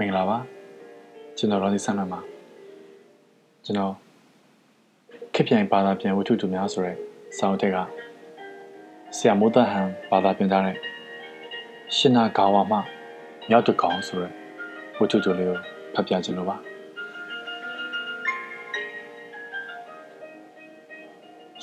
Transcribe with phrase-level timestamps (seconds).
[0.00, 0.38] မင်္ဂလာပါ
[1.36, 2.20] ကျွန်တော်ရောဒီဆန်နမှာ
[3.64, 3.92] ကျွန်တော်
[5.34, 6.96] ခက်ပြိုင်ဘာသာပြန်ဝတ္ထုတူများဆိုတဲ့
[7.38, 7.76] ဆောင်းတက်က
[9.16, 10.76] ဆရာမိုးတဟန်ဘာသာပြန်ထားတဲ့
[11.96, 12.78] ရှင်နာဂါဝါမှ
[13.48, 14.32] မြောက်တကောင်ဆိုတဲ့
[14.98, 15.58] ဝတ္ထုတူလေးကို
[15.94, 16.56] ဖတ်ပြခြင်းလို့ပါ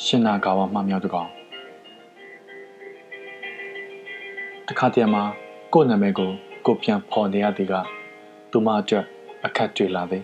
[0.03, 1.29] ရှင်နာဂါဝါမှမြောက်တကောင်
[4.67, 5.23] တခါတည်းမှာ
[5.73, 6.29] ကိုယ့်နာမည်ကို
[6.65, 7.75] ကိုပြန်ဖော်နေရသည်က
[8.55, 9.05] သူမအတွက်
[9.45, 10.23] အခက်တွေ့လာသည်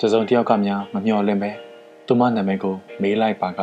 [0.00, 1.50] တစုံတစ်ယောက်ကများမမျှော်လင့်ပဲ
[2.06, 3.60] သူမနာမည်ကို မေးလိုက်ပါက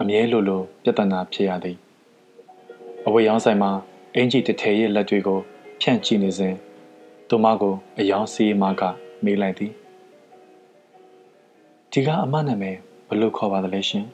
[0.00, 1.76] အမြဲလိုလိုပြဿနာဖြစ်ရသည်
[3.06, 3.70] အဝေးရောင်းဆိုင်မှာ
[4.14, 5.40] အင်ဂျီတထည်ရဲ့လက်တွေကို
[5.80, 6.54] ဖြန့်ကြည့်နေစဉ်
[7.28, 8.82] သူမကိုအယောင်စီးမက
[9.24, 9.72] မေးလိုက်သည်
[11.92, 12.76] ဒီကအမနာမည်
[13.08, 14.06] ဘလို့ခေါ်ပါသလဲရှင်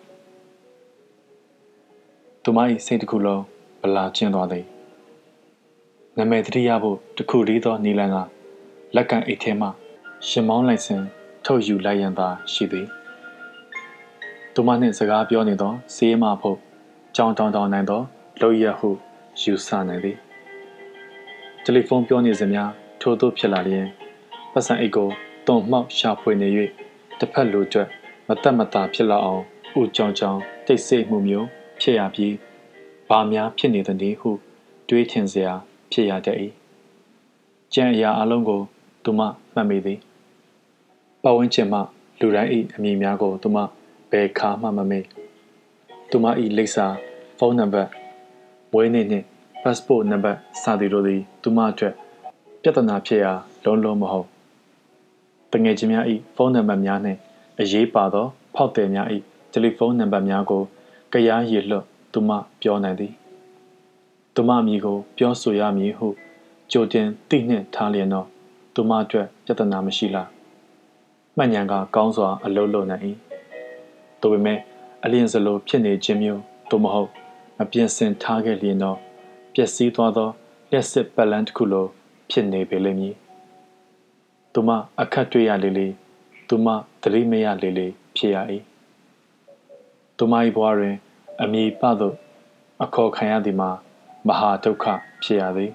[2.42, 3.42] သူမ၏စိတ်တစ်ခုလုံး
[3.83, 4.66] ဗလာကျင်းသွားသည်
[6.20, 8.16] နာမည်တတိယဖို့တခုလေးသောနီလန်က
[8.95, 9.68] လက်ကန်အိတ်ထဲမှ
[10.28, 11.02] ရှင်မောင်းလိုက်စဉ်
[11.44, 12.86] ထုတ်ယူလိုက်ရန်သာရှိသည်
[14.55, 16.58] သူမနှင့်စကားပြောနေသောစေးမဖို့
[17.16, 18.02] ကြောင်တောင်တောင်နိုင်သော
[18.41, 18.91] လုံရဟု
[19.41, 20.16] ယူဆနိုင်သည်
[21.62, 23.86] တယ်လီဖုန်းပြောနေစဉ်များထို့သို့ဖြစ်လာလျင်
[24.53, 25.08] ပတ်စံအိတ်ကို
[25.47, 26.48] တုံမှောက်ရှာဖွေနေ၍
[27.19, 27.88] တစ်ဖက်လိုကျွတ်
[28.28, 29.42] မတက်မတာဖြစ်လာအောင်
[29.80, 31.47] ဥကြောင်ကြောင်တိတ်ဆိတ်မှုမျိုး
[31.80, 32.34] ဖြစ်ရပြီး
[33.08, 34.30] ဘာများဖြစ်နေသနည်းဟု
[34.88, 35.55] တွေးထင်စရာ
[35.92, 36.39] ဖြစ်ရတတ်၏
[37.75, 38.61] ကြံအရာအလုံးကို
[39.05, 39.20] သူမ
[39.55, 39.98] မှတ်မိသည်
[41.22, 41.81] ပတ်ဝန်းကျင်မှ
[42.20, 43.58] လူတိုင်း၏အမည်များကိုသူမ
[44.11, 45.05] ဘယ်ခါမှမမေ့
[46.11, 46.86] သူမ၏လိပ်စာ
[47.39, 47.91] ဖုန်းနံပါတ်
[48.72, 49.27] မွေးနေ့နှင့်
[49.62, 51.94] passport နံပါတ်စသည်တို့သည်သူမအတွက်
[52.62, 53.33] ပြဿနာဖြစ်ရာ
[53.64, 54.27] လုံးလုံးမဟုတ်
[55.53, 56.05] တငယ်ချင်းများ၏
[56.36, 57.19] ဖုန်းနံပါတ်များနှင့်
[57.61, 59.09] အရေးပါသော ဖောက်သည်များ၏
[59.53, 60.62] တယ်လီဖုန်းနံပါတ်များကို
[61.12, 63.12] ကြရားရည်လွတ်သူမပြောနိုင်သည်
[64.41, 66.08] သူမအမည်ကို ပြောဆိုရမည်ဟု
[66.70, 68.27] ကြိုတင်သိနှင့်ထားလျင်တော့
[68.75, 70.28] သူမအတွက်ပြဿနာမရှိလား
[71.36, 73.05] မှတ်ဉဏ်ကကောင်းစွာအလုံးလုံးနိုင်၏
[74.20, 74.59] ဒါပေမဲ့
[75.05, 77.10] အလင်းစလိုဖြစ်နေခြင်းမျိုးသို့မဟုတ်
[77.59, 78.99] မပြင်းစင်ထားခဲ့လျင်တော့
[79.54, 80.31] ပျက်စီးသွားသော
[80.70, 81.87] လက်စစ်ပတ်လန်းတစ်ခုလို
[82.31, 83.15] ဖြစ်နေပေလိမ့်မည်
[84.53, 84.70] သူမ
[85.00, 85.88] အခက်တွေ့ရလေလေ
[86.49, 86.66] သူမ
[87.03, 88.37] သတိမရလေလေဖြစ်ရ၏
[90.19, 90.97] သူမ၏ဘဝတွင်
[91.43, 92.15] အမိပသို့
[92.82, 93.72] အခေါ်ခံရသည်မှာ
[94.27, 94.84] မဟာဒုက္ခ
[95.23, 95.73] ဖြစ်ရသည်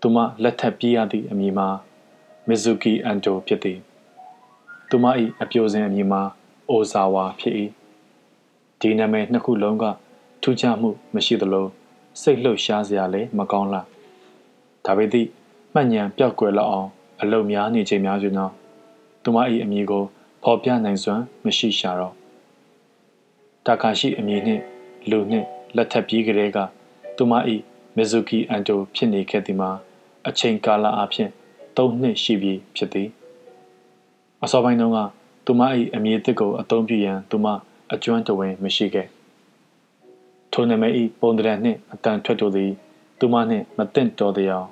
[0.00, 1.68] သူမလက်ထပ်ပြေးရသည့်အမည်မှာ
[2.48, 3.78] မီဇူကီအန်တိုဖြစ်သည်
[4.88, 5.06] သူမ၏
[5.42, 6.22] အပြိုစင်အမည်မှာ
[6.68, 7.54] အိုဇာဝါဖြစ်၏
[8.80, 9.84] ဒီနာမည်နှစ်ခုလုံးက
[10.42, 11.66] ထူးခြားမှုမရှိသလို
[12.20, 13.86] စိတ်လှုပ်ရှားစရာလည်းမကောင်းလား
[14.84, 15.26] ဒါပေသည်
[15.74, 16.88] မှတ်ဉဏ်ပြောက်ကွယ်လောက်အောင်
[17.20, 18.52] အလုံများနေချိန်များဆိုတော့
[19.22, 20.04] သူမ၏အမည်ကို
[20.42, 22.14] ဖော်ပြနိုင်စွမ်းမရှိရှာတော့
[23.66, 24.62] တာကာရှိအမည်နှင့်
[25.10, 26.58] လူနှင့် လက်ထပ်ပြီးကလေးက
[27.16, 27.32] သူမ၏
[27.96, 29.70] မီဇူကီအန်တိုဖြစ်နေခဲ့သည်မှာ
[30.28, 31.30] အချိန်ကာလအဖြစ်
[31.76, 33.08] ၃နှစ်ရှိပြီဖြစ်သည်
[34.42, 34.98] အစောပိုင်းတုန်းက
[35.46, 35.62] သူမ၏
[35.94, 37.46] အမည်သစ်ကိုအသုံးပြုရန်သူမ
[37.92, 39.08] အကျွမ်းတဝင်မရှိခဲ့
[40.52, 40.84] ထိုနမ၏
[41.20, 42.70] ပုံတရံနှင့်အတန်ထွက်တို့သည်
[43.18, 44.66] သူမနှင့်မသင့်တော်တရား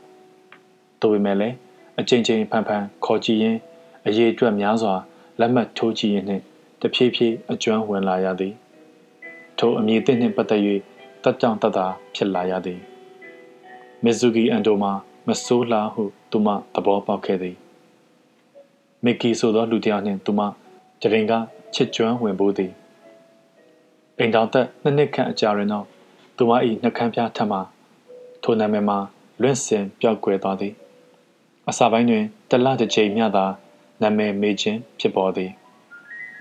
[1.01, 1.57] တို့ပေမဲ့လည်း
[2.01, 3.59] အချိန်ချင်းဖန်ဖန်ခေါ်ကြည့်ရင်း
[4.07, 4.95] အရေးအတွက်များစွာ
[5.41, 6.43] လက်မှတ်ထိုးကြည့်ရင်းနှင့်
[6.81, 8.55] တဖြည်းဖြည်းအကျွမ်းဝင်လာရသည်
[9.59, 10.63] ထိုအမည်သစ်နှင့်ပတ်သက်၍
[11.23, 12.81] တက်ကြောင်တတာဖြစ်လာရသည်
[14.05, 14.93] မီဇူဂီအန်တိုမှာ
[15.27, 17.57] မဆိုးလားဟုသူမသဘောပေါက်ခဲ့သည်
[19.05, 20.41] မီကီဆိုသောလူတစ်ယောက်နှင့်သူမ
[21.01, 21.33] တရင်က
[21.75, 22.73] ချစ်ကျွမ်းဝင်ဖို့သည်
[24.19, 25.87] အိမ်တော်သက်နှစ်နှစ်ခန့်အကြာတွင်တော့
[26.37, 27.59] သူမ၏နှကမ်းပြားထပ်မှ
[28.43, 28.99] ထိုနာမည်မှာ
[29.41, 30.75] လွင့်စင်ပျောက်ကွယ်သွားသည်
[31.69, 33.47] အစာပိုင်းတွင်တလတစ်ချိန်မျှသာ
[34.03, 35.51] နာမည်မေးခြင်းဖြစ်ပေါ်သည်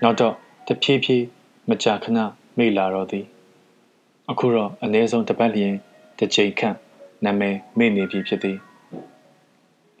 [0.02, 0.34] နောက်တော့
[0.66, 1.24] တဖြည်းဖြည်း
[1.68, 2.18] မကြာခဏ
[2.60, 3.24] မေ့လာတော့သည်
[4.30, 5.74] အခုတော့အ ਨੇ ဆုံးတစ်ပတ်လျင်
[6.18, 6.76] တစ်ချိန်ခန့်
[7.24, 8.58] နာမည်မေ့နေပြီဖြစ်သည်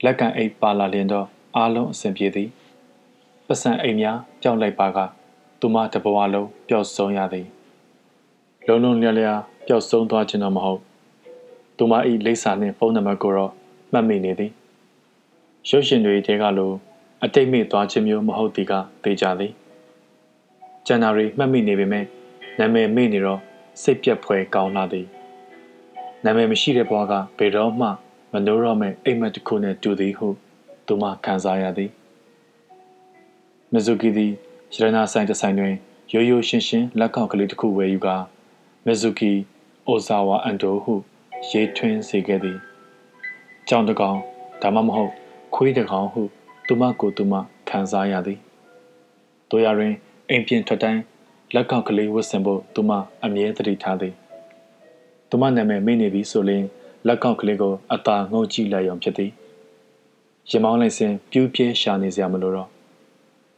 [0.04, 1.26] လက်ကံအိတ်ပါလာလျင်တော့
[1.56, 2.48] အားလုံးအဆင်ပြေသည်
[3.46, 4.98] ပစံအိမ်များကြောက်လိုက်ပါက
[5.60, 7.46] သူမတဘဝလုံးပျောက်ဆုံးရသည်
[8.66, 10.80] လုံးလုံးလျားလျားပျောက်ဆုံးသွားခြင်းတော့မဟုတ်
[11.76, 11.92] သူမ၏
[12.26, 13.52] လိပ်စာနှင့်ဖုန်းနံပါတ်ကိုတော့
[13.92, 14.52] မှတ်မိနေသည်
[15.68, 16.72] ရုပ်ရှင်တွေတဲကလို
[17.24, 18.72] အတိတ်မေ့သွားခြင်းမျိုးမဟုတ်သည်က
[19.02, 19.52] သိကြသည်
[20.86, 22.06] ဇန်နဝါရီမှတ်မိနေပေမဲ့
[22.58, 23.40] နာမည်မေ့နေတော့
[23.82, 25.06] စိတ်ပြက်ဖွယ်ကောင်းလာသည်
[26.24, 27.88] နာမည်မရှိတဲ့ဘဝကဘယ်တော့မှ
[28.32, 30.28] မနိုးတော့မဲ့အိမ်မက်တစ်ခုနဲ့တူသည်ဟု
[30.86, 31.90] သူမခံစားရသည်
[33.72, 34.32] မဇူကီသည်
[34.74, 35.74] ရတနာဆိုင်တစ်ဆိုင်တွင်
[36.12, 38.16] ရိုးရိုးရှင်းရှင်းလက်ကောက်ကလေးတစ်ခုဝယ်ယူကာ
[38.86, 39.32] မဇူကီ
[39.86, 40.94] အိုဇာဝါအန်တိုဟု
[41.50, 42.58] ရေးထွင်းစေခဲ့သည်
[43.68, 44.18] ကြောင်တကောင်
[44.62, 45.12] ဒါမှမဟုတ်
[45.54, 46.22] ခွေးတကောင်ဟု
[46.66, 47.34] သူမကိုသူမ
[47.68, 48.38] ခံစားရသည်
[49.50, 49.94] တို့ရတွင်
[50.28, 51.00] အိမ်ပြင်ထွက်တိုင်း
[51.54, 52.90] လက်ကောက်ကလေးဝတ်ဆင်ဖို့သူမ
[53.24, 54.14] အမြဲတတိထားသည်
[55.30, 56.64] သူမနာမည်မေ့နေပြီဆိုရင်
[57.06, 59.30] လက်ကောက်ကလေးကိုအသာငုံကြည့်လိုက်ရုံဖြစ်သည်
[60.50, 62.68] ရမောင်းလိုက်စဉ်ပြူးပြဲရှာနေစရာမလိုတော့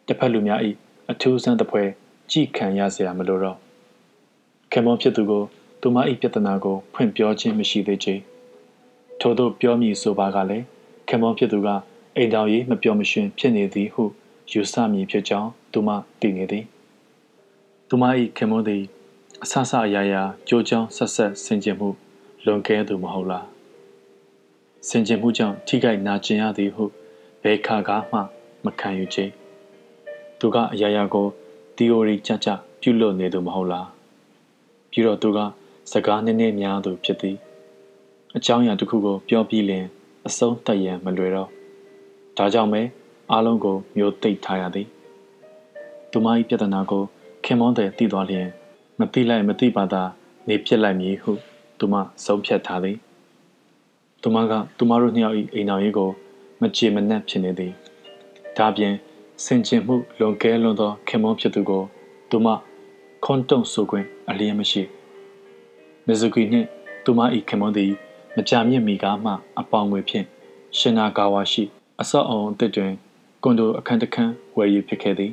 [0.06, 0.60] တစ်ဖက်လူများ၏
[1.10, 1.82] အထူးဆန်းတစ်ဖွဲ
[2.30, 3.56] ကြည်ခံရစရာမလိုတော့
[4.72, 5.44] ခင်မောဖြစ်သူကို
[5.80, 8.14] သူမ၏ပြဿနာကိုဖွင့်ပြောခြင်းမရှိသေးချေ
[9.20, 10.64] ထို့သောပြောမည်ဆိုပါကလည်း
[11.08, 11.68] ခင်မောဖြစ်သူက
[12.16, 14.04] အိမ်တော်ရေးမပြောမရှင်ဖြစ်နေသည်ဟု
[14.52, 15.88] ယူဆမည်ဖြစ်ကြောင်းသူမ
[16.20, 16.64] သိနေသည်
[17.94, 18.06] သူမ၏
[18.36, 18.82] ခင်မောသည်
[19.42, 21.88] အဆဆအရာရာကြိုးကြောင်းဆက်ဆက်ဆင်ခြင်မှု
[22.44, 23.46] လွန်ကဲသူမဟုတ်လား
[24.88, 26.84] ဆင်ခြင်မှုကြောင့်ထိခိုက်နာကျင်ရသည်ဟု
[27.42, 28.18] ဘယ်ခါကားမှ
[28.64, 29.24] မခံယူချေ
[30.38, 31.26] သူကအရာရာကို
[31.76, 32.48] theory ကြကြ
[32.80, 33.88] ပြုလုပ်နေသူမဟုတ်လား
[34.90, 35.38] ပြီးတော့သူက
[35.92, 37.36] စကားနည်းနည်းများသူဖြစ်သည်
[38.36, 39.84] အကြောင်းအရာတစ်ခုကို ပြောပြီးလင်
[40.26, 41.48] အဆုံးတတ်ရန်မလွယ်တော့
[42.36, 42.82] ဒါကြောင့်ပဲ
[43.30, 44.86] အားလုံးကိုမျိုးသိပ်ထားရသည်
[46.10, 47.04] သူမ၏ပြဿနာကို
[47.44, 48.46] ခင်မွန်းတဲ့သိသွားလျင်
[48.98, 50.02] မသိလိုက်မသိပါသာ
[50.48, 51.32] နေပြစ်လိုက်မည်ဟု
[51.78, 51.94] သူမ
[52.24, 52.96] ဆုံးဖြတ်ထားသည်
[54.22, 56.10] သူမကသူမတို့နှစ်ယောက်၏အိမ်တော်ရေးကို
[56.60, 57.72] မကြေမနက်ဖြစ်နေသည်
[58.56, 58.94] ဒါပြင်
[59.44, 61.82] စင်ကျင်မှုလွန်ကဲလွန်သောခင်မွန်းဖြစ်သူကို
[62.30, 62.48] သူမ
[63.24, 64.82] ခွန်တုံဆိုခွင့်အလျင်းမရှိ
[66.06, 66.68] မီဇူကီနှင့်
[67.04, 67.92] သူမ၏ခင်မွန်းသည်
[68.36, 70.26] မကြာမြင့်မီကားမှ အပေါင်ငွေဖြင့်
[70.78, 71.64] ရှင်နာကာဝါရှိ
[72.00, 72.92] အဆောက်အုံအသစ်တွင်
[73.42, 75.32] ကွန်ဒိုအခန်းတစ်ခန်းဝယ်ယူဖြစ်ခဲ့သည်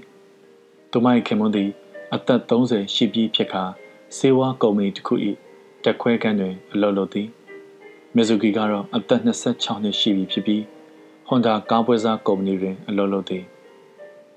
[0.92, 1.70] သူမ၏ခင်မွန်းသည်
[2.16, 3.64] အသက်30ရှိပြီးဖြစ်ကာ
[4.18, 5.14] စေဝါကုမ္ပဏီတစ်ခု၏
[5.84, 7.28] တက်ခွဲခန်းတွင်အလုပ်လုပ်သည်
[8.16, 10.64] မီဇူကီကတော့အသက်26နှစ်ရှိပြီဖြစ်ပြီး
[11.28, 13.44] ဟွန်ဒါကားပွဲစားကုမ္ပဏီတွင်အလုပ်လုပ်သည်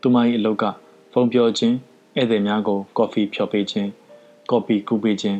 [0.00, 0.64] သူမ၏အလုပ်က
[1.12, 1.76] ဖုန်းပြောခြင်း
[2.16, 3.90] ဧည့်သည်များကို ကော်ဖီဖြော်ပေးခြင်း
[4.50, 5.38] ကော်ပီကူပေးခြင်း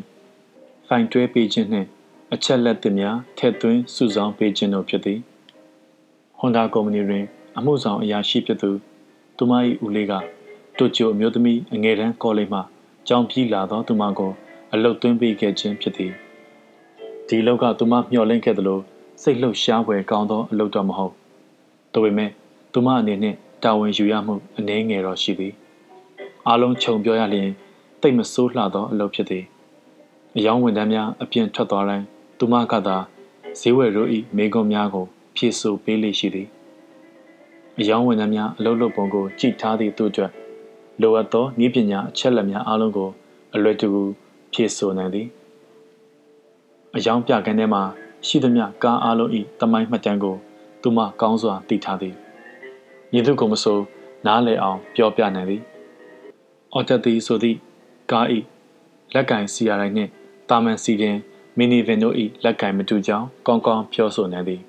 [0.88, 1.88] ဖိုင်တွဲပေးခြင်းနှင့်
[2.32, 5.18] အချက်လက်သစ်များထည့်သွင်းစုဆောင်းပေးခြင်းတို့ဖြစ်သည်
[6.38, 7.24] ဟွန်ဒါကုမ္ပဏီတွင်
[7.58, 8.70] အမှုဆောင်အရာရှိဖြစ်သူ
[9.36, 9.52] သူမ၏
[9.84, 10.12] ဦးလေးက
[10.82, 12.60] တိုကျိုအမျိုးသမီးအငယ်တန်းကောလိပ်မှ
[13.08, 14.32] ကျောင်းပြီးလာသောသူမကို
[14.72, 16.12] အလုတ်သွင်းပေးခဲ့ခြင်းဖြစ်သည်
[17.28, 18.80] ဒီလောက်ကသူမမျှော်လင့်ခဲ့သလို
[19.22, 21.12] စိတ်လှုပ်ရှားဖွယ်ကောင်းသောအလုပ်တော့မဟုတ်
[21.92, 22.30] ဒါပေမဲ့
[22.72, 25.52] သူမအနေနဲ့တာဝန်ယူရမှုအနည်းငယ်တော့ရှိသည်
[26.46, 27.50] အားလုံးခြုံပြောရလျင်
[28.00, 29.44] တိတ်မဆိုးလှသောအလုပ်ဖြစ်သည်
[30.36, 32.04] အယောင်းဝန်ထမ်းများအပြင်ထွက်သွားတိုင်း
[32.38, 32.96] သူမကသာ
[33.60, 35.06] ဈေးဝယ်တို့၏မိကုံများကို
[35.36, 36.48] ဖြည့်ဆို့ပေးလေရှိသည်
[37.80, 40.32] အယောင်းဝန်ထမ်းများအလုပ်လုပ်ပုံကိုကြည်ထားသည့်သူအတွက်
[41.02, 43.10] လိုအပ်သောနည်းပညာအချက်လက်များအားလုံးကို
[43.54, 44.02] အလွယ်တကူ
[44.52, 45.26] ဖြည့်ဆို့နိုင်သည်
[46.96, 47.82] အယောင်ပြကန်းထဲမှာ
[48.26, 50.36] ရှိသမျှကားအားလုံး၏တမိုင်းမှတ်တမ်းကို
[50.82, 52.14] သူမကောင်းစွာသိထားသည်
[53.14, 53.78] ရည်သူကိုမဆို
[54.26, 55.62] နားလည်အောင်ပြောပြနိုင်သည်
[56.72, 57.58] အော်တက်သည်ဆိုသည့်
[58.10, 58.26] ကား၏
[59.14, 60.10] လက်ကင်စီရတိုင်းနှင့်
[60.48, 61.16] တာမန်စီတင်
[61.58, 62.14] မီနီဗင်တို့၏
[62.44, 64.60] လက်ကင်မတူကြောင်းကောင်းကောင်းပြောဆိုနိုင်သည်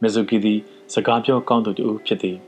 [0.00, 0.58] မီဇူကီသည်
[0.92, 2.38] စကားပြောကောင်းသူတူဖြစ်သည်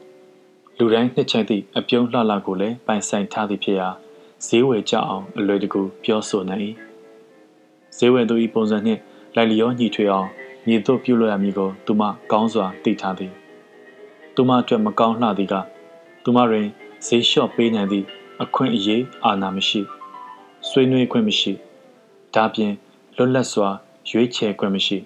[0.78, 3.88] လူတိုင်းနှစ်ချိုက်သည့်အပြုံးလှလှကိုလည်းပိုင်ဆိုင်ထားသည်ဖြစ်ရာ
[4.46, 6.62] ဈေးဝယ်ကြအောင်အလွယ်တကူပြောဆိုနိုင်၏
[7.96, 9.00] ဈေးဝယ်သူ၏ပုံစံနှင့်
[9.34, 10.28] လိုက်လျောညီထွေအောင်
[10.66, 13.32] ညီတို့ပြုလို့ရမည်ကိုသူမကောင်းစွာသိထားသည်
[14.34, 15.54] သူမအတွက်မကောင်းလှသည်က
[16.24, 16.66] သူမတွင်
[17.06, 18.06] ဈေးလျှော့ပေးနိုင်သည့်
[18.42, 19.80] အခွင့်အရေးအာဏာမရှိ
[20.68, 21.52] ဆွေးနွေးခွင့်မရှိ
[22.34, 22.72] ဒါပြင်
[23.16, 23.68] လွတ်လပ်စွာ
[24.10, 24.98] ရွေးချယ်ခွင့်မရှိ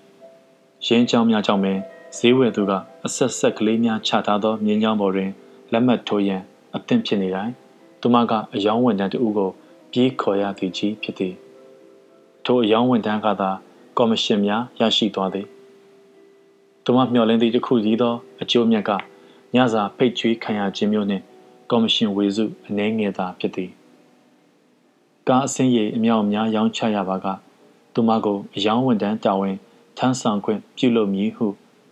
[0.87, 1.79] ရင်းချောင်းများကြောင့်ပင်
[2.19, 2.73] ဈေးဝယ်သူက
[3.07, 5.31] အဆက်ဆက်ကလေးများချထားသောမြင်းချောင်းပေါ်တွင်
[5.73, 6.43] လက်မှတ်ထိုးရန်
[6.77, 7.53] အသင့်ဖြစ်နေတိုင်း
[8.01, 9.51] သူမကအယောင်းဝန်ထမ်းတဦးကို
[9.93, 11.35] ပြေးခေါ်ရသည်ကြီးဖြစ်သည်
[12.45, 13.51] ထိုအယောင်းဝန်ထမ်းကသာ
[13.97, 15.47] ကော်မရှင်များရရှိသွားသည်
[16.85, 18.91] သူမမျှော်လင့်သည့်တစ်ခုကြီးသောအကျိုးမြတ်က
[19.55, 21.25] ညစာဖိတ်ချွေးခံရခြင်းမျိုးနှင့်
[21.71, 23.71] ကော်မရှင်ဝေစုအနှဲငယ်သာဖြစ်သည်
[25.29, 27.27] ကားအစင်းရိပ်အမြောက်အများရောင်းချရပါက
[27.95, 29.57] သူမကိုအယောင်းဝန်ထမ်းတာဝန်
[29.99, 31.47] ထမ်းဆောင်ခွင့်ပြုလုပ်မည်ဟု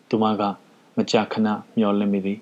[0.08, 0.42] သူမက
[0.96, 2.38] မကြာခဏမျှော်လင့်မိသည်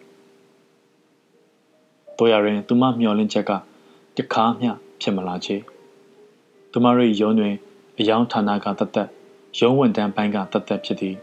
[2.18, 3.52] တို့ရရင်သူမမျှော်လင့်ချက်က
[4.16, 4.70] တခါမျှ
[5.00, 5.56] ဖြစ်မလာချေ
[6.72, 7.54] သူမရဲ့ရုံးတွင်
[7.98, 9.08] အယောင်ဌာနကတသက်
[9.58, 11.16] ရုံးဝန်တန်းပိုင်းကတသက်ဖြစ်သည်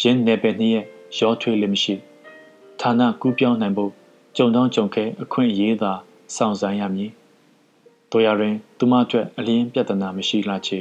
[0.00, 0.86] ရင်းနယ်ပယ်နှည့်ရဲ့
[1.18, 1.94] ရောထွေးလည်းမရှိ
[2.80, 3.92] ဌာနကူးပြောင်းနိုင်ဖို့
[4.36, 5.92] ကြုံတောင်းကြုံခဲအခွင့်အရေးသာ
[6.36, 7.10] စောင့်ဆိုင်ရမည်
[8.10, 10.78] တို့ရရင်သူမအတွက်အလင်းပြဿနာမရှိလာချေ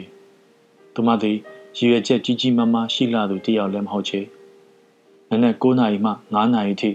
[0.94, 1.38] သူမသည်
[1.78, 4.22] ရည်ရွယ်ချက်ကြီးကြီးမားမားရှိလာသူတယောက်လည်းမဟုတ်ချေ
[5.30, 6.92] နနက်9နာရီမှ9နာရီထိ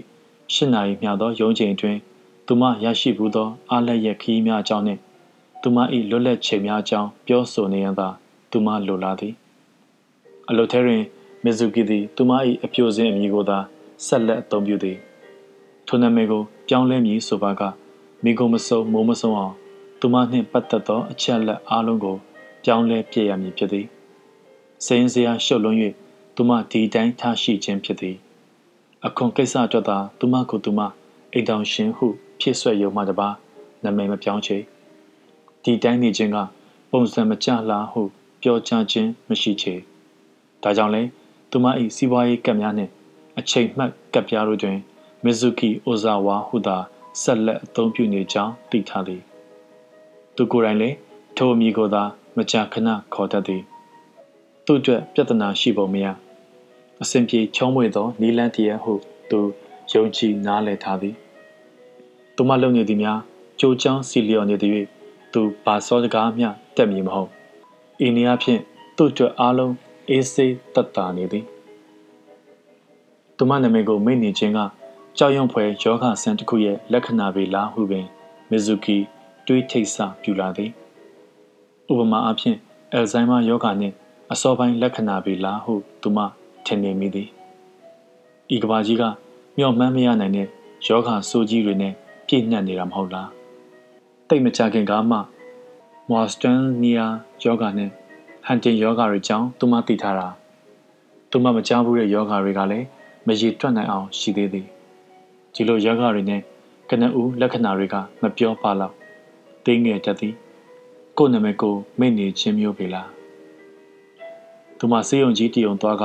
[0.53, 1.99] 10နာရီမျှသောရုံးချိန်အတွင်း
[2.47, 5.01] သူမရရှိဘူးသောအားလက်ရခီးများအကြောင်းနှင့်
[5.61, 5.77] သူမ၏
[6.09, 8.07] လွတ်လပ်ချိန်များအကြောင်းပြောဆိုနေရန်သာ
[8.51, 9.33] သူမလိုလားသည်
[10.49, 11.03] အလိုထဲတွင်
[11.43, 12.31] မီဇူကီသည်သူမ၏
[12.63, 13.57] အပြိုစင်အမည်ကိုသာ
[14.05, 14.97] ဆက်လက်အသုံးပြုသည်
[15.87, 17.61] ထိုနာမည်ကိုပြောင်းလဲမည်ဆိုပါက
[18.23, 19.55] မိကုံမစုံမိုးမစုံအောင်
[19.99, 22.17] သူမနှင့်ပတ်သက်သောအချက်လက်အားလုံးကို
[22.63, 23.85] ပြောင်းလဲပြည့်ရမည်ဖြစ်သည်
[24.85, 25.79] စိန်စရာရှုပ်လွန်း၍
[26.35, 28.15] သူမဒီတိုင်းထားရှိခြင်းဖြစ်သည်
[29.05, 30.79] အခွန်ကိစ္စအတွက်သာသူမကိုသူမ
[31.33, 32.07] အိမ်တောင်ရှင်ဟု
[32.41, 33.27] ဖြစ်ဆွဲရုံမှတပါ
[33.83, 34.57] နာမည်မပြောင်းချေ
[35.63, 36.37] ဒီတိုင်းနေခြင်းက
[36.91, 38.01] ပုံစံမကျလားဟု
[38.41, 39.73] ပြောကြားခြင်းမရှိချေ
[40.63, 41.01] ဒါကြောင့်လဲ
[41.49, 42.91] သူမ၏စီးပွားရေးကပ်များနှင့်
[43.39, 44.77] အချိန်မှတ်ကပ်ပြားတို့တွင်
[45.23, 46.77] မီဇူကီအိုဇာဝါဟုသာ
[47.21, 49.21] ဆက်လက်အသုံးပြုနေကြောင်းသိထားသည်
[50.35, 50.95] သူကိုယ်တိုင်လည်း
[51.37, 52.03] ထိုအမည်ကိုသာ
[52.37, 53.61] မကြာခဏခေါ်တတ်သည်
[54.65, 56.07] သူ့အတွက်ပြဿနာရှိပုံမရ
[57.01, 58.93] အစဉ်ပြေချုံးမွေသောနီလန်းတရဟု
[59.29, 59.39] သူ
[59.91, 61.15] ယုံကြည်နားလည်ထားသည်
[62.41, 63.19] သူမလုံနေသည်များ
[63.59, 64.71] ကြိုးချောင်းစီလျော်နေသည်၍
[65.33, 67.29] သူဘာစောစကားမျှတက်မည်မဟုတ်
[68.05, 68.61] ဤနေရာဖြင့်
[68.97, 69.73] သူ့အတွက်အားလုံး
[70.09, 71.45] အေးဆေးတတ်တာနေသည်
[73.37, 74.59] သူမနာမည်ကိုမိတ်နေခြင်းက
[75.17, 78.05] ကြောက်ရွံ့ဖွယ်ယောဂဆန်တစ်ခုရဲ့လက္ခဏာပေလားဟုပင်
[78.49, 78.97] မီဇူကီ
[79.47, 80.71] တွေးထိတ်ဆပြူလာသည်
[81.91, 82.57] ဥပမာအားဖြင့်
[82.93, 83.95] အယ်ဇိုင်းမာယောဂနှင့်
[84.31, 86.19] အစောပိုင်းလက္ခဏာပေလားဟုသူမ
[86.65, 87.27] ထင်နေမိသည်
[88.55, 89.03] ဤကဘာကြီးက
[89.57, 90.47] မျှော်မှန်းမရနိုင်တဲ့
[90.87, 91.95] ယောဂဆိုးကြီးတွေနဲ့
[92.33, 93.29] ပြည့်နှက်နေတာမဟုတ်လား
[94.29, 95.17] တိတ်မကြခင်ကမှ
[96.09, 97.05] မော်စတန်နီယာ
[97.43, 97.89] ယောဂနဲ့
[98.45, 100.27] ဟန်တင်ယောဂတွေကြောင့်သူမသိထားတာ
[101.31, 102.85] သူမမကြားဘူးတဲ့ယောဂတွေကလည်း
[103.27, 104.67] မရေတွက်နိုင်အောင်ရှိသေးသည်
[105.53, 106.41] ဒီလိုယောဂတွေနဲ့
[106.89, 108.93] ကနဦးလက္ခဏာတွေကမပြောပါတော့
[109.65, 110.33] သိငယ်တတ်သည်
[111.17, 113.09] ကိုယ်နာမည်ကိုမိတ်နေခြင်းမျိုးပေလား
[114.77, 116.03] သူမစေယုံကြီးတည်ုံသွားက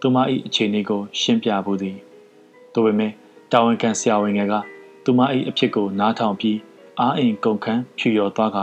[0.00, 1.96] သူမ၏အခြေအနေကို ရှင်းပြဖို့သည်
[2.72, 3.12] ဒါပေမဲ့
[3.52, 4.54] တာဝန်ခံဆရာဝန်ငယ်က
[5.04, 6.58] သူမ၏အဖြစ်ကိုနားထောင်ပြီး
[6.98, 8.58] အားအိမ်ကုန်ခန်းဖြူရော်သွားက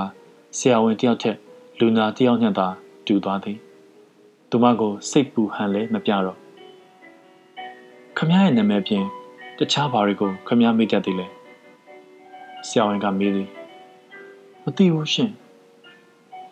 [0.58, 1.38] ဆရာဝန်တယောက်ထက်
[1.80, 2.68] လူနာတယောက်နဲ့သာ
[3.08, 3.58] တူသွားသည်
[4.50, 6.38] သူမကိုစိတ်ပူဟန်လည်းမပြတော့
[8.18, 9.04] ခမရဲ့နာမည်ပြင်
[9.58, 11.28] တခြားဘာတွေကိုခမမေ့တတ်သေးလဲ
[12.68, 13.50] ဆရာဝန်ကမေးသည်
[14.64, 15.32] မသိဘူးရှင်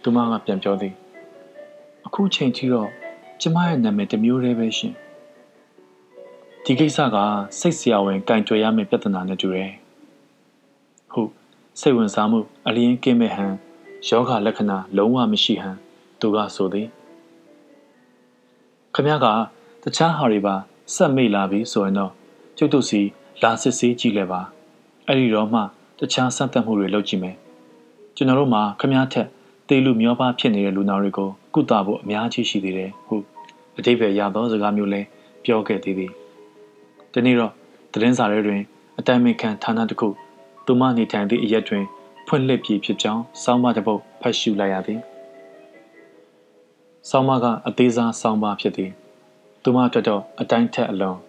[0.03, 0.93] သူမကပြန်ပြောသည်
[2.05, 2.89] အခုချိန်ထိတော့
[3.41, 4.93] ကျမရဲ့နာမည်တစ်မျိုးတည်းပဲရှင်
[6.67, 7.17] ဒီကိစ္စက
[7.59, 9.71] စိတ်ဆရာဝန်ကင်ကြွယ်ရမယ့်ပြဿနာနဲ့တူတယ်
[11.11, 11.31] ဟုတ်
[11.79, 13.53] စိတ်ဝင်စားမှုအလျင်းကင်းမဲ့ဟန်
[14.07, 15.77] ယောဂလက္ခဏာလုံးဝမရှိဟန်
[16.19, 16.87] သူကဆိုသည်
[18.95, 19.25] ခမက
[19.83, 20.55] တခြားဟာတွေပါ
[20.95, 22.11] စက်မိလာပြီဆိုရင်တော့
[22.57, 23.01] ကျုပ်တို့စီ
[23.43, 24.41] လာစစ်ဆေးကြည့်လဲပါ
[25.07, 25.59] အဲ့ဒီတော့မှ
[25.99, 27.35] တခြားစက်သက်မှုတွေလုပ်ကြည့်မယ်
[28.15, 29.27] ကျွန်တော်တို့မှာခမည်းထက်
[29.67, 33.15] သေလူမျောပါဖြစ်နေတဲ့လူနာတွေကိုကုသဖို့အများကြီးရှိသေးတယ်ဟု
[33.77, 35.01] အတိပ္ပယ်ရသောစကားမျိုးလဲ
[35.43, 36.13] ပြောခဲ့သေးသည်
[37.15, 37.51] ဒီနေ့တော့
[37.93, 38.61] သတင်းစာတွေတွင်
[38.99, 40.07] အတိုင်ပင်ခံဌာနတစ်ခု
[40.65, 41.85] သူမနေထိုင်သည့်အရက်တွင်
[42.27, 44.99] ဖွင့်လှစ်ပြီးဖြစ်ကြောင်းစောင်းမတစ်ပုဒ်ဖတ်ရှုလိုက်ရသည်
[47.09, 48.91] စောင်းမကအသေးစားစောင်းပါဖြစ်သည်
[49.63, 51.19] သူမအတွက်တော့အတိုင်းထက်အလုံး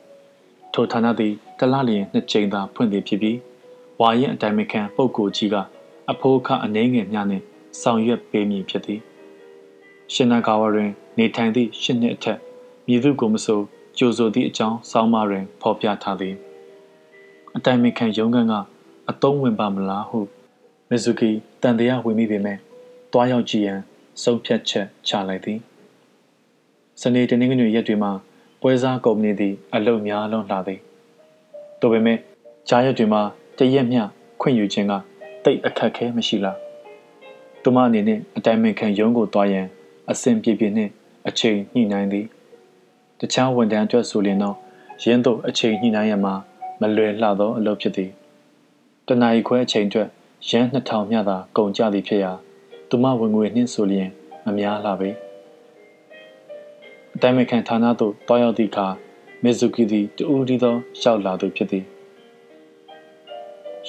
[0.75, 3.39] ထိုဌာနသည်တလလျင်နှစ်ကြိမ်သာဖွင့်သည်ဖြစ်ပြီး
[4.01, 5.57] ဝါရင်အတိုင်ပင်ခံပုဂ္ဂိုလ်ကြီးက
[6.11, 7.45] အဖိုးခအနှဲငယ်များနှင့်
[7.81, 9.01] ဆောင်ရွက်ပေးမည်ဖြစ်သည်
[10.13, 12.39] ရှင်နာကာဝတွင် နေထိုင်သည့်ရှစ်နှစ်အထက်
[12.87, 13.63] မည်သူကိုမဆို
[13.99, 16.35] ကြိုဆိုသည့်အကြောင်းစောင်းမတွင်ဖော်ပြထားသည်
[17.57, 18.55] အတိုင်ပင်ခံရုံးခန်းက
[19.11, 20.21] အတုံးဝင်ပါမလားဟု
[20.91, 21.31] မီဇူကီ
[21.63, 22.59] တန်တရားဝင်မိပေမဲ့
[23.13, 23.81] တွားရောက်ကြည့်ရန်
[24.23, 25.59] ဆုံးဖြတ်ချက်ချလိုက်သည်
[27.01, 28.13] စနေတနင်္ဂနွေရက်တွေမှာ
[28.61, 30.81] ပွဲစားကုမ္ပဏီသည်အလုပ်များလုံးလာသည်
[31.81, 32.19] ဒါပေမဲ့
[32.69, 33.23] ကြားရက်တွေမှာ
[33.59, 34.03] တရက်မျှ
[34.41, 34.93] ခွင့်ယူခြင်းက
[35.45, 36.59] တိတ်အခက်ခဲမရှိလား
[37.63, 39.67] သူမအနေနဲ့အတိုင်ပင်ခံရုံးကိုတွားရန်
[40.11, 40.91] အစဉ်ပြေပြေနှင့်
[41.29, 42.27] အချိန်ညှိနှိုင်းသည်
[43.21, 44.57] တခြားဝန်ထမ်းအတွက်ဆိုရင်တော့
[45.03, 46.35] ရင်းတို့အချိန်ညှိနှိုင်းရမှာ
[46.81, 48.11] မလွယ်လှသောအလုပ်ဖြစ်သည်
[49.07, 50.09] တနအီခွဲအချိန်အတွက်
[50.51, 52.33] ရန်2000မြသာကုန်ကြသည်ဖြစ်ရာ
[52.89, 54.09] သူမဝင်ငွေနှင့်ဆိုလျင်
[54.45, 55.11] မများလှပေ
[57.15, 58.87] အတိုင်ပင်ခံဌာနသို့တွားရောက်သည့်အခါ
[59.43, 61.85] မီဇူကီသည်တူဦးဒီသောရောက်လာသူဖြစ်သည်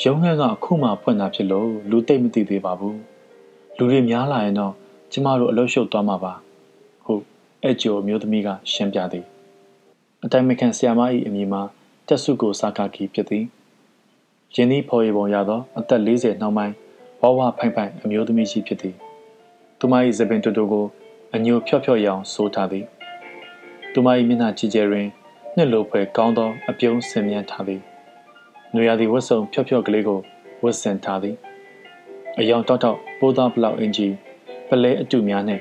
[0.01, 2.99] ရုံးခန်းကအခုမှဖွင့်တာဖြစ်လို့လူသိမ့်မသိသေးပါဘူး
[3.77, 4.73] လူတွေများလာရင်တော့
[5.11, 6.46] ကျမတို့အလုပ်ရှုပ်သွားမှာပါဟုတ်
[7.63, 9.25] အဲ့ကျိုမျိုးသမီးကရှင်းပြသည်
[10.23, 11.61] အတိုင်မခံဆီယာမ၏အမည်မှာ
[12.07, 13.45] တက်စုကိုစာကာကီဖြစ်သည်
[14.55, 16.73] ယင်းသည်ဖော်ရပုံရသောအသက်40နှောင်းပိုင်း
[17.21, 18.95] ဝဝဖိုင်ဖိုင်အမျိုးသမီးကြီးဖြစ်သည်
[19.79, 20.85] သူမ၏သပင်တူတူကို
[21.35, 22.85] အညိုဖြော့ဖြော့ရောင်ဆိုးထားသည်
[23.93, 25.07] သူမ၏မျက်နှာကြည်ကျယ်တွင်
[25.55, 27.81] နှစ်လိုဖွယ်ကောင်းသောအပြုံးဆင်မြန်းထားသည်။
[28.73, 30.19] နွေရာသီဝတ်စုံဖြော့ဖြော့ကလေးကို
[30.63, 31.35] ဝတ်ဆင်ထားသည်။
[32.39, 34.07] အယောင်တောက်တောက်ပိုးသားဘလောက်အင်ဂျီ
[34.69, 35.59] ပလဲအတူများနဲ့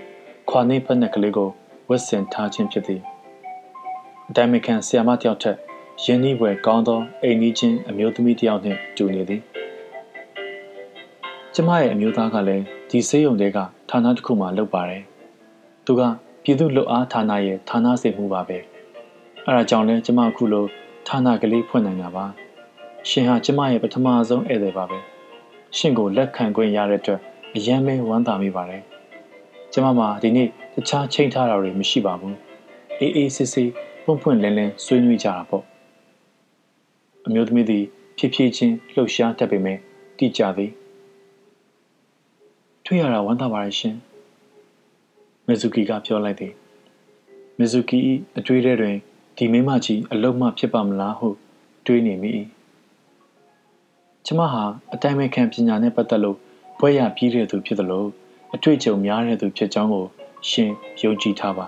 [0.51, 1.51] ခွာနေဖက်နဲ့ကလေးကို
[1.89, 3.01] ဝတ်ဆင်ထားခြင်းဖြစ်သည်။
[4.29, 5.57] အတိုင်မခံဆီယာမတယောက်ထက်
[6.05, 9.41] ယင်းနှီးပွဲကောင်းသောအိမ်နီးချင်းအမျိုးသမီးတယောက်နှင့်တူနေသည်။
[11.55, 13.59] ကျမရဲ့အမျိုးသားကလည်းဒီဆေးရုံတွေက
[13.91, 15.03] ဌာနတစ်ခုမှလုပ်ပါတယ်။
[15.85, 16.03] သူက
[16.43, 18.59] ပြည်သူ့လွတ်အားဌာနရဲ့ဌာနစေမှုပါပဲ။
[19.47, 20.65] အဲဒါကြောင့်လဲကျမအခုလို
[21.09, 22.27] ဌာနကလေးဖွင့်နိုင်တာပါ။
[23.09, 24.99] ရှင်ဟာကျမရဲ့ပထမဆုံးဧည့်သည်ပါပဲ
[25.77, 27.21] ရှင်ကိုလက်ခံခွင့်ရတဲ့အတွက်
[27.55, 28.83] အယမ်းပဲဝမ်းသာမိပါတယ်
[29.79, 32.37] ကျမမှာဒီနေ့တခြားချိန်ထားတာတွေမရှိပါဘူး
[33.01, 33.71] အေးအေးဆေးဆေး
[34.05, 35.65] ပွန့်ပွန့်လင်းလင်းဆွေးနွေးကြတာပေါ့
[37.27, 37.85] အမျိုးသမီးသည်
[38.17, 39.79] ဖြည်းဖြည်းချင်းလှုပ်ရှားတတ်ပေမဲ့
[40.19, 40.71] တိကျသည်
[42.85, 43.97] တွေ့ရတာဝမ်းသာပါတယ်ရှင်
[45.47, 46.53] မေဇူကီကပြောလိုက်သည်
[47.59, 47.99] မီဇူကီ၏
[48.39, 48.97] အတွေးထဲတွင်
[49.37, 51.29] ဒီမိမကြီးအလုံးမဖြစ်ပါမလားဟု
[51.87, 52.31] တွေးနေမိ၏
[54.27, 56.39] ကျမဟာအတိုင်းမဲ့ခံပညာနှင့်ပတ်သက်လို့
[56.79, 58.07] ဘွဲ့ရပြီးတဲ့သူဖြစ်သလို
[58.57, 60.05] အတွေ့အကြုံများတဲ့သူဖြစ်ကြောင်းကို
[60.49, 60.71] ရှင်
[61.03, 61.67] ယုံကြည်ထားပါ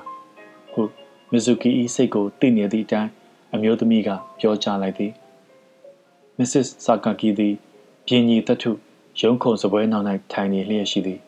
[0.72, 0.82] ဟု
[1.30, 3.10] မီဇူကီ၏စိတ်ကိုသိနေသည့်အတိုင်း
[3.54, 4.08] အမျိုးသမီးက
[4.40, 5.12] ပြောကြားလိုက်သည်
[6.38, 7.54] မစ္စစ်ဆာကာကီသည်
[8.06, 8.70] ပြင်းကြီးတထု
[9.20, 11.20] ရုံးခုံစပွဲနောက်၌ထိုင်နေလျက်ရှိသည်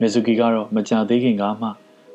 [0.00, 1.68] မီဇူကီကတော့မကြသေးခင်ကမှ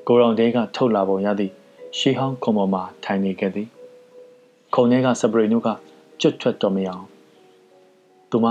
[0.07, 1.53] ကိုရောင်တဲကထုတ်လာပုံရသည့်
[1.97, 3.67] ရှေးဟောင်းခုံပေါ်မှာထိုင်နေခဲ့သည်
[4.73, 5.67] ခုံထဲကစပရိနုက
[6.21, 7.05] ကျွတ်ထွက်တော်မရအောင်
[8.29, 8.45] သူမ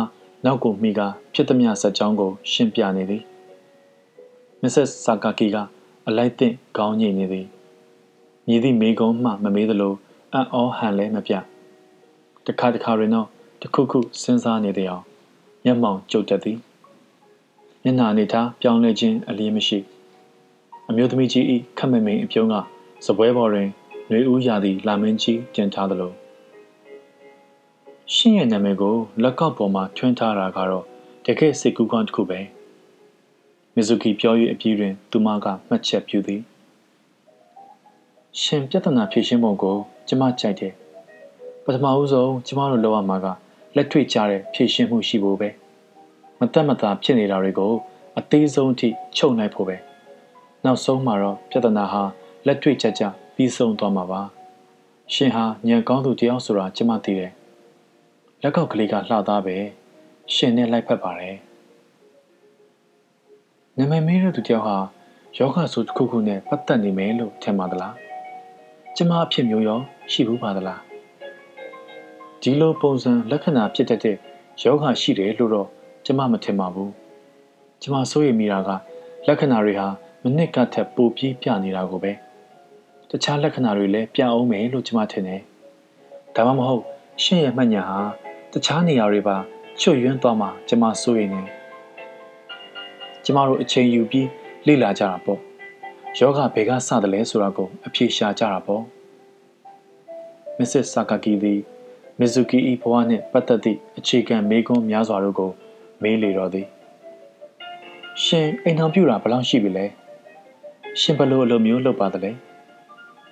[0.44, 1.00] နောက်ကိုမိက
[1.34, 3.24] ဖြစ်သည်မြဆက်ချောင်းကို ရှင်းပြနေသည်
[4.62, 5.56] မစ္စစ်ဆာကာကီက
[6.08, 7.46] အလိုက်သင့်ခေါင်းငိမ့်နေသည်
[8.46, 9.94] မြည်သည့်မိကုံးမှမမေးသလို
[10.32, 11.32] အံ့ဩဟန်လဲမပြ
[12.46, 13.26] တခါတခါတွင်တော့
[13.62, 15.04] တခုခုစဉ်းစားနေသည်အောင်
[15.64, 16.58] မျက်မှောင်ကျုပ်တက်သည်
[17.82, 19.78] မျက်နှာအနေထားပြောင်းလဲခြင်းအလင်းမရှိ
[20.88, 21.44] အမျိုးသမီးကြီး၏
[21.78, 22.54] ခက်မမိန်အပြုံးက
[23.06, 23.68] စပွဲပေါ်တွင်
[24.10, 26.12] နှွေဦးရာသည့်လာမင်းကြီးတင်ထားသလို
[28.14, 30.84] ရှင်းရဲ့နာမည်ကိုလက်ကောက်ပေါ်မှာထွန်းထားတာကတော့
[31.26, 32.40] တကယ်စိတ်ကူးကောင်းတစ်ခုပဲ
[33.78, 36.40] မီဇူကီပြော၍အပြီးတွင် သူမကမှတ်ချက်ပြုသည်
[38.40, 39.76] ရှင်ပြဿနာဖြေရှင်းပုံကို
[40.08, 40.72] ကျမကြိုက်တယ်
[41.64, 43.26] ပထမဦးဆုံးကျမတို့လောက်ရမှာက
[43.76, 45.48] လက်တွေ့ကျတဲ့ဖြေရှင်းမှုရှိဖို့ပဲ
[46.38, 47.72] မတက်မတာဖြစ်နေတာတွေကို
[48.18, 49.76] အသေးဆုံးအထိချုပ်နိုင်ဖို့ပဲ
[50.64, 52.02] နောက်ဆုံးမှာတော့ပြဿနာဟာ
[52.46, 53.02] လက်တွေ့ကျကျ
[53.34, 54.22] ပြီးဆုံးသွားမှာပါ
[55.14, 57.32] ရှင်ဟာညံကောင်းသူတယောက်ဆိုတာကျမသိတယ်
[58.42, 59.56] လက်ကောက်ကလေးကလှသားပဲ
[60.34, 61.45] ရှင်နဲ့လိုက်ဖက်ပါတယ်
[63.80, 64.76] နမမေးတဲ့သူတယောက်ဟာ
[65.38, 67.94] ယောဂဆိုတစ်ခုခုနဲ့ပတ်သက်နေမယ်လို့ထင်ပါသလား
[68.96, 69.78] ကျမအဖြစ်မျိုးရော
[70.12, 70.80] ရှိဘူးပါသလား
[72.40, 74.16] ဒီလိုပုံစံလက္ခဏာဖြစ်တတ်တဲ့
[74.62, 75.68] ယောဂရှိတယ်လို့တော့
[76.06, 76.92] ကျမမထင်ပါဘူး
[77.82, 78.70] ကျမစိုးရိမ်မိတာက
[79.26, 79.86] လက္ခဏာတွေဟာ
[80.22, 82.12] မနစ်ကထက်ပိုပြီးပြနေတာကိုပဲ
[83.10, 85.40] တခြားလက္ခဏာတွေလည်းပြအောင်မယ်လို့ကျမထင်တယ်
[86.34, 86.84] ဒါမှမဟုတ်
[87.22, 88.00] ရှင့်ရဲ့မှတ်ညာဟာ
[88.52, 89.36] တခြားနေရာတွေပါ
[89.80, 91.42] ချွတ်ယွင်းသွားမှကျမစိုးရိမ်နေ
[93.26, 94.28] ကျမတို့အချိန်ယူပြီး
[94.66, 95.40] လေ့လာကြတာပေါ့
[96.18, 98.82] ယောဂဘယ်ကစတယ်လဲဆိုတာကိုအဖြေရှာကြတာပေါ့
[100.58, 101.60] မစ္စစ်ဆာကာကီသည်
[102.18, 105.50] မီဇူကီ၏ဘဝနှင့်ပတ်သက်သည့်အခြေခံမေးခွန်းများစွာတို့ကို
[106.02, 106.66] မေးလေတော့သည်
[108.24, 109.86] ရှင်အိမ်ထောင်ပြတာဘယ်လောက်ရှိပြီလဲ
[111.00, 112.30] ရှင်ဘလို့အလိုမျိုးလုပ်ပါသလဲ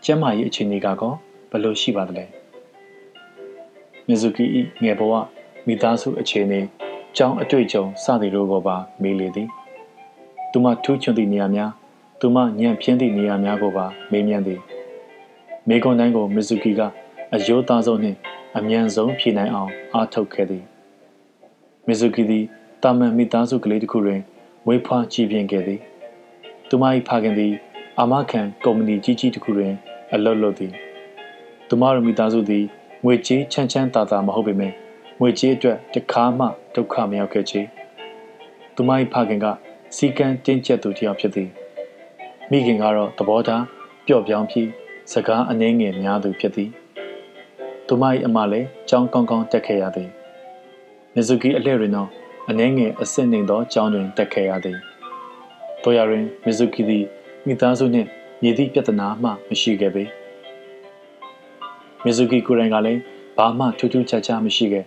[0.04, 1.12] ကျမ်းမာရေးအခြေအနေကကော
[1.50, 2.24] ဘလို့ရှိပါသလဲ
[4.06, 4.44] မီဇူကီ၏
[4.82, 5.12] ငယ်ဘဝ
[5.66, 6.60] မိသားစုအခြေအနေ
[7.16, 9.50] ကြောင်းအတွေ့အကြုံစသည်တို့ကိုပါမေးလေသည်
[10.56, 11.70] သူမထူးချွန်သည့်နေရာများ
[12.20, 14.60] သူမညံ့ဖျင်းသည့်နေရာများကိုပါမေးမြန်းသည်
[15.68, 16.80] မေကွန်တိုင်းကိုမီဇူကီက
[17.34, 18.18] အယိုးသားဆုံးနှင့်
[18.56, 20.64] အမြန်ဆုံးဖြေနိုင်အောင်အားထုတ်ခဲ့သည်
[21.86, 22.44] မီဇူကီသည်
[22.82, 24.20] တာမန်မိသားစုကလေးတစ်ခုတွင်
[24.66, 25.80] မွေးဖွားကြီးပြင်းခဲ့သည်
[26.68, 27.52] သူမ၏ဖခင်သည်
[27.98, 29.72] အာမခံကုမ္ပဏီကြီးကြီးတစ်ခုတွင်
[30.12, 30.72] အလုပ်လုပ်သည်
[31.68, 32.64] သူမတို့မိသားစုသည်
[33.04, 34.72] ငွေကြေးချမ်းချမ်းသာသာမဟုတ်ပေမဲ့
[35.20, 37.60] ငွေကြေးအတွက်တခါမှဒုက္ခမရောက်ခဲ့ချေ
[38.74, 39.46] သူမ၏ဖခင်က
[39.96, 41.50] စီကံတင်းကျပ်သူတစ်ယောက်ဖြစ်သည်
[42.50, 43.64] မိခင်ကတော့သဘောထား
[44.06, 44.68] ပျော့ပြောင်းပြီး
[45.12, 46.70] စကားအနှဲငယ်များသူဖြစ်သည်
[47.86, 50.10] သူမ၏အမလည်းကြောင်းကောင်းကောင်းတက်ခဲ့ရသည်
[51.14, 52.08] မီဇူကီအလှည့်တွင်တော့
[52.48, 54.78] အနှဲငယ်အဆင့်နှိမ်သောကြောင်းတွင်တက်ခဲ့ရသည်
[55.82, 57.04] တို့ရတွင်မီဇူကီသည်
[57.46, 58.08] မိသားစုနှင့်
[58.42, 60.04] ညီသည့်ပြဿနာမှမရှိခဲ့ပေ
[62.04, 63.00] မီဇူကီကိုယ်တိုင်ကလည်း
[63.36, 64.84] ဘာမှထူးထူးခြားခြားမရှိခဲ့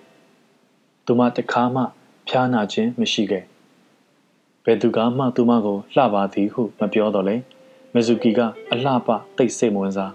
[1.06, 1.82] သူမတခါမှ
[2.28, 3.46] ဖျားနာခြင်းမရှိခဲ့
[4.70, 7.36] ဘယ်သူကမှသူမကိုလှပါသည်ဟုမပြောတော့လေ
[7.94, 8.40] မီဇူကီက
[8.72, 10.14] အလှပတိတ်ဆိတ်မဝင်စား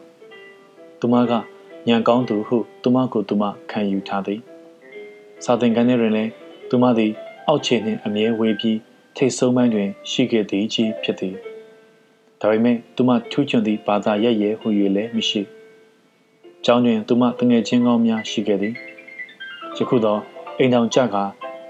[1.01, 1.33] သူမက
[1.89, 4.41] ညံကောင်းသူဟုသူမကိုသူမခံယူထားသည်
[5.45, 6.31] စာသင်ခန်းထဲတွင်လည်း
[6.71, 7.13] သူမသည်
[7.49, 8.79] အောက်ခြေနှင့်အမြဲဝေးပြီး
[9.17, 11.35] ထိတ်ဆုံးပိုင်းတွင် ရှိခဲ့သည်ကြီးဖြစ်သည်
[12.41, 15.43] ဒါပေမဲ့သူမထူးချွန်သည့်ဘာသာရက်ရဲဟူ၍လည်းမရှိ
[16.65, 18.75] ကျောင်းတွင်သူမတငယ်ချင်းကောင်းများရှိခဲ့သည်
[19.77, 20.21] ယခုတော့
[20.59, 21.17] အိမ်တော်ကြက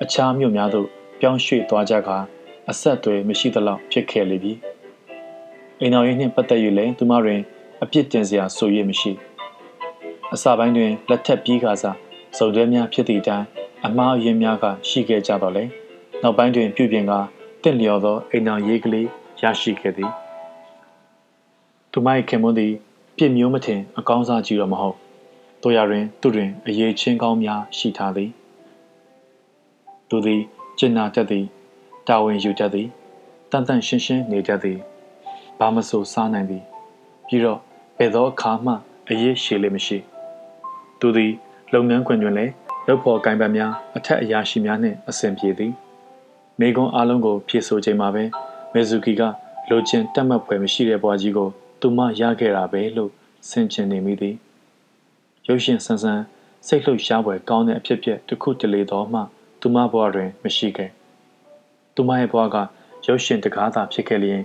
[0.03, 0.89] အခြားမြို့များသို့
[1.21, 2.11] ပြောင်းရွှေ့သွားကြက
[2.71, 4.53] အဆက်အသွယ်မရှိသလောက်ဖြစ်ခဲ့လေပြီ
[5.81, 7.41] အိမ်တော်ရေးနှင့်ပတ်သက်၍လည်းသူမတွင်
[7.83, 9.13] အပြစ်တင်စရာဆိုရမရှိ
[10.33, 11.97] အစပိုင်းတွင်လက်ထက်ပြီးခါစား
[12.39, 13.47] စုံတွဲများဖြစ်သည့်အတိုင်း
[13.87, 15.65] အမှားအယွင်းများကရှိခဲ့ကြတော့လေ
[16.23, 17.13] နောက်ပိုင်းတွင်ပြုပြင်က
[17.63, 19.09] တင့်လျော်သောအိမ်တော်ရေးကလေး
[19.43, 20.11] ရရှိခဲ့သည်
[21.93, 22.73] သူမ၏ခင်မွန်းသည်
[23.17, 24.97] ပြစ်မျိုးမထင်အကောင်းစားကြီးတော့မဟုတ်
[25.63, 28.31] တို့ရတွင်သူတွင်အရေးချင်းကောင်းများရှိထားသည်
[30.09, 30.41] သူသည်
[30.79, 31.47] ကျင်နာတတ်သည်
[32.09, 32.89] တာဝန်ယူတတ်သည်
[33.51, 34.79] တန်တန်ရှင်းရှင်းနေတတ်သည်
[35.59, 36.65] ဘာမဆိုစားနိုင်သည်
[37.27, 37.59] ပြီးတော့
[37.99, 38.73] ဘယ်သောအခါမှ
[39.09, 39.99] အရေးရှည်လည်းမရှိ
[41.01, 41.33] သူသည်
[41.73, 42.53] လုပ်ငန်းခွင်တွင်လည်း
[42.87, 45.73] လုပ်ဖော်ကိုင်ပတ်များအထက်အရာရှိများနှင့်အဆင်ပြေသည်
[46.59, 48.25] မိကွန်းအားလုံးကိုဖြည့်ဆိုချိန်မှာပဲ
[48.73, 49.23] မေဇူကီက
[49.71, 51.49] လိုချင်တက်မှတ်ဖွယ်မရှိတဲ့ဘွားကြီးကို
[51.81, 53.11] သူမရခဲ့တာပဲလို့
[53.51, 54.37] ဆင်ခြင်နေမိသည်
[55.47, 56.23] ရုပ်ရှင်ဆန်းဆန်း
[56.67, 59.21] စိတ်လှုပ်ရှားပွဲကောင်းတဲ့အဖြစ်အပျက်တစ်ခုတလေတော့မှ
[59.61, 60.91] သူမဘဝတွင်မရှိခဲ့
[61.95, 62.57] သူမရဲ့ဘဝက
[63.07, 64.41] ရုပ်ရှင်တကားသာဖြစ်ခဲ့လျင်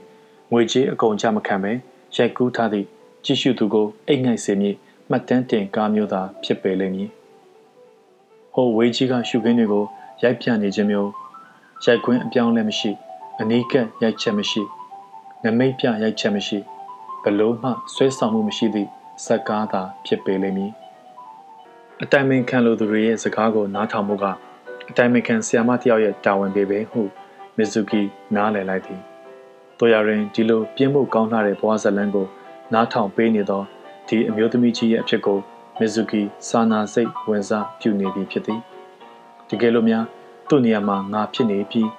[0.51, 1.71] ငွေကြေးအကုန်ကြမခံပဲ
[2.15, 2.87] ရိုက်ကူးထားသည့်
[3.25, 4.75] ကြည့်ရှုသူကိုအိတ်ငိုက်စေမည်
[5.09, 7.09] မှတ်တမ်းတင်ကားမျိုးသာဖြစ်ပေလိမ့်မည်
[8.53, 9.85] ဟိုဝေးကြီးကရှုခင်းတွေကို
[10.23, 11.11] ရိုက်ပြနေခြင်းမျိုး
[11.85, 12.91] ရိုက်ကွင်းအပြောင်းလဲမရှိ
[13.39, 14.61] အနီးကပ်ရိုက်ချက်မရှိ
[15.43, 16.59] နမိတ်ပြရိုက်ချက်မရှိ
[17.23, 18.89] ဘလို့မှဆွဲဆောင်မှုမရှိသည့်
[19.25, 20.71] ဇက်ကားသာဖြစ်ပေလိမ့်မည်
[22.03, 24.25] အတိုင်ပင်ခံလိုသူတွေရဲ့စကားကိုနားထောင်မှုက
[24.89, 27.01] အတိုင်ပင်ခံဆီယာမတယောက်ရဲ့တာဝန်ပေပဲဟု
[27.57, 28.01] မီဇူကီ
[28.35, 28.99] နားလည်လိုက်သည်
[29.77, 32.27] တို့ရရင်ဒီလိုပြင်းမှုကောင်းလာတဲ့ဘဝဇလန်းကို
[32.73, 33.61] နားထောင်ပေးနေသော
[34.07, 35.39] ဒီအမျိုးသမီးကြီးရဲ့အဖြစ်ကို
[35.79, 38.59] မီဇူကီစာနာစိတ်ဝင်စားပြုနေပြီဖြစ်သည်
[39.49, 40.05] တကယ်လို့များ
[40.49, 41.89] သူ့နေရာမှာငါဖြစ်နေပြီး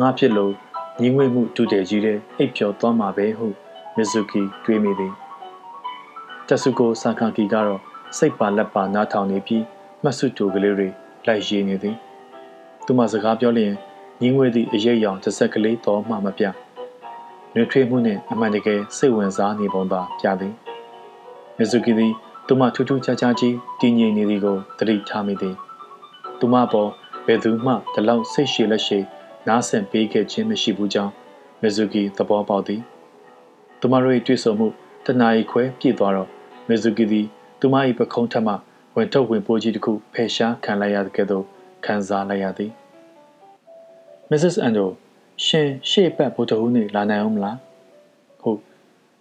[0.00, 0.52] ငါဖြစ်လို့
[1.00, 3.46] ညီငွေမှုတူတယ်ကြီးတဲ့အိပ်ပျော်သွားမှာပဲဟု
[3.96, 5.12] မီဇူကီတွေးမိသည်
[6.48, 7.80] တက်ဆုကိုဆာကာကီကတော့
[8.16, 9.64] စိတ်ပါလက်ပါနားထောင်နေပြီး
[10.02, 10.88] မှတ်စုတူကလေးတွေ
[11.26, 11.96] လိုက်ရေးနေသည်
[12.84, 13.74] သူမစကားပြောလျင်
[14.20, 16.44] ညီငွေသည့်အရေးအယောင်တစ်ဆက်ကလေးတော့မှမပြ
[17.54, 20.54] နှွေထွေးမှုနှင့်အမှန်တကယ်စိတ်ဝင်စားနေပုံသာပြသည်
[21.58, 22.12] မီဇူကီသည်
[22.46, 25.54] သူမထူးထူးခြားခြားကြီးတည်ငြိမ်နေသည်ကိုသတိထားမိသည်
[26.38, 26.90] သူမပေါ်
[27.26, 29.04] ဘယ်သူမှဒီလောက်စိတ်ရှည်လက်ရှည်
[29.48, 31.12] နားဆင်ပေးခဲ့ခြင်းမရှိဘူးကြောင်း
[31.62, 32.80] မီဇူကီသဘောပေါက်သည်
[33.80, 34.68] သူမတို့၏တွေ့ဆုံမှု
[35.06, 36.28] တနာရီခွဲပြည့်သွားတော့
[36.68, 37.26] မီဇူကီသည်
[37.60, 38.54] သူမ၏ပခုံးထက်မှ
[38.94, 41.44] ဝင်ထုတ်ဝင်ပိုးကြီးတစ်ခုဖယ်ရှားခံလိုက်ရတဲ့ကဲ့သို့
[41.84, 42.72] ခံစားလိုက်ရသည်
[44.34, 44.56] Mrs.
[44.66, 44.86] Ando
[45.46, 47.58] ရှင်ရှေ့ပတ်ဘုဒ္ဓဟူးနေ့လာနိုင်အောင်မလား
[48.40, 48.60] ဟုတ်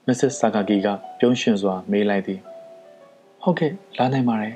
[0.08, 0.34] Mrs.
[0.42, 0.88] Sakaki က
[1.20, 2.40] ပြုံးရှင်စွာမေးလိုက်သည်
[3.42, 4.56] ဟုတ်ကဲ့လာနိုင်ပါတယ်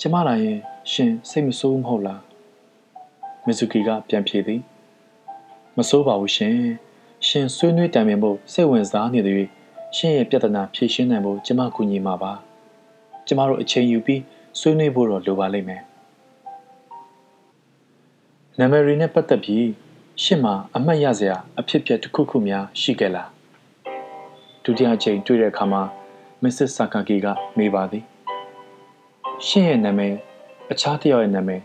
[0.00, 0.58] ကျမလာရင်
[0.92, 2.22] ရှင်စိတ်မဆိုးမဟုတ်လား
[3.46, 4.60] မီဇူကီကပြန်ဖြေသည်
[5.76, 6.56] မဆိုးပါဘူးရှင်
[7.26, 9.48] ရှင်ဆွေးနွေးတိုင်ပင်ဖို့စိတ်ဝင်စားနေသည်
[9.96, 12.32] ရှင်ရဲ့ပြဿနာဖြေရှင်းနိုင်ဖို့ကျမကူညီမှာပါ
[13.26, 14.22] ကျမတို့အချိန်ယူပြီး
[14.60, 15.82] ဆွေးနွေးဖို့တော့လိုပါလိမ့်မယ်
[18.60, 19.66] နာမည်ရီနဲ့ပတ်သက်ပြီး
[20.22, 23.28] ရှင့်မှာအမှတ်ရစရာအဖြစ်ပြက်တစ်ခုခုများရှိခဲ့လား
[24.64, 25.82] ဒုတိယအချိန်တွေ့တဲ့အခါမှာ
[26.42, 27.26] မစ္စစ်ဆာကာကီက
[27.58, 28.04] မေးပါသည်
[29.46, 30.14] ရှင့်ရဲ့နာမည်
[30.70, 31.60] အခြားတစ်ယောက်ရဲ့နာမည်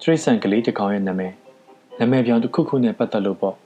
[0.00, 1.32] ထရိတ်ဆန်ကလေးတစ်ကောင်ရဲ့နာမည်
[1.98, 3.56] နာမည်ပြောင်းတစ်ခုခုနဲ့ပတ်သက်လို့ပေါ့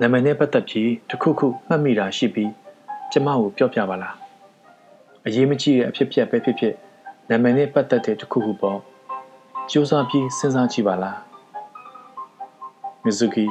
[0.00, 2.50] နာမည်နဲ့ပတ်သက်ပြီးတစ်ခုခုမှတ်မိတာရှိပြီး
[3.12, 4.14] ကျမကိုပြောပြပါလား
[5.26, 6.74] အရေးမကြီးတဲ့အဖြစ်ပြက်ပဲဖြစ်ဖြစ်
[7.30, 8.78] နာမည်နဲ့ပတ်သက်တဲ့တစ်ခုခုပေါ့
[9.70, 11.31] စူးစမ်းပြီးစဉ်းစားကြည့်ပါလား
[13.04, 13.44] မီဇူကီ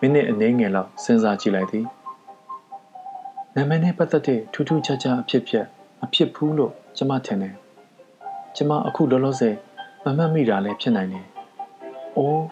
[0.00, 1.86] မိနစ်အနည်းငယ်လောက်စဉ်းစားကြည့်လိုက်သည်
[3.54, 5.66] နာမည်နဲ့ပတ်သက်တဲ့ထူးထူးခြားခြားအဖြစ်ပြက်
[6.00, 7.54] မဖြစ်ဘူးလို့ကျမထင်တယ်
[8.56, 9.54] ကျမအခုလောလောဆယ်
[10.04, 11.26] မမှတ်မိတာလည်းဖြစ်နိုင်တယ်။
[12.16, 12.44] အိုး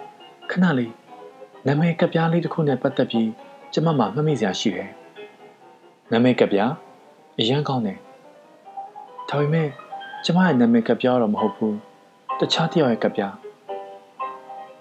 [0.51, 0.93] ခဏလေး
[1.67, 3.29] နာမည်ကပြားလေးတစ်ခုနဲ့ပတ်သက်ပြီး
[3.73, 4.91] ကျမမှမှတ်မိစရာရှိတယ်။
[6.13, 6.73] နာမည်ကပြား
[7.39, 7.99] အရန်ကောင်းတယ်။
[9.29, 9.69] ဒါပေမဲ့
[10.25, 11.75] ကျမရဲ့နာမည်ကပြားတော့မဟုတ်ဘူး။
[12.41, 13.35] တခြားတယောက်ရဲ့ကပြား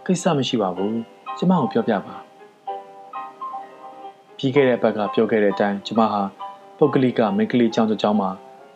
[0.06, 0.95] ကိစ္စမရှိပါဘူး။
[1.38, 2.15] ကျမကိုပြောပြပါ။
[4.38, 6.21] ပြီးခဲ့တဲ့ဘက်ကပြောခဲ့တဲ့အတိုင်းကျမဟာ
[6.78, 8.30] ပုဂ္ဂလိကမိန်းကလေးကျောင်းတစ်ကျောင်းမှာ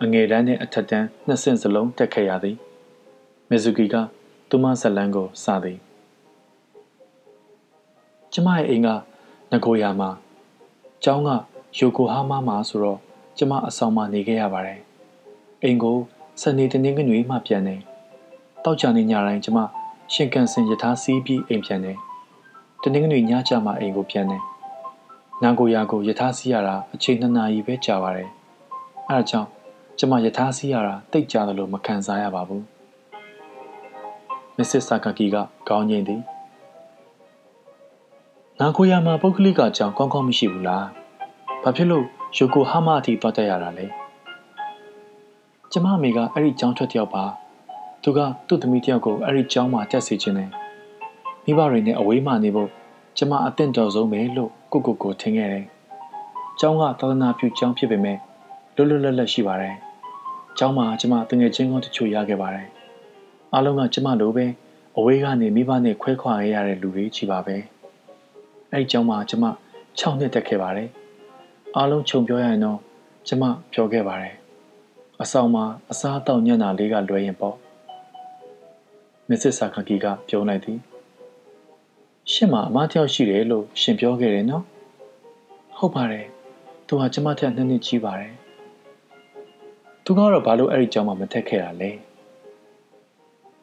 [0.03, 2.57] အငယ်တန်းနဲ့အထက်တန်းနှစ်ဆင့်စလုံးတက်ခဲ့ရသည်။
[3.49, 3.95] မီဇူကီက
[4.49, 5.77] သူမဇလန်းကိုစသည်
[8.33, 8.87] ကျမရဲ့အိမ်က
[9.51, 10.09] နဂိုယာမှာ
[11.03, 11.29] ကျောင်းက
[11.77, 12.99] ယိုကိုဟာမာမှာဆိုတော့
[13.37, 14.79] ကျမအဆောင်မှာနေခဲ့ရပါတယ်
[15.63, 15.97] အိမ်ကို
[16.41, 17.81] စနေတနင်္ဂနွေမှပြန်တယ်
[18.63, 19.59] တောက်ကြနေညတိုင်းကျမ
[20.13, 21.97] ရှင်ကန်စင်ယထာစီးပြီးအိမ်ပြန်တယ်
[22.83, 24.43] တနင်္ဂနွေညချမှအိမ်ကိုပြန်တယ်
[25.43, 28.29] နာဂိုယာကိုယထာစီးရတာအချိန်နှစ်နာရီပဲကြာပါတယ်
[29.09, 29.49] အဲဒါကြောင့်
[29.99, 32.63] ကျမယထာစီးရတာတိတ်ကြတယ်လို့မခံစားရပါဘူး
[34.57, 35.35] မစ္စဆာကာကီက
[35.67, 36.21] ခေါင်းငိမ့်သည်
[38.59, 40.85] နာကိုယာမှာပုဂ္ဂလိကအကြောင်းကောင်းကောင်းမရှိဘူးလား
[41.63, 42.05] ဘာဖြစ်လို့
[42.37, 43.85] ယိုကိုဟာမအထိတွားတက်ရတာလဲ
[45.71, 47.23] ကျမအမေကအဲ့ဒီကျောင်းထွက်တယောက်ပါ
[48.03, 50.60] သူကသူ့သမီးတယောက်ကိုအဲ့ဒီကျောင်းမှာတက်စေခြင်းနဲ့
[51.45, 52.69] မိဘတွေနဲ့အဝေးမှနေဖို့
[53.17, 55.65] ကျမအသင့်တော်ဆုံးပဲလို့ကိုကိုကိုထင်ခဲ့တယ်
[56.59, 58.17] ကျောင်းကသာသနာပြုကျောင်းဖြစ်ပေမဲ့
[58.75, 59.75] လွတ်လွတ်လပ်လပ်ရှိပါတယ်
[60.57, 62.67] ကျောင်းမှာကျမတငယ်ချင်းကောတချို့ရခဲ့ပါတယ်
[63.53, 64.45] အားလုံးကကျမလိုပဲ
[64.97, 67.55] အဝေးကနေမိဘနဲ့ခွဲခွာရတဲ့လူတွေချီပါပဲ
[68.71, 69.45] အဲ့ဒီကြောင့်မှကျမ
[69.99, 70.89] 6နှစ်တက်ခဲ့ပါတယ်
[71.75, 72.79] အားလုံးခြုံပြောရရင်တော့
[73.27, 74.35] ကျမပြောခဲ့ပါတယ်
[75.21, 77.55] အဆောင်မှာအစားအသောက်ညံ့တာလေးကလွဲရင်ပေါ့
[79.29, 80.79] မစ္စဆာကာကီကပြောလိုက်သည်
[82.33, 84.63] ရှင်မအမတယောက်ရှိတယ်လို့ရှင်ပြောခဲ့တယ်နော်
[85.77, 86.27] ဟုတ်ပါတယ်
[86.87, 88.33] သူကကျမထက်နှစ်နှစ်ကြီးပါတယ်
[90.03, 91.91] သူကတော့ဘာလို့အဲ့ဒီကြောင်မှမထက်ခဲ့တာလဲ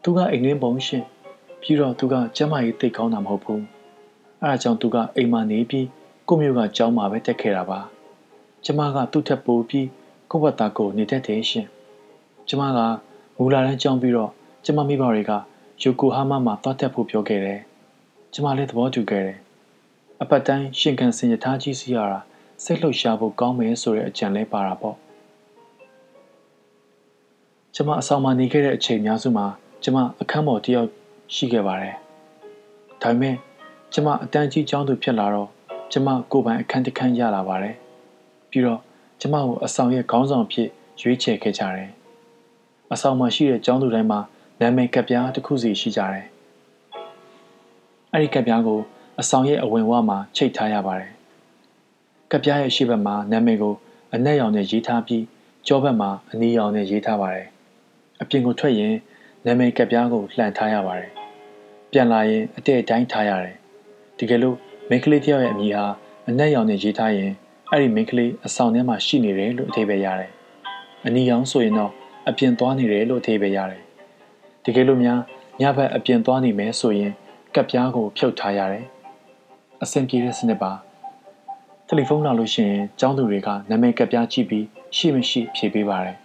[0.03, 1.05] သူကအိမ်တွင်းပုံရှင်
[1.61, 3.63] ပြီးတော့သူကကျမ်းမာရေးသိကောင်းတာမဟုတ်ဘူး
[4.43, 5.87] အဲဒါကြောင့်သူကအိမ်မှာနေပြီး
[6.29, 7.81] ကိုမျိုးကကျောင်းမှာပဲတက်ခဲ့တာပါ
[8.65, 9.87] ကျကျမကသူ့ထက်ပိုပြီး
[10.31, 11.67] ကိုယ့်ဘက်သားကိုနေတတ်တယ်ရှင်
[12.49, 12.79] ကျမက
[13.37, 14.31] မူလာတန်းကြောင်းပြီးတော့
[14.65, 15.33] ကျမမိဘတွေက
[15.83, 17.61] ယိုကိုဟာမာမှာသွားတက်ဖို့ပြောခဲ့တယ်
[18.33, 19.39] ကျမလည်းသဘောတူခဲ့တယ်
[20.23, 22.21] အပတ်တိုင်းရှင်ကန်စင်ရထားကြီးစီရတာ
[22.65, 24.97] စိတ်လှုပ်ရှားဖို့ကောင်းမယ်ဆိုတဲ့အကြံလဲပါတာပေါ့
[27.75, 29.47] ကျမအဆောင်မှာနေခဲ့တဲ့အချိန်များစုမှာ
[29.83, 30.89] ကျမအခန်းပေါ်တယောက်
[31.35, 31.95] ရှိခဲ့ပါတယ်
[33.03, 33.37] ဒါပေမဲ့
[33.93, 35.49] ကျမအတန်းကြီးကျောင်းသူဖြစ်လာတော့
[35.93, 37.75] ကျမကိုယ်ပိုင်အခန်းတစ်ခန်းရလာပါတယ်
[38.51, 38.81] ပြီးတော့
[39.21, 40.69] ကျမကိုအဆောင်ရဲ့ခေါင်းဆောင်ဖြစ်
[41.01, 41.91] ရွေးချယ်ခဲ့ကြတယ်
[42.93, 44.21] အဆောင်မှာရှိတဲ့ကျောင်းသူတိုင်းမှာ
[44.61, 46.27] နာမည်ကပ်ပြားတစ်ခုစီရှိကြတယ်
[48.13, 48.81] အဲ့ဒီကပ်ပြားကို
[49.21, 51.11] အဆောင်ရဲ့အဝင်ဝမှာချိတ်ထားရပါတယ်
[52.31, 53.75] ကပ်ပြားရဲ့ရှေ့ဘက်မှာနာမည်ကို
[54.15, 55.25] အနက်ရောင်နဲ့ရေးထားပြီး
[55.67, 57.47] ကျောဘက်မှာအနီရောင်နဲ့ရေးထားပါတယ်
[58.21, 58.95] အပြင်ကိုထွက်ရင်
[59.47, 61.11] နာမည်ကပ်ပြားကိုလှန်ထားရပါတယ်
[61.93, 63.57] ပြန်လာရင်အတဲ့တိုင်းထားရတယ်
[64.19, 64.57] တကယ်လို့
[64.89, 65.85] မိန်းကလေးတယောက်ရဲ့အမည်ဟာ
[66.29, 67.31] အနက်ရောင်နဲ့ရေးထားရင်
[67.71, 70.31] အဲ့ဒီမိန်းကလေးအဆောင်ထဲမှာရှိနေတယ်လို့အထိပ္ပယ်ရတယ်
[71.07, 71.93] အနီရောင်ဆိုရင်တော့
[72.29, 73.83] အပြင်သွားနေတယ်လို့အထိပ္ပယ်ရတယ်
[74.65, 75.21] တကယ်လို့များ
[75.61, 77.13] ညဘက်အပြင်သွားနေမယ်ဆိုရင်
[77.59, 78.87] ကပ်ပြားကို ဖြုတ်ထားရတယ်
[79.83, 80.73] အဆင်ပြေတဲ့စနစ်ပါ
[81.87, 84.67] တယ်လီဖုန်းလာလို့ရှိရင်ကျောင်းသူတွေကနာမည်ကပ်ပြားကြည့်ပြီး
[84.97, 86.17] ရှိမရှိဖြေပေးပါတယ်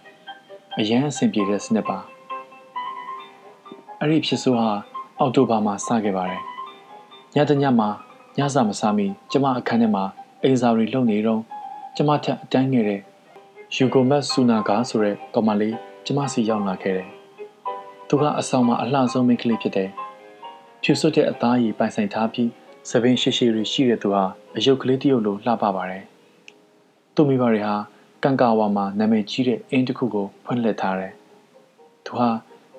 [0.78, 1.98] အရန်အဆင်ပြေတဲ့စနစ်ပါ
[3.98, 4.68] အဲ့ဒီဖြစ်ဆိုဟာ
[5.18, 6.42] အောက်တိုဘာမှာစခဲ့ပါတယ်
[7.34, 7.88] ညတညမှာ
[8.38, 10.04] ညစာမစားမီကျမအခန်းထဲမှာ
[10.42, 11.40] အိမ်စာတွေလုပ်နေတော့
[11.96, 13.00] ကျမထက်အတန်းငယ်တဲ့
[13.76, 17.08] ယူဂိုမတ်ဆူနာဂါဆိုတဲ့ကောင်မလေးကျမစီရောက်လာခဲ့တယ်
[18.08, 19.90] သူကအဆောင်မှာအလှဆုံးမိန်းကလေးဖြစ်တယ်
[20.86, 22.50] ဖြူစွတ်တဲ့အသားရည်ပိုင်ဆိုင်ထားပြီး
[22.90, 24.24] စပင်းရှိရှိတွေရှိတဲ့သူဟာ
[24.56, 26.04] အယုတ်ကလေးတယောက်လိုလှပပါတယ်
[27.14, 27.74] သူ့မိဘတွေဟာ
[28.22, 31.12] ကန်ကာဝါမှာနာမည်ကြီးတဲ့အင်းတစ်ခုကိုဖွင့်လှစ်ထားတယ်
[32.04, 32.28] သူဟာ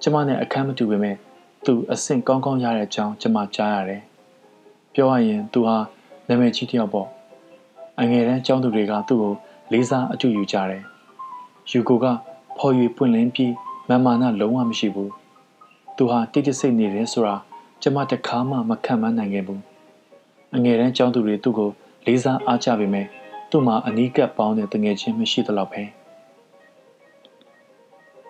[0.02, 1.16] ကျမနဲ့အခန်းမတူပေမဲ့
[1.66, 4.02] သူအဆင့်ကောင်းကောင်းရတဲ့အကြောင်းကျမကြားရတယ်
[4.94, 5.78] ပြောရရင်သူဟာ
[6.28, 7.08] နာမည်ကြီးတယောက်ပေါ့
[8.00, 9.34] အငယ်တန်းကျောင်းသူတွေကသူ့ကို
[9.72, 10.84] လေးစားအတူယူကြတယ်
[11.72, 12.06] ယူကိုက
[12.58, 13.54] ဖော်ရွေပွင့်လင်းပြီး
[13.90, 15.12] မမာနလုံးဝမရှိဘူး
[15.98, 17.36] သူဟာတိတ်တဆိတ်နေတယ်ဆိုတာ
[17.82, 19.62] ကျမတခါမှမခံမနိုင်ခဲ့ဘူး
[20.56, 21.70] အငယ်တန်းကျောင်းသူတွေသူ့ကို
[22.06, 23.08] လေးစားအားကြပေမဲ့
[23.50, 25.84] သူ့မှာအနီးကပ်ပေါင်းတဲ့တငယ်ချင်းမရှိသလောက်ပဲ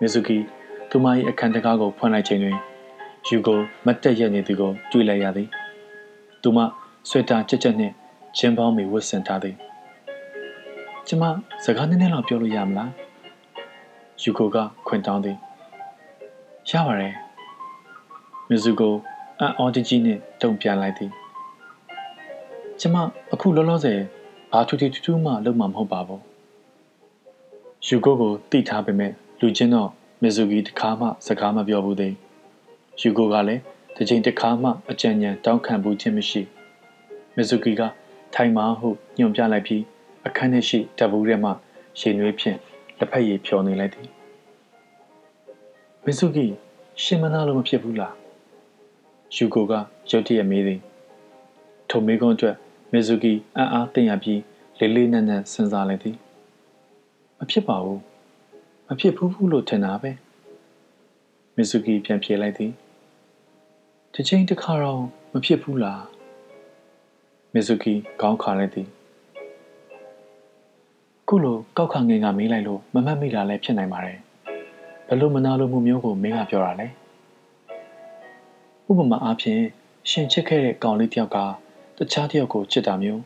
[0.00, 0.38] မီဇူကီ
[0.90, 2.56] သူမ၏အခန်းတကားကိုဖွင့်လိုက်ချိန်တွင်
[3.28, 5.48] ယူကိုမတ်တက်ရက်နေသူကိုတွေ့လိုက်ရသည်
[6.42, 6.58] သူမ
[7.08, 7.94] ဆွေတာကြက်ကြက်နှင့်
[8.36, 9.56] ချင်းပေါင်းမီဝတ်ဆင်ထားသည်
[11.06, 11.24] ကျမ
[11.64, 12.90] စကားနည်းနည်းလောက်ပြောလို့ရမလား
[14.22, 14.56] ယူကိုက
[14.86, 15.36] ခွင့်တောင်းသည်
[16.70, 17.14] ရပါတယ်
[18.48, 18.94] မီဇူကို
[19.40, 21.10] အန်အော်တကြီးနဲ့တုံပြန်လိုက်သည်
[22.80, 22.96] ကျမ
[23.32, 24.00] အခုလောလောဆယ်
[24.52, 26.22] ဘာထူထူထူထူမှလုပ်မှာမဟုတ်ပါဘူး
[27.86, 29.90] ယူကိုကိုတိထားပေမဲ့လူချင်းတော့
[30.22, 32.14] မီဇူဂီတခါမှစကားမပြောဘူးသေး
[33.00, 33.62] ယူကိုကလည်း
[33.96, 36.42] တစ်ချိန်တစ်ခါမှအကြံဉာဏ်တောင်းခံဘူးခြင်းမရှိ
[37.36, 37.82] မီဇူဂီက
[38.34, 39.82] ထိုင်မာဟုညွှန်ပြလိုက်ပြီး
[40.26, 41.50] အခန်းထဲရှိတပူးထဲမှ
[42.00, 42.58] ရေနွေးဖြင့်
[42.98, 44.08] တစ်ဖက်ရည်ဖြော်နေလိုက်သည်
[46.04, 46.46] မီဇူဂီ
[47.02, 48.14] ရှင်မနာလို့မဖြစ်ဘူးလား
[49.36, 49.72] ယူကိုက
[50.10, 50.80] ရုတ်တရက်မေးသည်
[51.90, 52.56] ထုံမေးခွန်းအတွက်
[52.92, 54.40] မီဇူဂီအံ့အားသင့်ရပြီး
[54.78, 56.16] လေးလေးနက်နက်စဉ်းစားလိုက်သည်
[57.38, 58.00] မဖြစ်ပါဘူး
[58.86, 60.10] မဖြစ်ဘူးဘူးလို့ထင်တာပဲ
[61.56, 62.72] မီဇူဂီပြန်ဖြေလိုက်သည်
[64.14, 66.02] တစ်ချိန်တစ်ခါတော့မဖြစ်ဘူးလား
[67.54, 68.88] မီဇူဂီခေါင်းခါလိုက်သည်
[71.28, 74.18] ခုလိုကောက်ခါငင်ကမေးလိုက်လို့မမှတ်မိတာလည်းဖြစ်နိုင်ပါတယ်
[75.06, 76.86] ဘယ်လိုမနာလိုမှုမျိုးကိုမင်းကပြောတာလဲ
[78.90, 79.62] ဥပမာအားဖြင့်
[80.10, 81.38] ရှင်ချစ်ခဲ့တဲ့ကောင်လေးတယောက်က
[81.98, 83.22] တခြားတယောက်ကိုချစ်တာမျိုး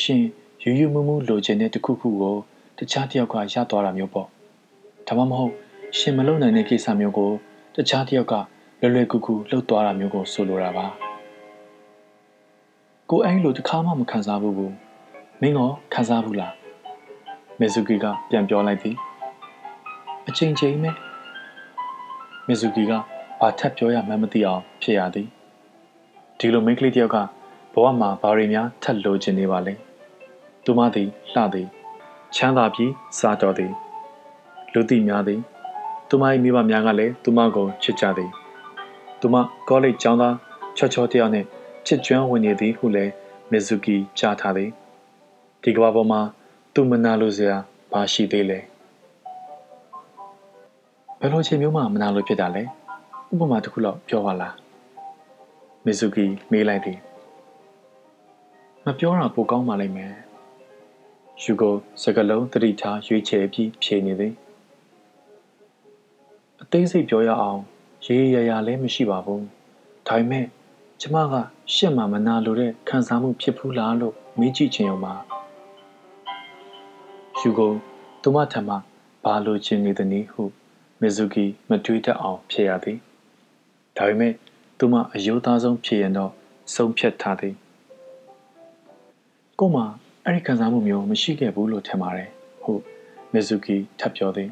[0.00, 0.22] ရှင်
[0.62, 2.36] ယူယူမူမူလိုချင်တဲ့တခုခုကို
[2.78, 4.28] တခြားတယောက်ကရသွားတာမျိုးပေါ့
[5.06, 5.52] ဒါမှမဟုတ်
[5.98, 7.30] ရှင်မလုံနိုင်တဲ့ကိစ္စမျိုးကို
[7.76, 8.34] တခြားတယောက်က
[8.80, 10.86] လွယ်လွယ်ကူကူလှုပ်သွားတာမျိုးကိုဆိုလိုတာပါ
[13.10, 14.74] ကိုအဲ့လိုတစ်ခါမှမခံစားဘူးဘူး
[15.40, 16.54] မင်းရောခံစားဘူးလား
[17.60, 18.96] မေဇူကီကပြန်ပြောလိုက်သည်
[20.28, 20.90] အချိန်ချင်းပဲ
[22.46, 22.92] မေဇူကီက
[23.40, 25.28] ဘာထပ်ပြောရမှန်းမသိအောင်ဖြစ်ရသည်
[26.38, 27.16] ဒီလိုမိန်းကလေးတယောက်က
[27.72, 29.74] ဘဝမှာဘာတွေများထပ်လိုချင်နေပါလဲ
[30.64, 31.68] သူမသည်လှသည်
[32.34, 33.72] ချမ်းသာပြီးစားတော်သည်
[34.72, 35.40] လူသိများသည်
[36.08, 38.30] သူမ၏မိဘများကလည်းသူမကိုချစ်ကြသည်
[39.20, 39.36] သူမ
[39.68, 40.34] ကောလိပ်ကျောင်းသား
[40.76, 41.46] ချောချောတယောက်နှင့်
[41.86, 43.12] ချစ်ကျွမ်းဝင်နေသည်ဟုလည်း
[43.50, 44.70] မီဇူကီကြားထားသည်
[45.62, 46.20] ဒီကမ္ဘာပေါ်မှာ
[46.74, 47.56] သူမနာလို့စရာ
[47.92, 48.58] ဘာရှိသေးလဲ
[51.20, 52.62] ဘယ်လိုချိန်မျိုးမှမနာလို့ဖြစ်တာလဲ
[53.32, 54.54] ဥပမာတစ်ခုလောက်ပြောပါလား
[55.84, 56.98] မီဇူကီမေးလိုက်သည်
[58.84, 60.12] မပြောတာပိုကောင်းပါလိမ့်မယ်
[61.42, 64.34] ယူကိုစကလုံးတတိထားရွေးချယ်ပြီးဖြေနေသည်
[66.62, 67.60] အသေးစိတ်ပြောရအောင်
[68.04, 69.44] ရေးရရလည်းမရှိပါဘူး
[70.06, 70.46] ဒါပေမဲ့
[71.00, 71.34] ကျမက
[71.74, 75.14] ရှင့်မှာမနာလိုတဲ့ခံစားမှုဖြစ်ဘူးလားလို့မေးကြည့်ချင်အောင်ပါ
[77.38, 77.72] ယူကို
[78.22, 78.74] သူမထံမှ
[79.24, 80.42] ဘာလိုချင်နေသည်နည်းဟု
[81.00, 82.98] မီဇူကီမတွေးတတ်အောင်ဖြေရသည်
[83.96, 84.32] ဒါပေမဲ့
[84.78, 86.32] သူမအယိုးသားဆုံးဖြေရင်တော့
[86.74, 87.54] ဆုံးဖြတ်ထားသည်
[89.58, 89.76] ကိုမ
[90.24, 92.30] အဲ့ဒီခံစားမှုမျိုးမရှိခဲ့ဘူးလို့ထင်ပါတယ်
[92.62, 92.72] ဟု
[93.32, 94.50] မီဇူကီထပ်ပြောသည်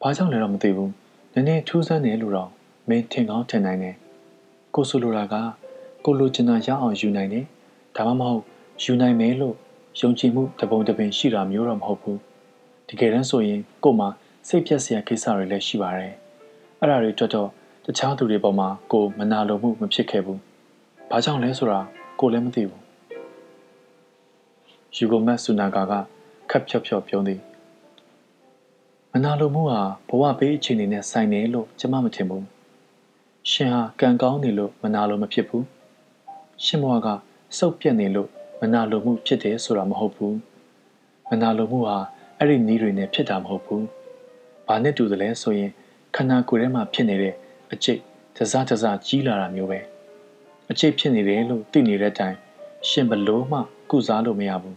[0.00, 0.90] ဘာကြောင့်လဲတော့မသိဘူး
[1.34, 2.50] နည်းနည်းထူးဆန်းတယ်လို့တော့
[2.88, 3.96] မင်းထင်ကောင်းထင်နိုင်တယ်
[4.74, 5.34] ကိုဆိုလိုတာက
[6.04, 7.44] ကိုလိုချင်တာရအောင်ယူနိုင်တယ်
[7.96, 8.42] ဒါမှမဟုတ်
[8.84, 9.56] ယူနိုင်မယ်လို့
[10.00, 12.18] ယုံကြည်မှုတပုံတပင်ရှိတာမျိုးတော့မဟုတ်ဘူး
[12.88, 14.08] တကယ်တမ်းဆိုရင်ကို့မှာ
[14.48, 16.19] စိတ်ပြက်စရာကိစ္စတွေလည်းရှိပါတယ်
[16.82, 17.48] အဲ့ဒါတွေတွေ့တော့
[17.84, 20.40] တခြားသူတွေပေါ်မှာကိုမနာလိုမှုမဖြစ်ခဲ့ဘူး
[21.10, 21.80] ဘာကြောင့်လဲဆိုတာ
[22.20, 22.82] ကိုလည်းမသိဘူး
[24.96, 25.92] ယူဂိုမတ်ဆူနာကာက
[26.50, 27.40] ခပ်ဖြော့ဖြော့ပြောသည်
[29.12, 32.44] မနာလိုမှုဟာဘဝဘေးအခြေအနေနဲ့ဆိုင်နေလို့ကျွန်မမထင်ဘူး
[33.50, 35.64] ရှင်ဟာကံကောင်းနေလို့မနာလိုမဖြစ်ဘူး
[36.64, 37.08] ရှင်ဘဝက
[37.58, 38.28] စုပ်ပြက်နေလို့
[38.60, 40.36] မနာလိုမှုဖြစ်တယ်ဆိုတာမဟုတ်ဘူး
[41.30, 41.96] မနာလိုမှုဟာ
[42.38, 43.84] အဲ့ဒီနည်းတွေနဲ့ဖြစ်တာမဟုတ်ဘူး
[44.66, 45.70] ဘာနဲ့တူတယ်လဲဆိုရင်
[46.14, 47.34] ခန္ဓာကိုယ်ထဲမှာဖြစ်နေတဲ့
[47.72, 48.00] အကျိတ်
[48.36, 49.80] တစားတစားကြီးလာတာမျိုးပဲ
[50.70, 52.38] အကျိတ်ဖြစ်နေတယ်လို့သိနေတဲ့အတိုင်း
[52.88, 53.58] ရှင်ဘလို့မှ
[53.90, 54.76] ကုစားလို့မရဘူး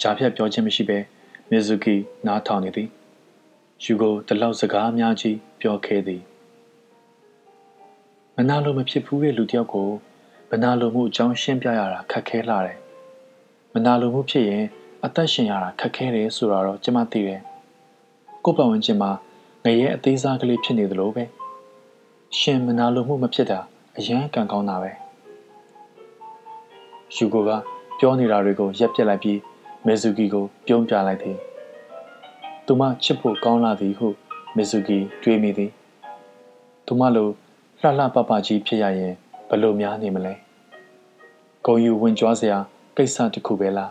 [0.00, 0.98] ဂျာဖြတ်ပြောခြင်းမရှိဘဲ
[1.50, 1.94] မီဇူကီ
[2.26, 2.88] နားထောင်နေသည်
[3.84, 6.22] ယူကိုတလောက်စကားအများကြီးပြောခဲ့သည်
[8.36, 9.90] မနာလိုမဖြစ်ဘူးတဲ့လူတယောက်ကို
[10.50, 12.78] မနာလိုမှုအကြောင်းရှင်းပြရတာခက်ခဲလာတယ်
[13.74, 14.64] မနာလိုမှုဖြစ်ရင်
[15.04, 17.40] အသက်ရှင်ရတာခက်ခဲတယ်ဆိုတာတော့ကျွန်မသိတယ်
[18.44, 19.10] ကိုပတ်ဝန်းကျင်မှာ
[19.64, 21.24] ငရဲအသေးစားကလေးဖြစ်နေသလိုပဲ
[22.38, 23.58] ရှင်မနာလိုမှုမဖြစ်တာ
[23.98, 24.90] အရန်ကံကောင်းတာပဲ
[27.16, 27.50] ယူကိုက
[27.98, 29.38] ပြောနေတာတွေကိုရက်ပြက်လိုက်ပြီး
[29.86, 31.36] မေဇူကီကို ပြုံးပြလိုက်သည်
[32.66, 34.08] သူမချစ်ဖို့ကောင်းလာသည်ဟု
[34.56, 35.70] မေဇူကီတွေးမိသည်
[36.86, 37.28] သူမလို
[37.80, 39.14] လှလှပပကြီးဖြစ်ရရင်
[39.48, 40.34] ဘလို့များနေမလဲ
[41.64, 42.58] ဂုံယူဝင်ကြွားစရာ
[42.96, 43.90] ကိစ္စတစ်ခုပဲလား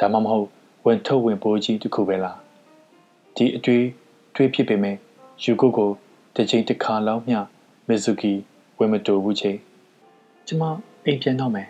[0.00, 0.46] ဒါမှမဟုတ်
[0.86, 2.38] ဝင်ထုတ်ဝင်ပိုးကြီးတစ်ခုပဲလား
[3.36, 3.84] ဒီအတွေ့
[4.34, 4.96] တွေးဖြစ်ပေမဲ့
[5.44, 5.90] ယူကိုကို
[6.34, 7.38] တစ်ချိန်တစ်ခါလောက်မျှ
[7.88, 8.32] မီဇူကီ
[8.78, 9.58] ဝင်မတူဘူးချင်း
[10.46, 10.62] ကျမ
[11.06, 11.68] အိမ်ပြန်တော့မယ်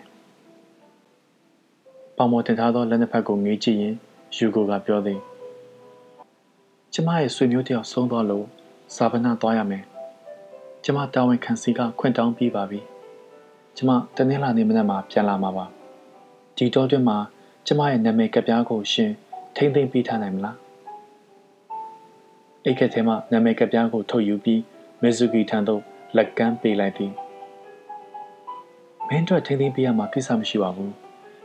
[2.17, 3.95] ပေါမော်တင်ထားသောလက်နှစ်ဖက်ကိုငေးကြည့်ရင်
[4.35, 5.19] ယူကိုကပြောသည်
[6.93, 8.45] ကျမရဲ့ဆွေမျိုးတယောက်ဆုံးသွားလို့
[8.95, 9.83] စာပနာသွားရမယ်
[10.83, 12.79] ကျမတာဝန်ခံစီကခွင့်တောင်းပြီးပါပြီ
[13.77, 15.65] ကျမတနင်္လာနေ့မနက်မှာပြန်လာမှာပါ
[16.57, 17.17] ဒီတော့တွင်မှာ
[17.67, 19.11] ကျမရဲ့နာမည်ကပြားကိုရှင်
[19.55, 20.62] ထိမ့်သိမ့်ပြီးထားနိုင်မလား
[22.65, 24.61] အိတ်ကထဲမှနာမည်ကပြားကိုထုတ်ယူပြီး
[25.01, 25.81] မီဇူကီထံသို့
[26.17, 27.11] လက်ကမ်းပေးလိုက်သည်
[29.07, 30.93] မင်းတို့ထိမ့်သိမ့်ပေးရမှာကိစ္စမရှိပါဘူး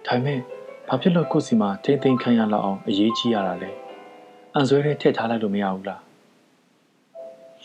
[0.06, 0.40] ဒါပေမဲ့
[0.88, 3.70] ဘာဖြစ်လို့ကိုစီမှာထိမ့်သိမ့်ခံရလောက်အောင်အရေးကြီးရတာလဲ
[4.54, 6.00] အန်ဆွဲထဲထည့်ထားလိုက်လို့မရဘူးလား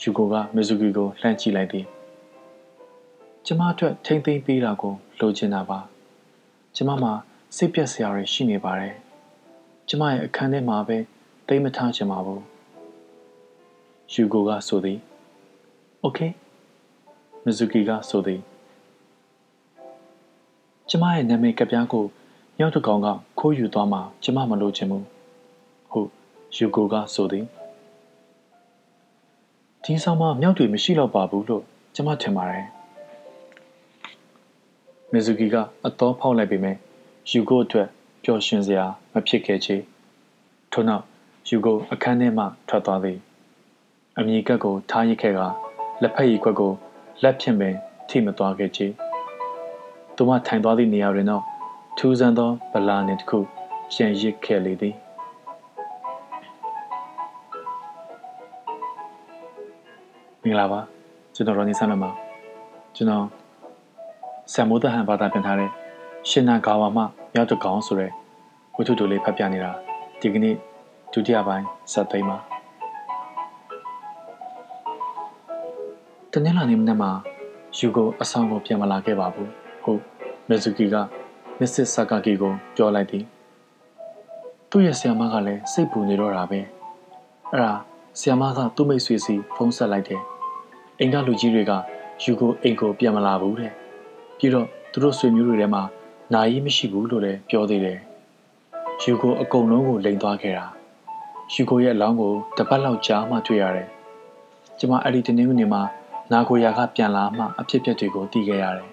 [0.01, 1.85] ယူကိုကမီဇူကီကိုလှမ်းကြည့်လိုက်သည်
[3.45, 5.79] ကျမအတွက်ထိမ့်သိမ့်ပေးတာကိုလိုချင်တာပါ
[6.75, 7.13] ကျမမှာ
[7.55, 8.95] စိတ်ပြက်စရာတွေရှိနေပါတယ်
[9.89, 10.97] ကျမရဲ့အခန်းထဲမှာပဲ
[11.47, 12.52] သိမထားချင်ပါဘူး
[14.12, 14.98] ယူကိုကဆိုသည်
[16.02, 16.18] โอเค
[17.44, 18.40] မီဇူကီကဆိုသည်
[20.88, 22.04] ကျမရဲ့နာမည်ကပြားကို
[22.58, 23.08] မြောက်တကောင်က
[23.38, 25.04] ခိုးယူသွားမှကျမမလို့ချင်ဘူး
[25.90, 26.08] ဟုတ်
[26.56, 27.44] ယူကိုကဆိုသည်
[29.84, 32.66] ဒီဆောင်မှာမြောက်တွေမရှိတော့ပါဘူးလို့ကျမထင်ပါတယ်
[35.12, 35.56] မီဇူကီက
[35.86, 36.76] အတော်ဖောက်လိုက်ပေမဲ့
[37.30, 37.88] ယူကိုအတွက်
[38.24, 39.76] ပျော်ရွှင်စရာမဖြစ်ခဲ့ချေ
[40.72, 41.04] ထို့နောက်
[41.48, 43.18] ယူကိုအခန်းထဲမှထွက်သွားသည်
[44.19, 45.39] အမိကက်ကိုထားရစ်ခဲ့က
[46.01, 46.71] လက်ဖက်ရည်ခွက်ကို
[47.23, 47.75] လက်ဖြင့်ပင်
[48.09, 48.87] ထိမသွားခဲ့ချေ
[50.15, 51.43] သူမထိုင်သွားသည့်နေရာတွင်တော့
[51.97, 53.39] ထူးဆန်းသောဗလာနှင့်တစ်ခု
[53.95, 54.95] ရန်ရစ်ခဲ့လေသည်
[60.43, 60.79] မင်္ဂလာပါ
[61.35, 62.09] ကျွန်တော်ရော်နီဆန်လမှာ
[62.95, 63.25] ကျွန်တော်
[64.53, 65.69] ဆမ်မိုးဒဟန်ဘာသာပြန်ထားတဲ့
[66.29, 68.11] ရှင်နာဂါဝါမှမြောက်တကောင်ဆိုတဲ့
[68.75, 69.71] ဝတ္ထုတိုလေးဖတ်ပြနေတာ
[70.19, 70.55] ဒီကနေ့
[71.13, 72.52] ဒုတိယပိုင်းစက်သိမ်းပါ
[76.35, 77.11] တနင်္လာနေ့မနက်မှာ
[77.77, 79.51] ယူကိုအဆောင်ကိုပြန်မလာခဲ့ပါဘူး
[79.83, 80.01] ဟုတ်
[80.47, 80.95] မီဇူကီက
[81.59, 83.23] မစ္စဆာကာကီကိုပြောလိုက်သည်
[84.69, 86.59] သူ့ရဲ့ဆီယမကလည်းစိတ်ပူနေတော့တာပဲ
[87.51, 87.73] အဲ့ဒါ
[88.19, 90.21] ဆီယမကသူ့မိတ်ဆွေစီဖုန်းဆက်လိုက်တယ်
[90.99, 91.71] အိမ်ကလူကြီးတွေက
[92.23, 93.71] ယူကိုအိမ်ကိုပြန်မလာဘူးတဲ့
[94.37, 95.83] ပြီးတော့သူတို့ဆွေမျိုးတွေထဲမှာ
[96.33, 97.99] နာရီမရှိဘူးလို့လည်းပြောသေးတယ်
[99.03, 100.65] ယူကိုအကုန်လုံးကိုလိန်သွားခဲ့တာ
[101.53, 103.89] ယူကိုရဲ့အလောင်းကိုတပတ်လောက်ကြာမှတွေ့ရတယ်
[104.79, 105.83] ကျမအဲ့ဒီတနေ့နေ့မှာ
[106.33, 108.89] နာကိုယာကပြန်လာမှအဖြစ်အပျက်တွေကိုသိခဲ့ရတယ်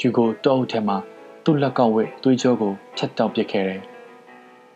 [0.00, 0.96] ယူကိုတောအုပ်ထဲမှာ
[1.44, 3.80] သူ့လက်ကောက်ဝဲသွေးကြောကိုဖြတ်တောက်ပစ်ခဲ့တယ်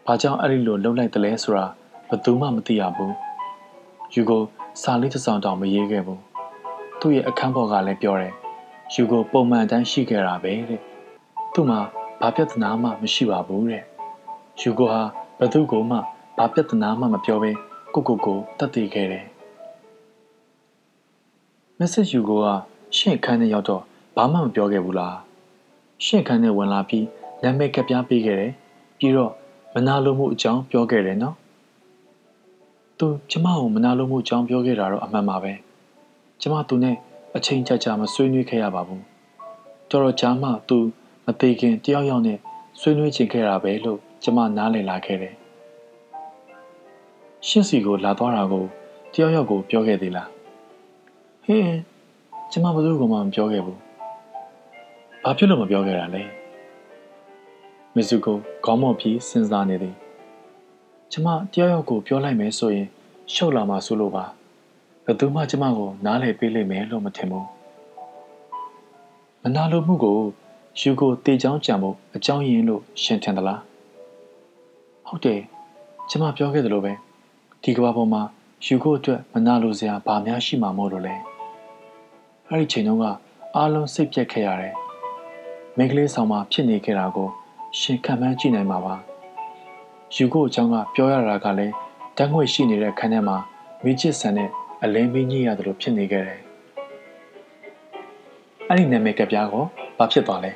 [0.07, 1.67] ဘာကြောင့်အဲ့ဒီလိုလှုပ်လိုက်တယ်လဲဆိုတာ
[2.09, 3.15] ဘယ်သူမှမသိရဘူး
[4.15, 4.43] ယူကို
[4.83, 6.21] စာလေးတစ်စောင်တောင်မရေးခဲ့ဘူး
[7.01, 8.35] သူ့ရဲ့အခန်းပေါ်ကလည်းပြောတယ်
[8.95, 10.81] ယူကိုပုံမှန်တန်းရှိခဲ့တာပဲတဲ့
[11.55, 11.81] သူ့မှာ
[12.21, 13.85] ဘဘာပြဿနာမှမရှိပါဘူးတဲ့
[14.61, 15.03] ယူကိုဟာ
[15.39, 15.97] ဘသူ့ကိုမှ
[16.39, 17.51] ဘာပြဿနာမှမပြောဘဲ
[17.95, 19.32] ကိုကိုကိုတတ်သိခဲ့တယ်
[21.83, 22.47] မက်ဆေ့ယူကိုက
[22.97, 23.83] ရှင့်ခန်းထဲရောက်တော့
[24.17, 25.17] ဘာမှမပြောခဲ့ဘူးလား
[26.05, 27.07] ရှင့်ခန်းထဲဝင်လာပြီး
[27.43, 28.53] နာမည်ကပ်ပြားပေးခဲ့တယ်
[28.99, 29.33] ပြီးတော့
[29.75, 31.37] မနာလိုမှုအကြောင်းပြောခဲ့တယ်နော်
[32.99, 35.53] သူကျမကိုမနာလိုမှုအကြောင်းပြောခဲ့တာတော့အမှန်ပါပဲ
[36.41, 36.97] ကျမသူနဲ့
[37.37, 39.03] အချိန်ကြာကြာမဆွေးနွေးခဲ့ရပါဘူး
[39.91, 40.79] တော်တော်ကြာမှသူ
[41.27, 42.39] မသေးခင်တယောက်ယောက်နဲ့
[42.81, 45.35] ဆွေးနွေးချင်ခဲ့တာပဲလို့ကျမနားလည်လာခဲ့တယ်
[47.49, 48.65] ရှင်းစီကိုလာသွားတာကို
[49.13, 50.31] တယောက်ယောက်ကိုပြောခဲ့သေးလား
[51.53, 51.79] ဟင်း
[52.53, 53.79] ကျမဘယ်သူကမှမပြောခဲ့ဘူး
[55.25, 56.23] ဘာဖြစ်လို့မပြောခဲ့တာလဲ
[57.95, 59.95] မစ်ဇူကိုခေါင်းမော့ပြီးစဉ်းစားနေသည်
[61.13, 62.87] ကျမတယောက်ယောက်ကိုပြောလိုက်မယ်ဆိုရင်
[63.35, 64.25] ရှုပ်လာမှာဆိုလို့ပါ
[65.05, 67.47] ဘယ်သူမှကျမကိုနားလည်ပေးလိမ့်မယ်လို့မထင်ဘူး
[69.43, 70.19] မနာလိုမှုကို
[70.81, 73.61] ယူကိုတေချောင်းကြံဖို့အကြောင်းရင်းလို့ရှင်းထင်သလား
[75.07, 75.41] ဟုတ်တယ်
[76.11, 76.93] ကျမပြောခဲ့သလိုပဲ
[77.63, 78.23] ဒီကဘာပေါ်မှာ
[78.67, 81.32] ယူကိုအတွက်မနာလိုစရာဘာများရှိမှာမို့လို့လဲ
[82.55, 83.05] အဲ့ဒီချိန်တုန်းက
[83.57, 84.75] အားလုံးစိတ်ပြက်ခဲ့ရတယ်
[85.77, 87.29] မိန်းကလေးဆောင်မှာဖြစ်နေခဲ့တာကို
[87.79, 88.95] ရှင်ခံမှန်းကြည့်နိုင်မှာပါ
[90.15, 91.75] ယူကိုအကြောင်းကပြောရတာကလည်း
[92.17, 93.37] တန်းငွေရှိနေတဲ့ခန်းထဲမှာ
[93.85, 94.51] မိချစ်ဆန်နဲ့
[94.83, 96.41] အလင်းမင်းကြီးရတယ်လို့ဖြစ်နေခဲ့တယ်
[98.69, 99.65] အဲ့ဒီနာမည်ကပြားကို
[99.99, 100.53] ဘာဖြစ်သွားလဲ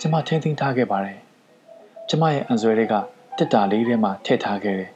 [0.00, 1.18] ကျမထင်းထင်းထားခဲ့ပါတယ်
[2.08, 2.94] ကျမရဲ့အန်ဆွဲတွေက
[3.38, 4.90] တစ်တာလေးထဲမှာထည့်ထားခဲ့တယ်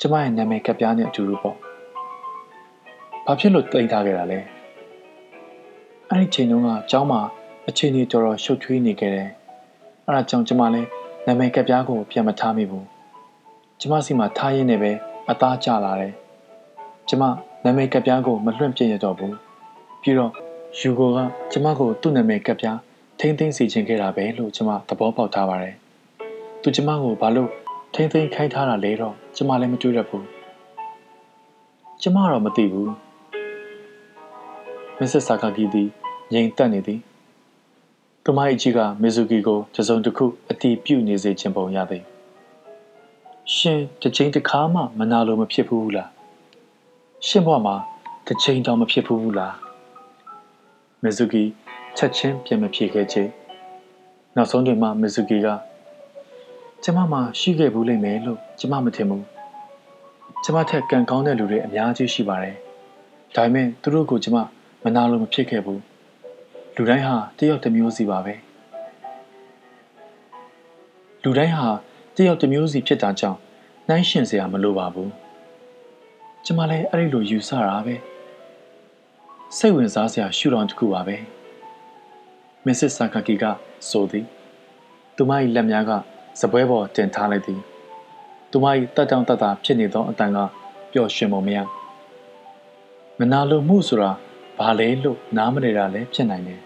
[0.00, 1.71] ကျမရဲ့နာမည်ကပြားနဲ့အတူတူပေါ့
[3.26, 4.38] ဘာဖြစ်လို့တိတ်ထားခဲ့တာလဲ
[6.10, 7.20] အဲ့ဒီချိန်တုန်းကကျောင်းမှာ
[7.68, 9.28] အချိန်ကြီးတော်တော်ရှုပ်ထွေးနေခဲ့တယ်
[10.06, 10.88] အဲ့ဒါကြောင့်ကျမလည်း
[11.26, 12.86] နာမည်ကပြားကိုပြန်မထားမိဘူး
[13.80, 14.92] ကျမစီမှာထားရင်းနဲ့ပဲ
[15.30, 16.12] အသားကျလာတယ်
[17.08, 17.22] ကျမ
[17.64, 19.36] နာမည်ကပြားကိုမလွှင့်ပြရတော့ဘူး
[20.02, 20.32] ပြီးတော့
[20.78, 21.18] ယူကိုက
[21.52, 22.78] ကျမကိုသူ့နာမည်ကပြား
[23.18, 25.74] ထိမ့်သိမ့်စီခြင်းခဲ့တာပဲလို့ကျမသဘောပေါက်ထားပါတယ်
[26.62, 27.50] သူကျမကိုဘာလို့
[27.94, 30.26] ထိမ့်သိမ့်ခိုင်းထားတာလဲတော့ကျမလည်းမတွေးရဘူး
[32.02, 33.11] ကျမတော့မသိဘူး
[34.98, 35.88] မစ္စစ်ဆာကာကီသည်
[36.32, 37.00] ငြိမ်သက်နေသည်
[38.24, 42.04] သူမ၏ကြီးကမီဇူကီကိုတစုံတစ်ခုအတီးပြုတ်နေစေခြင်းပုံရသည်
[43.54, 46.10] ရှင်တစ်ချိန်တစ်ခါမှမနာလို့မဖြစ်ဘူးလား
[47.26, 47.76] ရှင်ဘဝမှာ
[48.26, 49.54] တစ်ချိန်တောင်မဖြစ်ဘူးလား
[51.02, 51.42] မီဇူကီ
[51.96, 53.30] ချက်ချင်းပြန်မဖြေခဲ့ခြင်း
[54.36, 55.48] နောက်ဆုံးတွင်မှမီဇူကီက
[56.82, 59.24] ကျမမှရှိခဲ့ဘူးလိမ့်မယ်လို့ကျမမထင်ဘူး
[60.44, 62.56] ကျမထက်ကံကောင်းတဲ့လူတွေအများကြီးရှိပါတယ်
[63.34, 64.38] ဒါပေမဲ့သူတို့ကိုကျမ
[64.84, 65.82] မနာလို့မဖြစ်ခဲ့ဘူး
[66.76, 68.34] လူတိုင်းဟာတယောက်တစ်မျိုးစီပါပဲ
[71.22, 71.68] လူတိုင်းဟာ
[72.16, 73.38] တယောက်တစ်မျိုးစီဖြစ်တာကြောင့်
[73.88, 75.10] နှိုင်းရှင်စရာမလိုပါဘူး
[76.44, 77.94] ကျမလည်းအဲ့ဒီလိုယူဆတာပဲ
[79.56, 81.16] စိတ်ဝင်စားစရာရှုထောင့်တစ်ခုပါပဲ
[82.66, 83.44] မစ္စစ်ဆာကာကီက
[83.88, 84.26] ဆိုသည်
[85.16, 85.90] သူမ၏လက်များက
[86.40, 87.60] စပွဲပေါ်တင်ထားလိုက်သည်
[88.50, 88.66] သူမ၏
[88.96, 90.38] တက်တောင့်တက်တာဖြစ်နေသောအတန်က
[90.92, 91.58] ပျော်ရွှင်ပုံမရ
[93.18, 94.10] မနာလိုမှုဆိုတာ
[94.62, 96.60] ဘာလဲလို့နားမနေတာလည်းဖြစ်နိုင်တယ်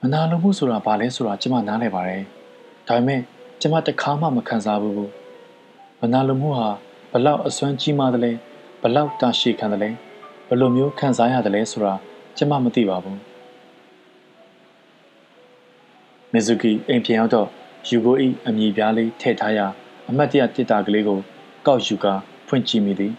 [0.00, 2.22] မနာလိုမှုဆိုတာဘာလဲဆိုတာကျွန်မနားလည်ပါတယ်
[2.88, 3.20] ဒါပေမဲ့
[3.60, 5.10] ကျွန်မတခါမှမခံစားဘူး
[6.00, 6.68] မနာလိုမှုဟာ
[7.12, 8.32] ဘလောက်အစွမ်းကြီးမားတယ်လဲ
[8.82, 9.90] ဘလောက်တာရှည်ခံတယ်လဲ
[10.48, 11.94] ဘယ်လိုမျိုးခံစားရတယ်လဲဆိုတာ
[12.36, 13.18] ကျွန်မမသိပါဘူး
[16.32, 17.48] မီဇူကီအိမ်ပြန်ရောက်တော့
[17.88, 19.66] ယူဂို၏အမည်ပြားလေးထည့်ထားရာ
[20.08, 21.18] အမတ်တရတစ်တာကလေးကို
[21.66, 22.14] ကောက်ယူကာ
[22.46, 23.12] ဖွင့်ကြည့်မိသည်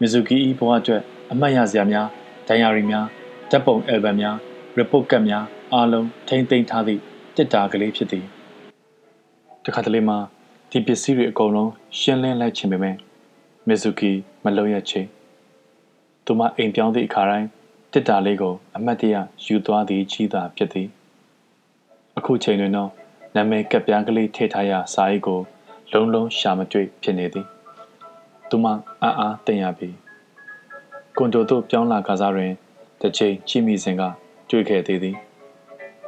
[0.00, 1.02] မီဇူကီ၏ဘဝအတွက်
[1.34, 2.08] အမှတ်ရစရာများ
[2.48, 3.06] ဒိုင်ယာရီများ
[3.50, 4.36] ဓာတ်ပုံအယ်ဘမ်များ
[4.76, 7.00] ရီပို့ကတ်များအားလုံးထိမ့်သိမ်းထားသည့်
[7.36, 8.24] တစ်တာကလေးဖြစ်သည်
[9.64, 10.18] တခါတလေမှာ
[10.70, 12.78] ဒီပစ္စည်းတွေအကုန်လုံးရှင်းလင်းလိုက်ခြင်းပဲ
[13.66, 14.12] မီဇူကီ
[14.44, 15.02] မလုံရချေ
[16.24, 17.48] သူမအိမ်ပြောင်းသည့်အခါတိုင်း
[17.92, 19.14] တစ်တာလေးကိုအမတ်တရ
[19.44, 20.88] ယူသွားသည်ကြီးသာဖြစ်သည်
[22.18, 22.90] အခုချိန်တွင်တော့
[23.34, 25.40] နာမည်ကပ်ပြားကလေးထည့်ထားရစာအိတ်ကို
[25.92, 27.46] လုံးလုံးရှာမတွေ့ဖြစ်နေသည်
[28.48, 28.66] သူမ
[29.02, 30.03] အာအားတင်ရပြီ
[31.18, 32.52] ကွန်တိုတို့ပြောင်းလာကစားတွင်
[33.00, 34.02] တစ်ချိန်ကြည့်မိစဉ်က
[34.50, 35.16] တွေ့ခဲ့သေးသည်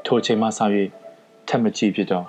[0.06, 0.60] ထိုချိန်မှစ၍
[1.48, 2.26] ထက်မကြည့်ဖြစ်တော့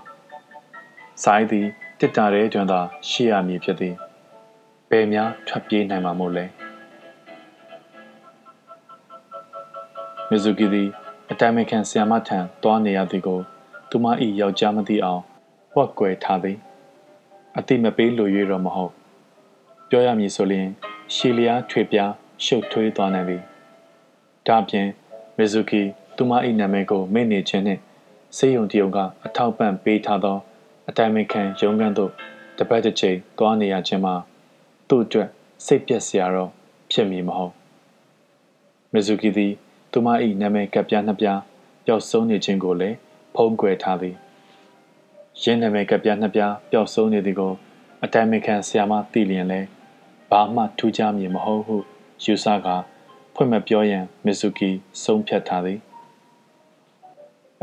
[1.24, 1.68] စာအိတ်သည်
[2.00, 3.96] တစ်တာတဲ့တွင်သာရှိရမည်ဖြစ်သည်
[4.90, 6.46] ဘယ်များထွက်ပြေးနိုင်မှာမို့လဲ
[10.30, 10.90] မီဇူကီသည်
[11.32, 13.40] အတိုင်မခံဆီယမထံတွားနေရသည်ကို
[13.90, 14.06] သူမ၏
[14.40, 15.22] ယောက်ျားမသိအောင်
[15.76, 16.58] ဝက်ကွယ်ထားသည်
[17.58, 18.92] အတိမပေးလို၍တော့မဟုတ်
[19.90, 20.68] ပြောရမည်ဆိုရင်
[21.14, 22.12] ရှီလျားထွေပြား
[22.46, 23.42] ရှုပ်ထွေးသွားနိုင်သည်
[24.48, 24.88] ဒါပြင်
[25.38, 25.82] မီဇူကီ
[26.16, 27.82] သူမ၏နာမည်ကိုမေ့နေခြင်းနှင့်
[28.38, 30.38] စေယုံတယုံကအထောက်ပံ့ပေးထားသော
[30.90, 32.12] အတိုင်မခံရုံးခန်းသို့
[32.58, 34.16] တပတ်တစ်ချိန်သွားနေရခြင်းမှာ
[34.90, 35.30] သူ့အတွက်
[35.66, 36.52] စိတ်ပျက်စရာတော့
[36.92, 37.54] ဖြစ်မည်မဟုတ်
[38.94, 39.54] မီဇူကီသည်
[39.92, 40.08] သူမ၏
[40.42, 41.40] နာမည်ကပ်ပြားနှစ်ပြား
[41.86, 42.96] ပျောက်ဆုံးနေခြင်းကိုလည်း
[43.36, 44.16] ဖုံးကွယ်ထားသည်
[45.42, 47.54] ရင်းနာမည်ကပြနှစ်ပြားပျောက်ဆုံးနေသည်ကို
[48.04, 49.60] အတိုင်မခံဆရာမသိလျင်လဲ
[50.32, 51.78] ဘာမှထူးခြားမည်မဟုတ်ဟု
[52.24, 52.76] ယူဆကာ
[53.34, 54.70] ဖွင့်မပြောရန်မစ်ဇူကီ
[55.04, 55.80] ဆုံးဖြတ်ထားသည်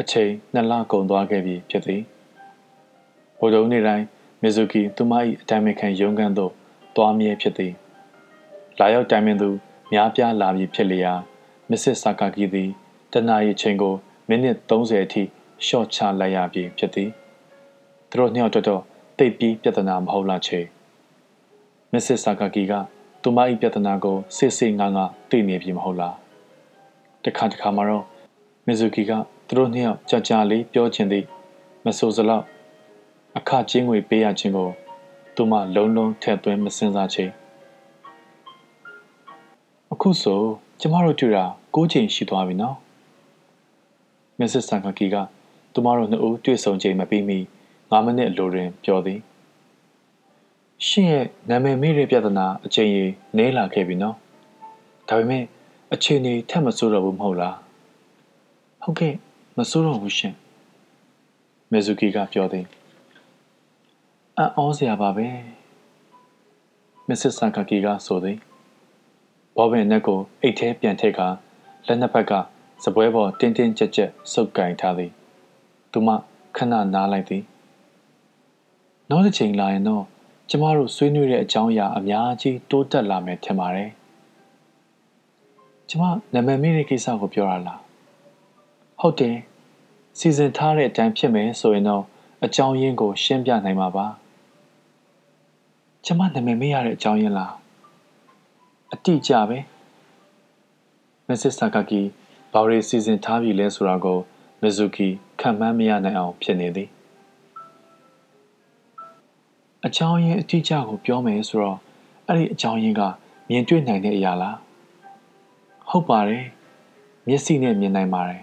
[0.01, 2.03] အချိန်နှစ်လကုန်သွားခဲ့ပြီဖြစ်သည်
[3.39, 4.05] ဘိုဒုံနေ့တိုင်း
[4.43, 6.53] မစ်ဇူကီသူမ၏အတိုင်မခံရုံးခန်းသို့
[6.97, 7.73] သွားမြဲဖြစ်သည်
[8.79, 9.51] လာရောက်တိုင်ပင်သူ
[9.93, 11.13] များပြားလာပြီဖြစ်လျာ
[11.71, 12.71] မစ္စစ်ဆာကာကီသည်
[13.13, 13.95] တနအီချိန်ကို
[14.29, 15.23] မိနစ်30အထိ
[15.67, 17.11] ရှော့ချလိုက်ရပြီဖြစ်သည်
[18.11, 18.83] သူတို့နှစ်ယောက်တော့
[19.19, 20.61] တိတ်ပြီးပြဿနာမဟုတ်လားချေ
[21.93, 22.73] မစ္စစ်ဆာကာကီက
[23.27, 26.15] သူမ၏ပြဿနာကိုစစ်စစ်ငါငါသိနေပြီမဟုတ်လား
[27.25, 28.05] တခါတခါမှာတော့
[28.67, 29.13] မီဇူကီက
[29.47, 31.25] သူတို့နှစ်ယောက်ကြာကြာလေးပြောချင်သည်
[31.85, 32.45] မဆိုစလောက်
[33.37, 34.69] အခချင်းငွေပေးရခြင်းကို
[35.35, 37.25] သူမလုံးလုံးထည့်သွင်းမစင်စားချေ
[39.93, 40.41] အခုဆို
[40.81, 41.45] ကျမတို့တွေ့တာ
[41.75, 42.77] ၉ချိန်ရှိသွားပြီနော်
[44.39, 45.17] မစ္စစ်ဆန်ကကီက
[45.73, 47.39] သူမတို့နှစ်ဦးတွေ့ဆုံချိန်မပြီးမီ
[47.73, 49.21] 9မိနစ်အလိုတွင်ပြောသည်
[50.89, 54.17] ရှင်ရဲ့နာမည်မေးတဲ့ပြဿနာအချိန်ကြီးနေလာခဲ့ပြီနော်
[55.09, 55.45] ဒါပေမဲ့
[55.95, 57.57] အချိန်ကြီးထပ်မဆိုးတော့ဘူးမဟုတ်လား
[58.83, 59.15] ဟုတ်ကဲ့
[59.59, 60.35] မဆိုးတော့ဘူးရှင်
[61.71, 62.67] မေဇူကီကပြောသည်
[64.37, 65.27] အံ့ဩစရာပါပဲ
[67.09, 68.39] မစ္စစ်ဆန်ကကီကဆိုသည်
[69.57, 71.29] ဘောဘင်နက်ကိုအိတ်ထဲပြန်ထည့်ကာ
[71.87, 72.33] လက်နှစ်ဖက်က
[72.85, 75.11] စပွဲပေါ်တင်းတင်းကြပ်ကြပ်စုပ်ကင်ထားသည်
[75.93, 76.09] သူမ
[76.57, 77.43] ခဏနားလိုက်သည်
[79.11, 80.05] နောက်တစ်ချိန်လာရင်တော့
[80.51, 83.91] ကျမတို့ဆွေးနွေးတဲ့အကြောင်းအရာအများကြီးတိုးတက်လာမယ်ထင်ပါတယ်
[85.89, 86.03] ကျမ
[86.35, 87.81] နာမည်မေးတဲ့ကိစ္စကိုပြောရလား
[89.01, 89.37] ဟုတ်တယ်
[90.19, 92.05] စီစဉ်ထားတဲ့အတိုင်းဖြစ်မယ်ဆိုရင်တော့
[92.45, 94.07] အကြောင်းရင်းကို ရှင်းပြနိုင်မှာပါ
[96.05, 97.53] ကျမနာမည်မေးရတဲ့အကြောင်းရင်းလား
[98.93, 99.59] အတိအကျပဲ
[101.29, 102.03] မစ္စစ်ဆာကာကီ
[102.53, 104.19] ဘာရီစီစဉ်ထားပြီလဲဆိုတာကို
[104.63, 105.09] မဇူကီ
[105.41, 106.89] ခံမှန်းမရနိုင်အောင်ဖြစ်နေသည်
[109.87, 111.79] အကြောင်းရင်းအတိအကျကိုပြောမယ်ဆိုတော့
[112.29, 113.03] အဲ့ဒီအကြောင်းရင်းက
[113.49, 114.57] မြင်တွေ့နိုင်တဲ့အရာလား
[115.89, 116.45] ဟုတ်ပါတယ်
[117.29, 118.43] မျက်စိနဲ့မြင်နိုင်ပါတယ်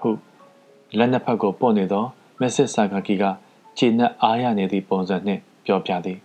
[0.00, 0.18] ဟုတ်
[0.98, 2.08] လက်နှစ်ဖက်ကိုပို့နေတော့
[2.40, 3.24] မက်စစ်ဆာကာကီက
[3.78, 6.18] ခြေနဲ့အားရနေသည့်ပုံစံနှင့်ပြောပြသည်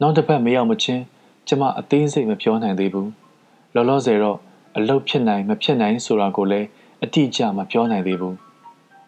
[0.00, 1.02] နောက်တစ်ပတ်မရောက်မချင်း
[1.48, 3.10] ကျမအသေးစိတ်မပြောနိုင်သေးဘူး
[3.74, 4.38] လောလောဆယ်တော့
[4.76, 6.68] အလုတ်ဖြစ်နိုင်မဖြစ်နိုင်ဆိုတာကိုလည်း
[7.04, 8.36] အတိအကျမပြောနိုင်သေးဘူး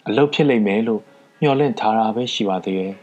[0.08, 1.02] အလုတ်ဖြစ်လိမ့်မယ်လို့
[1.40, 2.94] မျှော်လင့်ထားတာပဲရှိပါသေးတယ်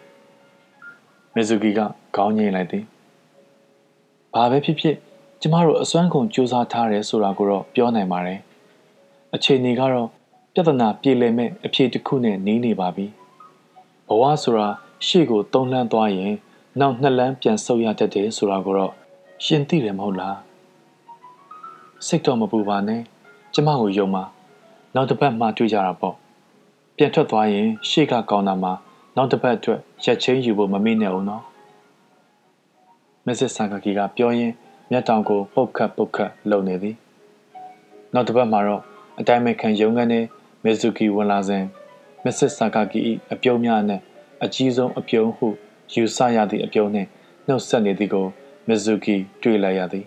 [1.36, 1.79] မီဇူကီက
[2.15, 2.84] ခေါင်းငိမ့်လိုက်သည်
[4.34, 4.95] ဘာပဲဖြစ်ဖြစ်
[5.41, 8.39] ကျမတို့အစွမ်းကုန်စူးစမ်းထားတယ်ဆိုတာကိုတော့ပြောနိုင်ပါတယ်
[9.36, 10.07] အခြေအနေကတော့
[10.53, 13.05] ပြဿနာပြေလည်မဲ့အဖြေတစ်ခုနဲ့နေနေပါပြီ
[14.07, 14.67] ဘဝဆိုတာ
[15.07, 16.34] ရှေ့ကိုတုံးလှမ်းသွားရင်
[16.79, 18.93] နောက်နှစ်လမ်းပြန်ဆုပ်ရတတ်တယ်ဆိုတာကိုတော့
[19.45, 20.38] ရှင်သိတယ်မဟုတ်လား
[22.07, 23.01] စိတ်တော့မပူပါနဲ့
[23.53, 24.23] ကျမကိုယုံပါ
[24.95, 26.15] နောက်တစ်ပတ်မှတွေ့ကြတာပေါ့
[26.97, 28.73] ပြန်ထွက်သွားရင် ရှေ့ကကောင်းတာမှာ
[29.16, 31.43] နောက်တစ်ပတ်အတွက်ရက်ချင်းယူဖို့မမေ့နဲ့အောင်နော်
[33.26, 34.53] မစ္စစ်ဆာကာကီကပြောရင်း
[34.91, 36.95] မျက်တောင်ကိုပုတ်ခတ်ပုတ်ခတ်လှုပ်နေသည်
[38.14, 38.82] နောက်တစ်ပတ်မှာတော့
[39.20, 40.20] အတိုင်းမဲ့ခံရုံးကနေ
[40.64, 41.64] မီဇူကီဝင်လာစဉ်
[42.24, 42.99] မစ္စစ်ဆာကာကီ၏
[43.34, 44.01] အပြုံးများနဲ့
[44.43, 45.47] အကြီးဆုံးအပြုံးဟု
[45.93, 47.09] ယူဆရသည့်အပြုံးနှင့်
[47.47, 48.26] နှုတ်ဆက်နေသည်ကို
[48.68, 50.05] မီဇူကီတွေ့လိုက်ရသည်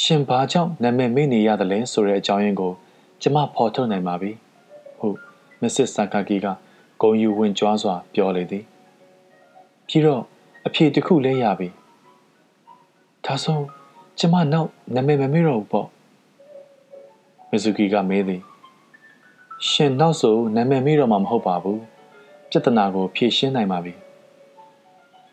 [0.00, 2.72] ရှင်ဘာကြောင့်နာမည်မေ့နေရတယ်လဲဆိုတဲ့အကြောင်းရင်းကို
[3.22, 4.32] ကျမဖော်ထုတ်နိုင်ပါပြီ
[4.98, 5.16] ဟုတ်
[5.60, 6.46] မစ္စစ်ဆာကာကီက
[7.02, 8.64] ဂုံယူဝင်ကြွားစွာပြောလေသည်
[9.86, 10.22] ပြီးတော့
[10.66, 11.68] အဖြေတစ်ခုလဲရပြီ
[13.24, 13.60] ဒါဆို
[14.18, 15.88] ကျမနောက်နာမည်မမေ့တော့ဘူးပေါ့
[17.50, 18.42] မီဇူကီကမေးသည်
[19.68, 21.80] ရှင်နောက်ဆိုနာမည်မေ့တော့မှမဟုတ်ပါဘူး
[22.50, 23.92] ပြဿနာကိုဖြေရှင်းနိုင်ပါပြီ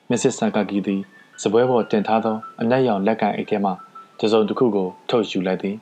[0.10, 1.02] မစ္စစ်ဆာကာကီသည်
[1.42, 3.72] စပွဲပေါ်တင်ထားသောအနက်ရောင်လက်ကန်အိတ်ထဲမှ
[4.20, 5.76] တစုံတစ်ခုကိုထုတ်ယူလိုက်သည်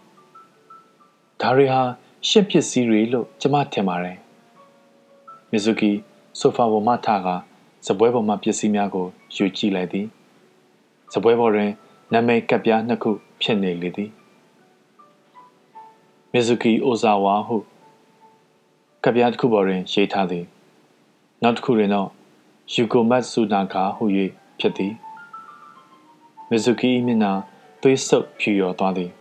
[1.42, 1.82] ဒါတွေဟာ
[2.30, 4.18] ရှစ်ပစ္စည်းတွေလို့ကျမထင်ပါတယ်
[5.56, 5.92] မီဇူကီ
[6.40, 7.28] ဆိုဖာပေါ်မှထက
[7.88, 10.08] စပွဲပေါ်မှပစ္စည်းများကိုယူကြည့်လိုက်သည်
[11.14, 11.72] စပွဲပေါ်တွင်
[12.14, 14.10] နာမည်ကပ်ပြားနှစ်ခုဖြစ်နေလေသည်
[16.32, 17.58] မီဇူကီအိုဇာဝါဟု
[19.04, 20.46] ကပ်ပြားတစ်ခုပေါ်တွင်ရေးထားသည်
[21.44, 22.10] နောက်တစ်ခုတွင်တော့
[22.74, 24.04] ယူကိုမတ်ဆူနာကာဟု၍
[24.60, 24.94] ဖြစ်သည်
[26.50, 27.34] မီဇူကီမျက်နှာ
[27.82, 29.12] သွေးဆုပ်ဖြူရော်သွားသည်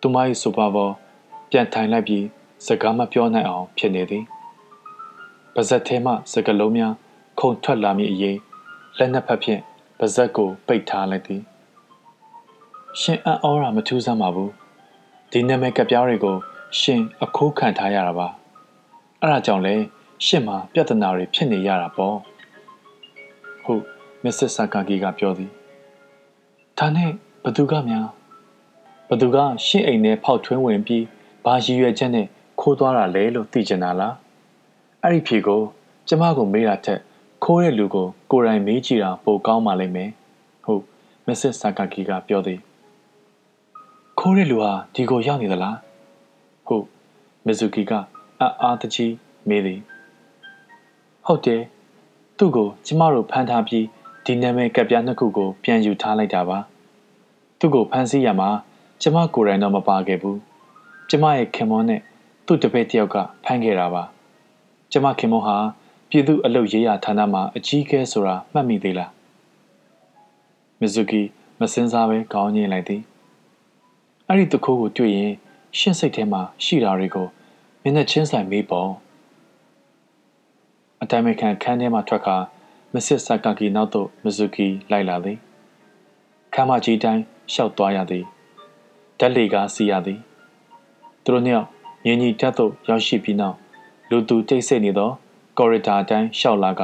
[0.00, 0.92] သူမ၏ဆိုပါပေါ်
[1.50, 2.24] ပြန်ထိုင်လိုက်ပြီး
[2.66, 4.24] စကားမပြောနိုင်အောင်ဖြစ်နေသည်
[5.58, 6.92] ပါဇက်ထဲမှစကလုံးများ
[7.40, 8.38] ခုန်ထွက်လာမည့်အရေး
[8.98, 9.60] လက်နှစ်ဖက်ဖြင့်
[9.98, 11.42] ပါဇက်ကိုပိတ်ထားလိုက်သည်
[13.00, 14.52] ရှင်အံ့ဩတာမထူးဆန်းပါဘူး
[15.30, 16.36] ဒီနာမည်ကပြားတွေကို
[16.80, 18.28] ရှင်အခိုးခံထားရတာပါ
[19.20, 19.74] အဲ့ဒါကြောင့်လေ
[20.26, 22.16] ရှင်မှာပြဿနာတွေဖြစ်နေရတာပေါ့
[23.64, 23.82] ဟုတ်
[24.24, 25.50] မစ္စစ်ဆာကာကီကပြောသည်
[26.78, 27.10] ဒါနဲ့
[27.44, 28.06] ဘသူကများ
[29.08, 29.36] ဘသူက
[29.66, 31.04] ရှင့်အိမ်ထဲဖောက်ထွင်းဝင်ပြီး
[31.44, 32.26] ဘာရည်ရွယ်ချက်နဲ့
[32.60, 34.14] ခိုးသွားတာလဲလို့သိချင်တာလား
[35.08, 35.60] အဲ့ဒီဖြေကို
[36.08, 37.00] ကျမကိုမေးတာထက်
[37.44, 40.10] ခိုးတဲ့လူကိုကိုယ်တိုင်မေးကြည့်တာပိုကောင်းပါလိမ့်မယ်
[40.64, 40.82] ဟုတ်
[41.26, 42.60] မစ္စစ်ဆာကာကီကပြောသည်
[44.18, 45.76] ခိုးတဲ့လူဟာဒီကိုရောက်နေသလား
[46.66, 46.84] ဟုတ်
[47.46, 47.92] မီဇူကီက
[48.40, 49.14] အအားတကြီး
[49.48, 49.80] မေးသည်
[51.26, 51.62] ဟုတ်တယ်
[52.38, 53.84] သူ့ကိုကျမတို့ဖမ်းထားပြီး
[54.24, 56.58] ဒီနာမည်ကပ်ပြားနှစ်ခုကိုပြန်ယူထားလိုက်တာပါ
[57.58, 58.48] သူ့ကိုဖမ်းဆီးရမှာ
[59.02, 60.38] ကျမကိုယ်တိုင်တော့မပါခဲ့ဘူး
[61.10, 62.00] ကျမရဲ့ခင်မွန်းနဲ့
[62.46, 64.04] သူ့တပည့်တယောက်ကဖမ်းခဲ့တာပါ
[64.98, 65.56] ကျမခင်မွန်းဟာ
[66.10, 69.10] ပြည်သူအလုပ်ရေးရာဌာနမှာအကြီးအကဲဆိုတာမှတ်မိသေးလား
[70.80, 71.22] မီဇူကီ
[71.60, 73.02] မစင်စားပဲခေါင်းငိမ့်လိုက်သည်
[74.28, 75.32] အဲ့ဒီတခိုးကိုတွေ့ရင်
[75.78, 77.26] ရှင့်စိတ်ထဲမှာရှိတာတွေကို
[77.82, 78.90] မျက်နှာချင်းဆိုင်မေးပေါ့
[81.02, 82.36] အတိုင်မခံခန်းထဲမှထွက်ခါ
[82.92, 85.38] မစစ်ဆာကာကီနောက်သို့မဇူကီလိုက်လာသည်
[86.54, 87.22] ခမ်းမကြီးတိုင်း
[87.52, 88.24] ရှောက်သွားရသည်
[89.18, 90.20] ဓာတ်လေကားစီးရသည်
[91.24, 91.68] သူတို့နှစ်ယောက်
[92.04, 93.56] ငင်းကြီးတက်သို့ရောက်ရှိပြီးနောက်
[94.10, 95.10] လူသူတိတ်ဆိတ်နေသော
[95.58, 96.82] ကော်ရီတာတိုင်းရှောက်လာက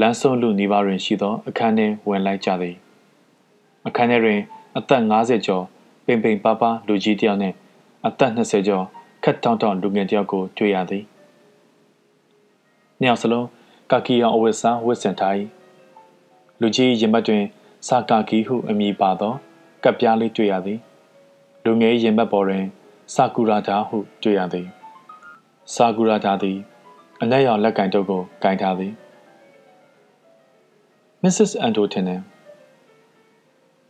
[0.00, 2.76] လမ်းဆုံးလူနေပါတွင်ရှိသောအခန်းထဲဝင်လိုက်ကြသည်
[3.86, 4.40] အခန်းထဲတွင်
[4.76, 5.64] အသက်50ကျော်
[6.06, 7.56] ပင်ပင်ပါပါလူကြီးတယောက်နှင့်
[8.06, 8.84] အသက်20ကျော်
[9.24, 11.04] ခက်တောင့်တောင့်လူငယ်တယောက်ကိုတွေ့ရသည်
[13.00, 13.46] နှစ်ယောက်စလုံး
[13.90, 15.34] ကာကီအောင်အဝတ်စားဝတ်ဆင်ထား၏
[16.60, 17.44] လူကြီးရင်ဘတ်တွင်
[17.86, 19.34] စာကာကီဟုအမည်ပါသော
[19.84, 20.78] ကပ်ပြားလေးတွေ့ရသည်
[21.64, 22.64] လူငယ်ရင်ဘတ်ပေါ်တွင်
[23.14, 24.68] စာကူရာဒါဟုတွေ့ရသည်
[25.74, 26.58] စာကူရာဒါသည်
[27.22, 28.92] အနက်ရောင်လက်ကင်တုပ်ကိုကင်ထားသည်
[31.22, 31.50] Mrs.
[31.66, 32.20] Antotin နဲ့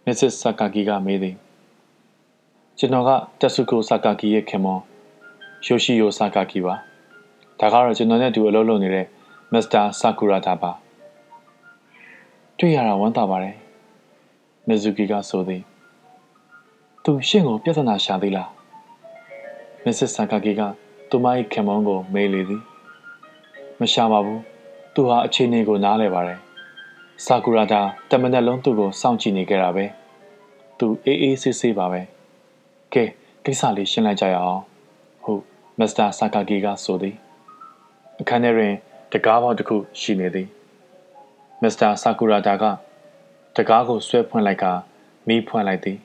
[0.07, 0.33] Mrs.
[0.43, 1.37] Sakaki ကမေးသည်
[2.79, 3.11] ကျွန်တော်က
[3.41, 4.79] တက်ဆုကိုဆာကာကီရဲ့ခင်မော
[5.65, 6.75] ယိုရှိယိုဆာကာကီပါ
[7.61, 9.07] ဒါကတော့ကျွန်တော်နဲ့အတူအလုပ်လုပ်နေတဲ့
[9.53, 10.73] မစ္စတာဆာကူရာတာပါ
[12.59, 13.57] တွေ့ရတာဝမ်းသာပါတယ်
[14.67, 15.63] မီဇူကီကဆိုသည်
[17.05, 18.49] သူရှင့်ကိုပြဿနာရှာသေးလား
[19.85, 20.63] မစ္စစ်ဆာကာကီက
[21.15, 22.63] သူမ၏ခင်မောကို မေးလေသည်
[23.81, 24.41] မရှာပါဘူး
[24.95, 26.39] သူဟာအခြေအနေကိုနားလည်ပါတယ်
[27.25, 29.85] ဆာကူရာတာတမန်နဲ့လုံးသူ့ကိုစောင့်ကြည့်နေကြတာပဲ
[30.79, 32.01] သူအေးအေးဆေးဆေးပါပဲ
[32.93, 33.05] ကဲ
[33.45, 34.63] ကိစ္စလေးရှင်းလိုက်ကြရအောင်
[35.23, 35.43] ဟုတ်
[35.79, 37.17] မစ္စတာဆာကာဂီကဆိုသည်
[38.21, 38.73] အခန်းထဲတွင်
[39.13, 40.49] တကားပေါက်တစ်ခုရှိနေသည်
[41.63, 42.65] မစ္စတာဆာကူရာတာက
[43.57, 44.65] တကားကိုဆွဲဖွင့်လိုက်က
[45.29, 45.99] မီးဖွင့်လိုက်သည်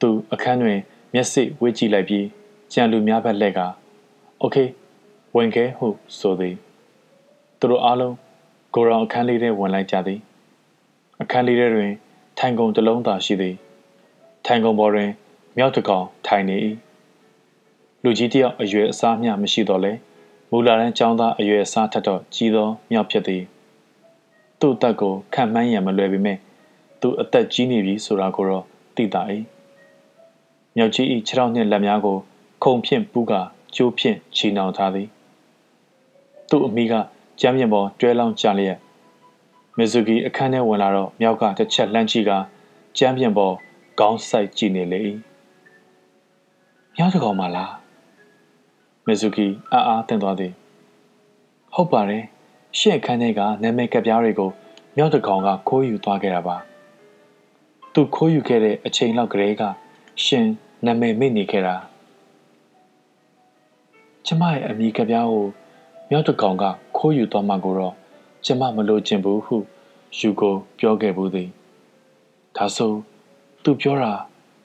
[0.00, 0.78] သူအခန်းတွင်
[1.14, 2.26] မျက်စိဝေ့ကြည့်လိုက်ပြီး
[2.73, 3.59] ကြံလူများဘက်လှည့်က
[4.39, 4.57] โอเค
[5.35, 5.87] ဝင်ခဲ့ဟု
[6.19, 6.55] ဆိုသည်
[7.59, 8.15] သူတို့အားလုံး
[8.75, 10.19] ကိုရောင်အခန်းလေးထဲဝင်လိုက်ကြသည်
[11.21, 11.91] အခန်းလေးထဲတွင်
[12.39, 13.55] ထိုင်ကုန်တစ်လုံးသာရှိသည်
[14.45, 15.09] ထိုင်ကုန်ပေါ်တွင်
[15.57, 16.57] မြောက်တကောင်ထိုင်နေ၏
[18.03, 19.93] လူကြီးတယောက်အရွယ်အစားမျှမရှိတော့လဲ
[20.51, 23.43] မူလာတန်းចောင်းသားအရွယ်အစားထက်တော့ကြီးသောမြောက်ဖြစ်သည်
[24.59, 26.37] သူ့အသက်ကိုခံမှန်းရန်မလွယ်ပေမဲ့
[27.01, 28.65] သူအသက်ကြီးနေပြီဆိုတာကိုတော့
[28.95, 29.21] သိတာ၏
[30.75, 32.17] မြောက်ကြီး၏ခြေထောက်နှင့်လက်များကို
[32.64, 33.32] ခုံဖြင့်ပူးက
[33.76, 35.08] ကျိုးဖြင့်ချီနှောင်ထားသည်
[36.50, 36.94] သူ့အမိက
[37.40, 38.78] ကြမ်းပြင်ပေါ်တွဲလောင်းကြလျက်
[39.76, 42.32] မီဇူကီအခန်းထဲဝင်လာတော့မြောက်ကတစ်ချက်လှမ်းကြည့်က
[42.98, 43.54] ကြမ်းပြင်ပေါ်
[43.98, 45.00] ခေါင်းဆိုင်ကြည့်နေလေ၏
[46.96, 47.72] မြောက်တကောင်မလား
[49.06, 50.52] မီဇူကီအာအားတင်သွားသည်
[51.74, 52.24] ဟုတ်ပါတယ်
[52.78, 54.50] ရှင့်အခန်းထဲကနာမည်ကပ်ပြားတွေကို
[54.96, 56.56] မြောက်တကောင်ကခိုးယူသွားခဲ့တာပါ
[57.94, 59.62] သူခိုးယူခဲ့တဲ့အချိန်လောက်ကလေးက
[60.24, 60.46] ရှင်
[60.86, 61.76] နာမည်မေ့နေခဲ့တာ
[64.32, 65.46] ကျမရဲ့အမိကပြားကို
[66.10, 66.64] မြောက်တကောင်က
[66.96, 67.94] ခိုးယူသွားမှကိုတော့
[68.44, 69.56] ကျမမလိုချင်ဘူးဟု
[70.18, 71.48] ယူကိုပြောခဲ့ဘူးသည်
[72.56, 72.92] ဒါဆို
[73.62, 74.12] သူပြောတာ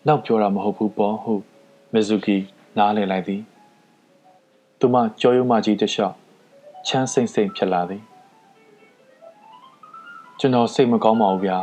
[0.07, 1.33] နောက်ပြောတာမဟုတ်ဘူးပေါ့ဟု
[1.93, 2.37] မီဇူကီ
[2.77, 3.41] နားလည်လိုက်သည်
[4.79, 6.15] သူမကြောရုံမကြီးတလျှောက်
[6.87, 8.03] ချမ်းစိမ့်စိမ့်ဖြစ်လာသည်
[10.39, 11.59] ကျွန်တော်စိတ်မကောင်းပါဘူးဗျာ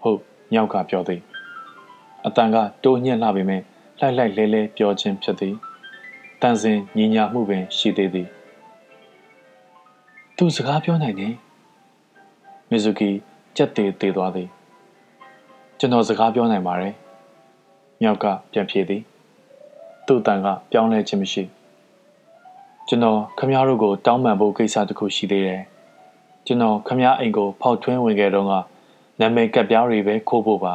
[0.00, 0.20] ဟုတ်
[0.52, 1.20] ညောက်ကပြောသည်
[2.26, 3.62] အတန်ကတိုးညှက်လာပေမဲ့
[4.00, 5.56] လိုက်လိုက်လဲလဲပြောခြင်းဖြစ်သည်
[6.42, 8.28] တန်စင်ညီညာမှုပင်ရှိသေးသည်
[10.36, 11.34] သူစကားပြောနိုင်တယ်
[12.70, 13.10] မီဇူကီ
[13.56, 14.48] ကြက်သေးသေးသွားသည်
[15.78, 16.94] ကျွန်တော်စကားပြောနိုင်ပါတယ်
[18.02, 19.02] မြောက်ကပြန်ဖြေသည်
[20.06, 21.42] သူ့တန်ကပြောင်းလဲခြင်းမရှိ
[22.88, 25.62] ကျွန်တော်ခမည်းတော်ကိုတောင်းပန်ဖို့ကိစ္စတစ်ခုရှိသေးတယ်
[26.46, 28.52] ကျွန်တော်ခမည်းအိမ်ကိုဖောက်ထွင်းဝင်ခဲ့တော့က
[29.20, 30.74] နာမည်ကပ်ပြားတွေပဲခိုးဖို့ပါ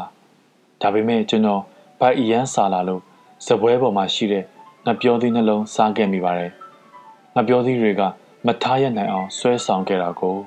[0.81, 1.61] ဒါပေမဲ့ကျွန်တော်
[1.99, 3.01] ဘိုက်အရန်စာလာလို့
[3.45, 4.45] ဇပွဲပေါ်မှာရှိတဲ့
[4.85, 6.51] ငါပြောသည်နှလုံးစားခဲ့မိပါတယ်
[7.35, 8.01] ငါပြောသည်တွေက
[8.45, 10.37] မထားရနိုင်အောင်ဆွဲဆောင်ခဲ့တာကို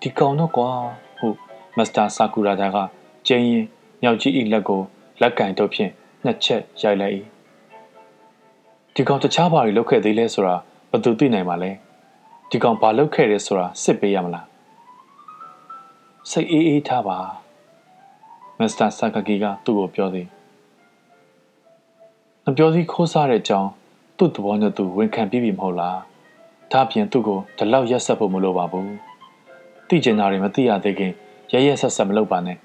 [0.00, 0.70] ဒီကောင်တော့ကွာ
[1.18, 1.36] ဟုတ်
[1.76, 2.76] မစ္စတာဆာကူရာဒါက
[3.26, 3.64] ကျင်းရင်
[4.02, 4.80] ညောင်ကြီးဤလက်ကို
[5.20, 5.92] လက်ကင်တော့ဖြင့်
[6.24, 7.14] နှစ်ချက်ရိုက်လိုက်၏
[8.94, 10.56] ဒီကောင်တခြားဘာတွေလုပ်ခဲ့သေးလဲဆိုတာ
[10.90, 11.70] ဘယ်သူသိနိုင်မှာလဲ
[12.50, 14.46] ဒီကောင်ဘာလုပ်ခဲ့တယ်ဆိုတာစစ်ပေးရမလား
[16.30, 17.18] စိတ်အေးအေးထားပါ
[18.58, 20.28] မမစ္စတာဆာကာကီကသူ့ကိုပြောသည်
[22.44, 23.70] မပြောစီခိုးစားတဲ့အကြောင်း
[24.18, 25.98] သူ့သဘောနဲ့သူဝန်ခံပြီးပြီမဟုတ်လား
[26.72, 28.90] ဒါပြင်သူ့ကိုဒီလောက်ရက်ဆက်ဖို့မလိုပါဘူး
[29.88, 31.12] သိကျင်တာတွေမသိရသေးခင်
[31.52, 32.56] ရရဆက်ဆက်မလုပ်ပါနဲ့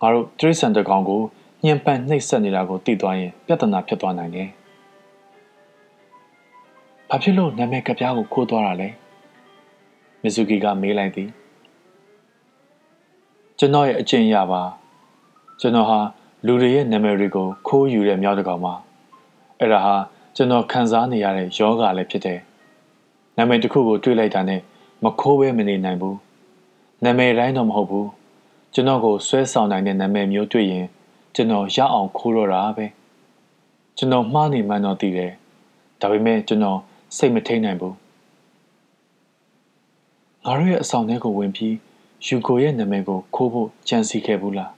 [0.00, 1.20] ငါတို့တရိစံတကောင်ကို
[1.64, 4.48] ညှဉ်းပန်းနှိပ်စက်နေတာကိုသိသွားရင်ပြဿနာဖြစ်သွားနိုင်တယ်
[7.08, 8.88] ဘာဖြစ်လို့နာမည်ကပြားကိုခိုးသွားတာလဲ
[10.22, 11.28] မီဇူကီကမေးလိုက်သည်
[13.58, 14.62] ကျွန်တော်ရဲ့အကျင့်ရပါ
[15.60, 15.98] ကျွန်တော်ဟာ
[16.46, 18.74] လူတွေရဲ့နာမည်တွေကိုခိုးယူတဲ့မြောက်တကောင်ပါ
[19.58, 19.94] အဲ့ဒါဟာ
[20.36, 22.40] ကျွန်တော်ခံစားနေရတဲ့ယောဂလည်းဖြစ်တယ်
[23.36, 24.60] နာမည်တစ်ခုကိုတွေးလိုက်တာနဲ့
[25.04, 26.18] မခိုးဘဲမနေနိုင်ဘူး
[27.04, 28.08] နာမည်တိုင်းတော့မဟုတ်ဘူး
[28.74, 30.86] ကျွန်တော်ကိုဆွဲဆောင်နိုင်တဲ့နာမည်မျိုးတွေ့ရင်
[31.34, 32.86] ကျွန်တော်ရအောင်ခိုးတော့တာပဲ
[33.96, 35.32] ကျွန်တော်မှားနေမှန်းတော့သိတယ်
[36.00, 36.78] ဒါပေမဲ့ကျွန်တော်
[37.16, 37.94] စိတ်မထိန်နိုင်ဘူး
[40.44, 41.74] ငါတို့ရဲ့အဆောင်ထဲကိုဝင်ပြီး
[42.26, 44.75] ယူကိုရဲ့နာမည်ကိုခိုးဖို့ကြံစီခဲ့ဘူးလား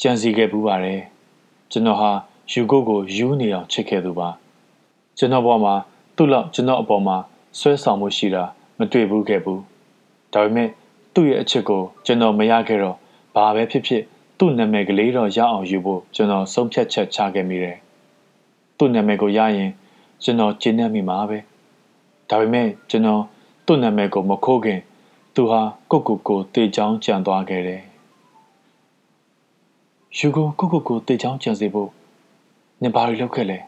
[0.00, 1.00] ကြံစီခဲ့ဘူးပါတယ်
[1.70, 2.10] ကျွန်တော်ဟာ
[2.52, 4.28] ယူကိုကိုယူနေအောင်ချစ်ခဲ့သူပါ
[5.18, 5.74] ကျွန်တော်ဘဝမှာ
[6.16, 7.16] သူ့လောက်ကျွန်တော်အပေါ်မှာ
[7.58, 8.44] ဆွဲဆောင်မှုရှိတာ
[8.78, 9.60] မတွေ့ဘူးခဲ့ဘူး
[10.32, 10.68] ဒါပေမဲ့
[11.14, 12.96] သူ့ရဲ့အချစ်ကိုကျွန်တော်မရခဲ့တော့
[13.34, 14.02] ဘာပဲဖြစ်ဖြစ်
[14.38, 17.76] သူ့နာမည်ကလေးတော့ရအောင်ယူဖို့ကျွန်တော်ဆုံးဖြတ်ချက်ချခဲ့မိတယ်
[18.78, 19.70] သူ့နာမည်ကိုရရင်
[20.22, 21.38] ကျွန်တော်ကျဉ်းနှံ့မိမှာပဲ
[22.30, 23.22] ဒါပေမဲ့ကျွန်တော်
[23.66, 24.80] သူ့နာမည်ကိုမခိုးခင်
[25.34, 27.82] သူဟာကိုကိုကိုတေချောင်းကြံသွားခဲ့တယ်
[30.16, 31.90] ယူကိုကိုကိုကိုတေချောင်းကြံစေဖို့
[32.82, 33.58] နင်ဘာတွေလုပ်ခဲ့လဲ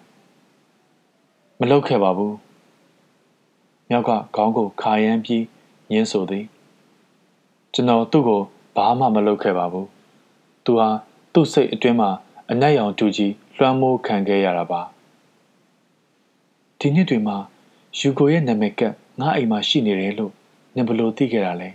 [1.59, 2.37] မလုပ်ခဲ့ပါဘူး
[3.89, 5.45] မြောက်ကခေါင်းကိုခါရမ်းပြီး
[5.91, 6.45] ညင်းဆိုသည်
[7.75, 8.41] ကျွန်တော်သူ့ကို
[8.77, 9.89] ဘာမှမလုပ်ခဲ့ပါဘူး
[10.65, 10.89] သူဟာ
[11.33, 12.11] သူ့စိတ်အတွင်းမှာ
[12.51, 14.81] အနက်ရောင်တူကြီးလွှမ်းမိုးခံခဲ့ရတာပါ
[16.79, 17.37] ဒီနှစ်တွေမှာ
[17.99, 18.83] ယူကိုရဲ့နာမည်က
[19.21, 20.33] ငါအိမ်မှာရှိနေတယ်လို့
[20.75, 21.71] နင်ဘလို့သိခဲ့တာလဲ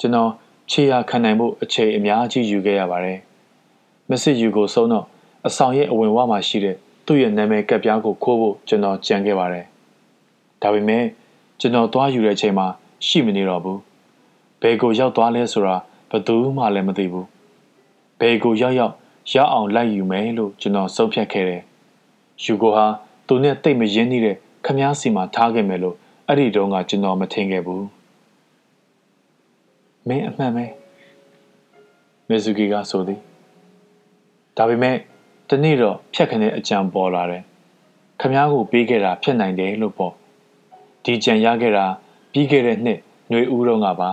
[0.00, 0.30] ကျွန်တော်
[0.70, 3.18] ခြေရခံနိုင်မှုအချိန်အများကြီးယူခဲ့ရပါတယ်
[4.10, 5.06] မစစ်ယူကိုဆုံးတော့
[5.46, 9.64] အဆောင်ရဲ့အဝင်ဝမှာရှိတဲ့သူ့ရဲ့နာမည်ကပ်ပြားကိုခိုးဖို့ကျွန်တော်ကြံခဲ့ပါတယ်
[10.62, 11.04] ဒါပေမဲ့
[11.60, 12.66] ကျွန်တော်သွားယူတဲ့အချိန်မှာ
[13.06, 13.80] ရှိမနေတော့ဘူး
[14.60, 15.76] ဘယ်ကိုရောက်သွားလဲဆိုတာ
[16.10, 17.26] ဘယ်သူမှလည်းမသိဘူး
[18.20, 18.94] ဘယ်ကိုရောက်ရောက်
[19.34, 21.62] ရောက်အောင်လိုက်ယူမယ်လို့ကျွန်တော်ဆုံးဖြတ်ခဲ့တယ်
[22.44, 22.86] ယူကိုဟာ
[23.26, 25.96] သူနဲ့တိတ်မရင်းနှီးတဲ့ခမားစီမှာထားခဲ့မယ်လို့
[26.26, 27.84] အဲ့ဒီတုန်းကကျွန်တော်မထင်ခဲ့ဘူး
[30.10, 30.66] မင်းအမှန်ပဲ
[32.28, 33.20] မေဇူကီကဆိုသည်
[34.56, 34.96] ဒါပေမဲ့
[35.48, 37.42] တနေ့တော့ဖြတ်ခနဲ့အကြံပေါ်လာတယ်
[38.20, 40.12] ခမားကိုပေးခဲ့တာဖြစ်နိုင်တယ်လို့ပေါ့
[41.04, 41.86] ဒီကြံရခဲ့တာ
[42.32, 42.98] ပြီးခဲ့တဲ့နှစ်
[43.28, 44.10] ຫນွေဦးတော့ကပါ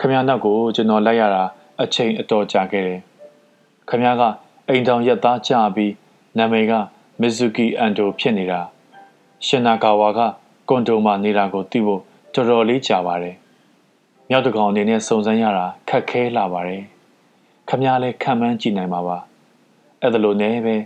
[0.00, 1.42] ခမရနောက်ကိုကျွန်တော်လိုက်ရတာ
[1.82, 3.00] အချိန်အတော်ကြာခဲ့တယ်
[3.88, 4.22] ခမရက
[4.68, 5.92] အိမ်တောင်ရက်သားကြာပြီး
[6.38, 6.72] နာမည်က
[7.20, 8.60] မီဇူကီအန်တိုဖြစ်နေတာ
[9.46, 10.20] ရှင်နာကာဝါက
[10.68, 12.00] ကွန်ဒိုမှာနေတာကိုသိဖို့
[12.34, 13.36] တော်တော်လေးကြာပါတယ်
[14.30, 16.82] မြောက်တကောင်အနေနဲ့စုံစမ်းရတာခက်ခဲလာပါတယ်
[17.68, 19.16] ခမရလဲခံမှန်းကြည့်နိုင်ပါပါ
[20.00, 20.76] အဲ့ဒါလိုနဲ့ပဲ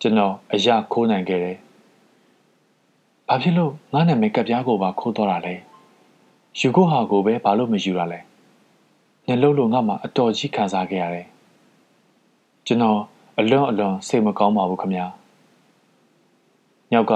[0.00, 1.56] ကျွန်တော်အရာခိုးနိုင်ခဲ့တယ်
[3.28, 5.54] ဘာဖြစ်လို့ငါနာမည်ကပ်ပြားကိုပါခိုးတော့တာလဲ
[6.58, 8.20] ယူကိုဟာကိုပဲဘာလို့မယူတာလဲ
[9.26, 11.26] နေလို့လို့ငါမှအတော်ကြီးခံစားခဲ့ရတယ်
[12.66, 12.98] ကျွန်တော်
[13.38, 15.06] အလွန်အလွန်စိတ်မကောင်းပါဘူးခမညာ
[16.92, 17.12] ညောက်က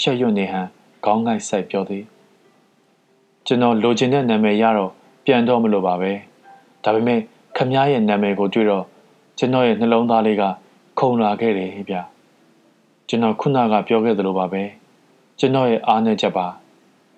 [0.00, 0.66] ရှက်ရွံ့နေဟန်
[1.04, 2.04] ခေါင်းငိုက်ဆိုင်ပြောသည်
[3.46, 4.92] ကျွန်တော်လိုချင်တဲ့နာမည်ရတော့
[5.30, 6.12] ပြန်တော့မလို့ပါပဲ
[6.84, 7.20] ဒါပေမဲ့
[7.56, 8.84] ခမရဲ့နာမည်ကိုတွေ့တော့
[9.38, 10.42] ကျွန်တော်ရဲ့နှလုံးသားလေးက
[10.98, 11.96] ခုန်လာခဲ့တယ်ဗျ
[13.08, 14.62] ကျွန်တော်ခုနကပြောခဲ့သလိုပါပဲ
[15.38, 16.46] ကျွန်တော်ရဲ့အားနည်းချက်ပါ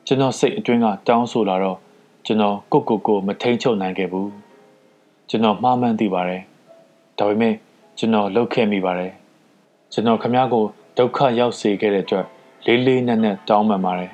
[0.07, 1.79] ကျွန်တော်စိတ်အတွင်းကတောင်းဆိုလာတော့
[2.27, 4.31] ကျွန်တော်ကိုကိုကိုမထိန်ချုပ်နိုင်ခဲ့ဘူး
[5.29, 6.43] ကျွန်တော်မှားမှန်းသိပါတယ်
[7.19, 7.55] ဒါပေမဲ့
[7.99, 9.13] ကျွန်တော်လှုပ်ခဲ့မိပါတယ်
[9.93, 10.65] ကျွန်တော်ခမ ्या ကို
[10.99, 12.27] ဒုက္ခရောက်စေခဲ့တဲ့အတွက်
[12.67, 14.13] လေးလေးနက်နက်တောင်းပန်ပါတယ်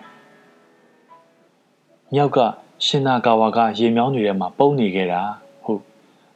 [2.15, 2.39] မြောက်က
[2.85, 5.22] ရှင်နာကာဝါကရေမြောင်းတွေထဲမှာပုံနေခဲ့တာ
[5.64, 5.83] ဟုတ်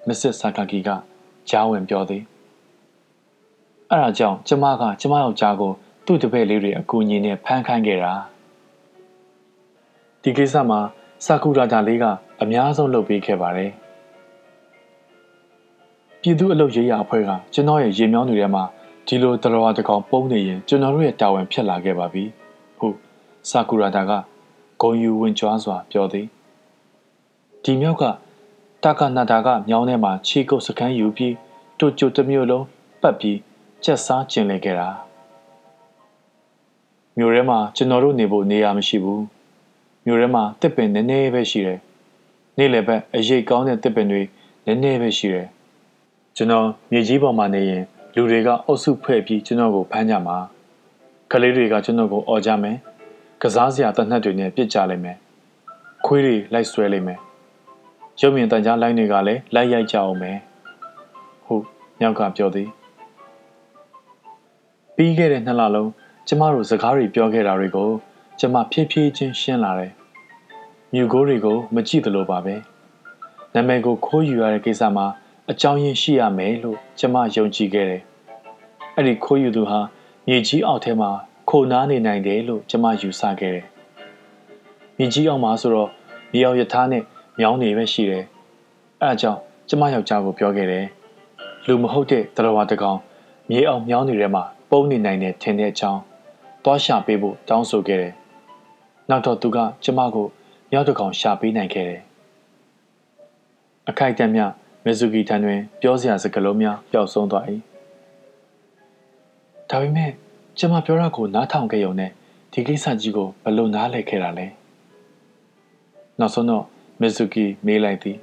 [0.07, 0.89] မစ္စဆာကာကီက
[1.49, 2.23] ကြားဝင်ပြောသည်
[3.91, 5.73] အဲ့ဒါကြောင့်ကျမကကျမယောက်ျားကို
[6.07, 8.13] သူ့တပည့်လေးတွေအကူအညီနဲ့ဖမ်းခိုင်းခဲ့တာ
[10.23, 10.81] ဒီကိစ္စမှာ
[11.25, 12.05] ဆာကူရာတာလေးက
[12.43, 13.73] အများဆုံးလုပ်ပေးခဲ့ပါတယ်
[16.21, 18.65] ပြည်သူအလုပ်ရေးရအဖွဲ့ကကျွန်တော်ရဲ့ရေမြောင်းတွေထဲမှာ
[19.07, 22.25] ဒီလိုတရဝါတကောင်ပုံနေရင်ကျွန်တော်တို့ရဲ့တာဝန်ဖြစ်လာခဲ့ပါပြီ
[22.79, 22.97] ဟုတ်
[23.51, 24.13] ဆာကူရာတာက
[24.81, 26.27] ဂုံယူဝင်ကြွားစွာပြောသည်
[27.63, 28.05] ဒီမြောက်က
[28.85, 31.35] တာကနာတာကမြောင်းထဲမှာခြေကုပ်စခန်းယူပြီး
[31.79, 32.65] တို့ကျုပ်တစ်မျိုးလုံး
[33.03, 33.39] ပတ်ပြီး
[33.85, 34.89] ကျက်စားကျင်လည်ခဲ့တာ
[37.17, 39.25] မြို့ထဲမှာကျွန်တော်တို့နေဖို့နေရာမရှိဘူး
[40.07, 41.79] မြို့ထဲမှာတစ်ပင်နည်းနည်းပဲရှိတယ်
[42.59, 44.23] နေ့လယ်ဘက်အရေးကောင်းတဲ့တစ်ပင်တွေ
[44.67, 45.49] နည်းနည်းပဲရှိတယ်
[46.37, 50.37] ကျွန်တော်မြေကြီးပေါ်မှာနေရင်လူတွေကအုပ်စုဖွဲ့ပြီးကျွန်တော်ကိုဖမ်းကြမှာ
[51.33, 52.77] ကလေးတွေကကျွန်တော်ကိုអော်ကြမယ်
[53.43, 55.17] ကစားစရာတနတ်တွေနဲ့ပြစ်ကြလိမ့်မယ်
[56.07, 57.19] ခွေးတွေလိုက်ဆွဲလိမ့်မယ်
[58.21, 60.39] ရုပ်မြင်တန်ကြားလိုင်းတွေကလည်းလိုက်ရိုက်ကြအောင်မယ်
[61.47, 61.65] ဟုတ်
[62.01, 62.69] မြောက်ကပြောသည်
[64.97, 65.91] ပြီးခဲ့တဲ့နှစ်လလုံး
[66.29, 67.91] ကျမတို့စကားတွေပြောခဲ့တာတွေကို
[68.41, 69.93] ကျမဖြည်းဖြည်းချင်းရှင်းလာတယ်
[70.93, 72.55] မြူကိုတွေကိုမကြည့်သလိုပါပဲ
[73.55, 75.07] နာမည်ကိုခိုးယူရတဲ့ကိစ္စမှာ
[75.51, 78.03] အကြောင်းရင်းရှိရမယ်လို့ကျမယုံကြည်ခဲ့တယ်
[78.95, 79.81] အဲ့ဒီခိုးယူသူဟာ
[80.27, 81.11] မြေကြီးအောက်ထဲမှာ
[81.53, 83.67] ခိုနားနေနိုင်တယ်လို့ကျမယူဆခဲ့တယ်
[84.99, 85.91] မြေကြီးအောက်မှာဆိုတော့
[86.33, 87.03] မြေအောင်ယထာနဲ့
[87.39, 88.25] မြောင်းနေပဲရှိတယ်
[89.01, 90.87] အဲအကြောင်းကျမယောက်ျားကိုပြောခဲ့တယ်
[91.67, 92.99] လူမဟုတ်တဲ့တရဝါတကောင်
[93.51, 96.01] မြေအောင်မြောင်းနေထဲမှာပုံနေနိုင်တဲ့ထင်တဲ့အကြောင်း
[96.65, 98.13] သွားရှာပေးဖို့တောင်းဆိုခဲ့တယ်
[99.11, 100.27] နောက်တော့သူကကျမကို
[100.71, 102.01] မြောက်တကောင်ရှာပေးနိုင်ခဲ့တယ်
[103.89, 104.41] အခိုက်အတန့်မြ
[104.85, 107.45] မီဇူကီထံတွင် ပြောစရာစကားလုံးများပျောက်ဆုံးသွား၏
[109.71, 110.13] ဒါပေမဲ့
[110.63, 112.11] ကျမပြောတာကိုနားထောင်ခဲ့ရုံနဲ့
[112.53, 114.47] ဒီကိစ္စကြီးကိုဘယ်လိုနားလည်ခဲ့တာလဲ
[116.19, 116.65] နောက်ဆုံးတော့
[117.01, 118.17] မီဇူကီမေးလိုက်သည်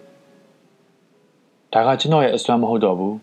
[1.73, 3.15] ဒါကကျွန်တော်ရဲ့အစွမ်းမဟုတ်တော့ဘူး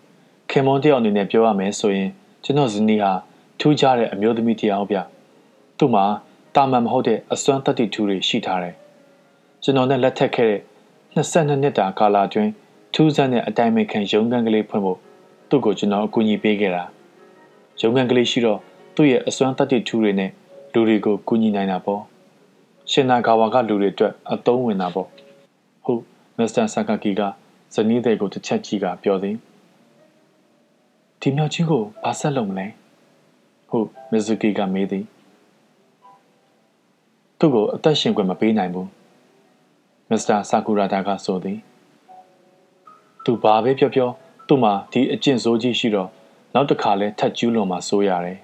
[0.51, 2.11] ခင်မွန်တယောက်အနေနဲ့ပြောရမယ်ဆိုရင်
[2.45, 3.13] ကျွန်တော်ဇနီးဟာ
[3.61, 4.99] ထူးခြားတဲ့အမျိုးသမီးတစ်ယောက်ဗျ
[5.79, 6.05] သူ့မှာ
[6.55, 8.75] တာမန်မဟုတ်တဲ့အစွမ်းတတ္တိထူးတွေရှိထားတယ်
[9.63, 10.61] ကျွန်တော်နဲ့လက်ထပ်ခဲ့တဲ့
[11.17, 12.51] 22နှစ်တာကာလအတွင်း
[12.95, 14.99] ထူးဆန်းတဲ့အတိုင်းအခံရုံးခန်းကလေးဖွင့်ဖို့
[15.49, 16.85] သူ့ကိုကျွန်တော်အကူအညီပေးခဲ့တာ
[17.81, 18.61] ရုံးခန်းကလေးရှိတော့
[18.95, 20.31] သူ့ရဲ့အစွမ်းတတ္တိထူးတွေနဲ့
[20.73, 22.03] လူတွေကိုကူညီနိုင်တာပေါ့
[22.91, 25.09] ရှင်နာဂါဝါကလူတွေအတွက်အသုံးဝင်တာပေါ့
[25.85, 26.03] ဟုတ်
[26.39, 27.23] မစ္စတာဆာကာကီက
[27.75, 29.37] ဇနီးတဲ့ကိုတစ်ချက်ကြီးကပြောသည်
[31.21, 32.67] ဒီမြောက်ချင်းကိုဘာဆက်လုပ်မလဲ
[33.71, 35.05] ဟုတ်မီဇူကီကမေးသည်
[37.39, 38.89] သူ့ကိုအသက်ရှင်ခွင့်မပေးနိုင်ဘူး
[40.11, 41.59] မစ္စတာဆာကူရာတာကဆိုသည်
[43.25, 44.11] သူဘာပဲပြောပြော
[44.49, 46.09] သူ့မှာဒီအကျင့်ဆိုးကြီးရှိတော့
[46.55, 48.39] နောက်တစ်ခါလဲထပ်ကျူးလွန်မှာစိုးရတယ်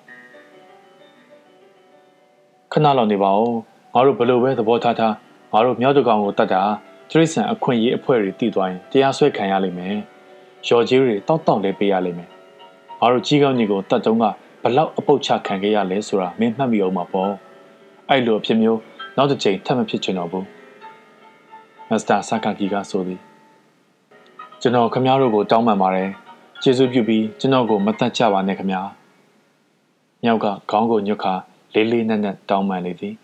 [2.71, 3.55] ခဏလောက်နေပါဦး
[3.93, 5.13] ငါတို့ဘလို့ပဲသဘောထားထား
[5.51, 6.61] ငါတို့မြောက်တကောင်ကိုတတ်တာ
[7.09, 9.95] တရိษံအခွင့်အရေးအဖွဲ့တွေတည်သွားရင်တရားစွဲခံရလိမ့်မယ်
[10.67, 12.29] ရော်ကြီးတွေတောက်တောက်လေးပေးရလိမ့်မယ်
[12.99, 14.25] ငါတို့ကြီးကောင်းကြီးကိုတတ်တုံးက
[14.63, 17.31] ဘလောက်အပုတ်ချခံခဲ့ရလဲဆိုတာမင်းမှတ်မိအောင်ပါပေါ့
[18.09, 18.79] အဲ့လိုအဖြစ်မျိုး
[19.17, 20.45] နောက်တစ်ချိန်ထပ်မဖြစ်ချင်တော့ဘူး
[21.89, 23.19] မစ္စတာဆာကာကီကဆိုသည်
[24.61, 26.09] ကျွန်တော်ခမ ्या တို့ကိုတောင်းပန်ပါတယ်
[26.63, 28.81] ကျေးဇူးပြုပြီးကျွန်တော်ကိုမတတ်ကြပါနဲ့ခမ ्या
[30.23, 31.33] မြောက်ကခေါင်းကိုညွတ်ခါ
[31.74, 33.14] လေးလေးနက်နက်တောင်းပန်လေသည်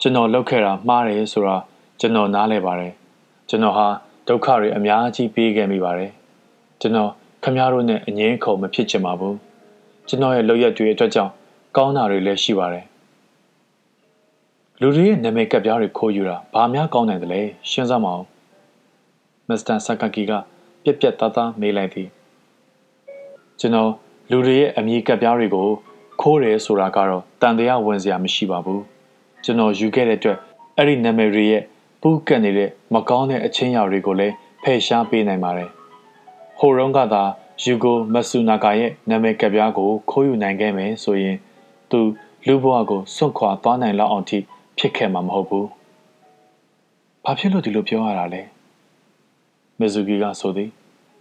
[0.00, 1.56] ကျွန်တော်လောက်ခဲ့တာမှားတယ်ဆိုတာ
[2.00, 2.92] ကျွန်တော်နားလဲပါတယ်
[3.48, 3.86] ကျွန်တော်ဟာ
[4.28, 6.10] ဒုက္ခတွေအများကြီးပေးခဲ့မိပါတယ်
[6.80, 7.10] ကျွန်တော်
[7.44, 9.36] ခမ ्या တို့နဲ့အငင်းခုံမဖြစ်ချင်ပါဘူး
[10.08, 11.32] ကျွန်တော်ရဲ့လောက်ရက်တွေအတွက်ကြောင့်
[11.76, 12.84] ကောင်းတာတွေလည်းရှိပါတယ်
[14.80, 17.40] လူတွေရဲ့နာမည်ကပ်ပြားတွေခိုးယူတာဘာများကောင်းနိုင်တယ်လဲ
[17.70, 18.24] ရှင်းစမ်းမအောင်
[19.48, 20.32] မစ္စတာဆာကာကီက
[20.84, 22.08] ပြက်ပြက်သားသားမေးလိုက်သည်
[23.60, 23.90] ကျွန်တော်
[24.30, 25.68] လူတွေရဲ့အမည်ကပ်ပြားတွေကို
[26.20, 28.82] ခိုးတယ်ဆိုတာကတော့တန်တရားဝင်စရာမရှိပါဘူး
[29.44, 30.38] ကျွန်တော်ယူခဲ့တဲ့အတွက်
[30.76, 31.62] အဲ့ဒီနာမည်တွေရဲ့
[32.00, 35.70] ပူးကပ်နေတဲ့မကောင်းတဲ့အချင်းရာတွေကိုလည်းဖယ်ရှားပေးနိုင်ပါတယ်
[36.58, 37.22] ဟိုရုံးကသာ
[37.62, 41.36] ယူဂိုမဆူနာကာရဲ့နာမည်ကပ်ပြားကိုခိုးယူနိုင်ခဲ့မယ်ဆိုရင်
[41.90, 42.00] သူ
[42.46, 44.38] လူဘဝကိုစွန့်ခွာသွားနိုင်လောက်အောင်ထိ
[44.78, 45.66] ဖြစ်ခဲ့မှာမဟုတ်ဘူး။
[47.24, 48.42] ဘာဖြစ်လို့ဒီလိုပြောရတာလဲ။
[49.78, 50.70] မီဇူကီကဆိုသည်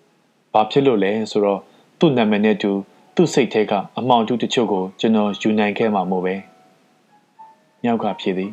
[0.54, 1.60] ။ဘာဖြစ်လို့လဲဆိုတော့
[2.00, 2.72] သူ့နာမည်နဲ့တူ
[3.18, 6.36] သူ့စိတ်ထဲကအမောင်တူတချို့ကိုကျွန်တော်ယူနိုင်ခဲ့မှာမို့ပဲ။
[7.84, 8.52] မြောက်ကဖြေသည်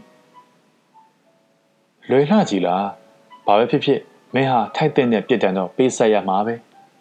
[2.10, 2.84] ။လွယ်လှကြီးလား။
[3.46, 4.00] ဘာပဲဖြစ်ဖြစ်
[4.34, 6.54] မင်းဟာထိုက်တဲ့နဲ့ပြစ်ဒဏ်တော့ပေးဆက်ရမှာပဲ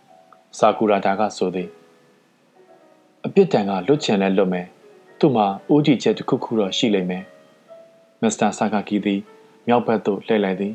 [0.57, 1.69] ။ဆာကူရာတာကဆိုသည်။
[3.25, 4.67] အပြစ်ဒဏ်ကလွတ်ချင်လဲလွတ်မယ်။
[5.19, 7.23] သူ့မှာဦးကြည့်ချက်တစ်ခုခုတော့ရှိလိမ့်မယ်။
[8.21, 9.21] မစ္စတာဆာကာကီသည်
[9.67, 10.73] မြောက်ဘက်သို့လှည့်လိုက်သည်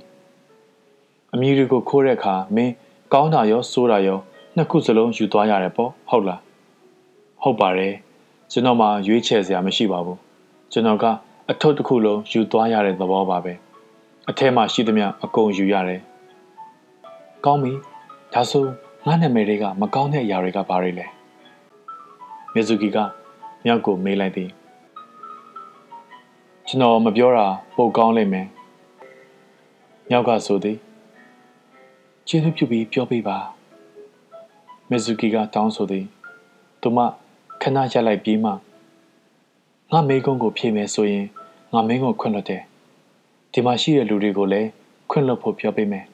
[1.32, 2.72] အမီရီကိုခိုးတဲ့အခါမင်း
[3.12, 4.18] ကောင်းတာရောဆိုးတာရော
[4.57, 6.41] နှစ်ခုစလုံးယူသွားရတယ်ပေါ့ဟုတ်လား
[7.47, 7.95] ဟုတ်ပါတယ်
[8.53, 10.19] ကျွန်တော်မှရွေးချယ်စရာမရှိပါဘူး
[10.73, 11.05] ကျွန်တော်က
[11.51, 13.53] အထုပ်တစ်ခုလုံးယူသွားရတဲ့သဘောပါပဲ
[14.29, 16.01] အထဲမှာရှိသမျှအကုန်ယူရတယ်
[17.45, 17.73] ကောင်းပြီ
[18.35, 18.65] ဒါဆို
[19.07, 21.07] ငါနာမည်တွေကမကောင်းတဲ့အရာတွေကဘာတွေလဲ
[22.55, 22.99] မီဇူကီက
[23.65, 24.51] မြောက်ကိုမေးလိုက်သည်
[26.67, 28.47] ကျွန်တော်မပြောတာပိုကောင်းလိမ့်မယ်။
[30.11, 30.79] မြောက်ကဆိုသည်
[32.29, 33.39] ကျေးဇူးပြုပြီးပြောပေးပါ။
[34.91, 36.07] မီဇူကီကတောင်းဆိုသည်
[36.83, 36.99] သူမ
[37.65, 38.51] ခဏရက်လိုက်ပြီးမှ
[39.93, 41.27] ငါမေကုန်းကိုဖြေမယ်ဆိုရင်
[41.73, 42.62] ငါမင်းကိုခွင့်လွှတ်တယ်။
[43.53, 44.69] ဒီမှာရှိတဲ့လူတွေကိုလည်း
[45.11, 46.05] ခွင့်လွှတ်ဖို့ပြောပေးမယ်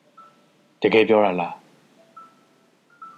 [0.82, 1.52] ။တကယ်ပြောရလား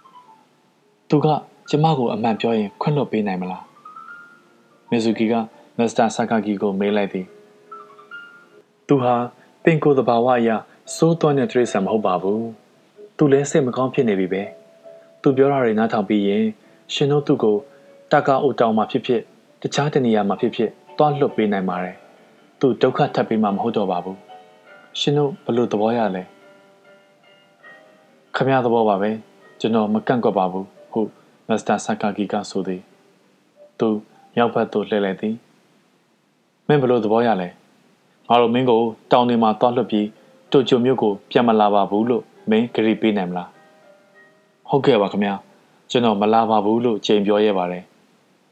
[1.09, 1.27] ။သူက
[1.69, 3.63] ကျမကိုအမှန်ပြောရင်ခွင့်လွှတ်ပေးနိုင်မလား။
[4.89, 5.33] မီဇူကီက
[5.77, 7.25] မစ္စတာဆာကာကီကိုမေးလိုက်သည်
[8.87, 9.13] သူဟာ
[9.63, 10.49] ပင်ကိုသဘာဝအရ
[10.95, 12.45] စိုးသွမ်းတဲ့တရိษံမဟုတ်ပါဘူး
[13.17, 14.43] သူလည်းစိတ်မကောင်းဖြစ်နေပြီပဲ
[15.21, 16.45] သူပြောတာတွေနားထောင်ပြီးရင်
[16.93, 17.55] ရှင်တို့သူ့ကို
[18.11, 19.21] တကာအိုတောင်မှာဖြစ်ဖြစ်
[19.61, 21.95] တခြားတနေရာမှာဖြစ်ဖြစ်တွားလွတ်ပေးနိုင်ပါတယ်
[22.59, 24.17] သူဒုက္ခထပ်ပေးမှမဟုတ်တော့ပါဘူး
[24.99, 26.23] ရှင်တို့ဘလို့သဘောရလဲ
[28.35, 29.09] ခမရသဘောပါပဲ
[29.59, 31.09] ကျွန်တော်မကန့်ကွက်ပါဘူးဟုတ်
[31.47, 32.81] မစ္စတာဆာကာဂီကဆိုသည်
[33.79, 33.87] သူ
[34.35, 35.35] မြောက်ဘက်သို့လှည့်လိုက်သည်
[36.67, 37.49] မင်းဘလို့သဘောရလဲ
[38.29, 38.81] ငါတို့မင်းကို
[39.11, 40.07] တောင်တွေမှာတောက်လွတ်ပြီး
[40.51, 43.49] တိုကျိုမြို့ကိုပြန်မလာပါဘူးလို့မင်းဂရီပေးနိုင်မလား
[44.69, 45.35] ဟုတ်ကဲ့ပါခင်ဗျာ
[45.95, 47.83] ကျွန်တော်မလာပါဘူးလို့ချိန်ပြောရဲပါတယ်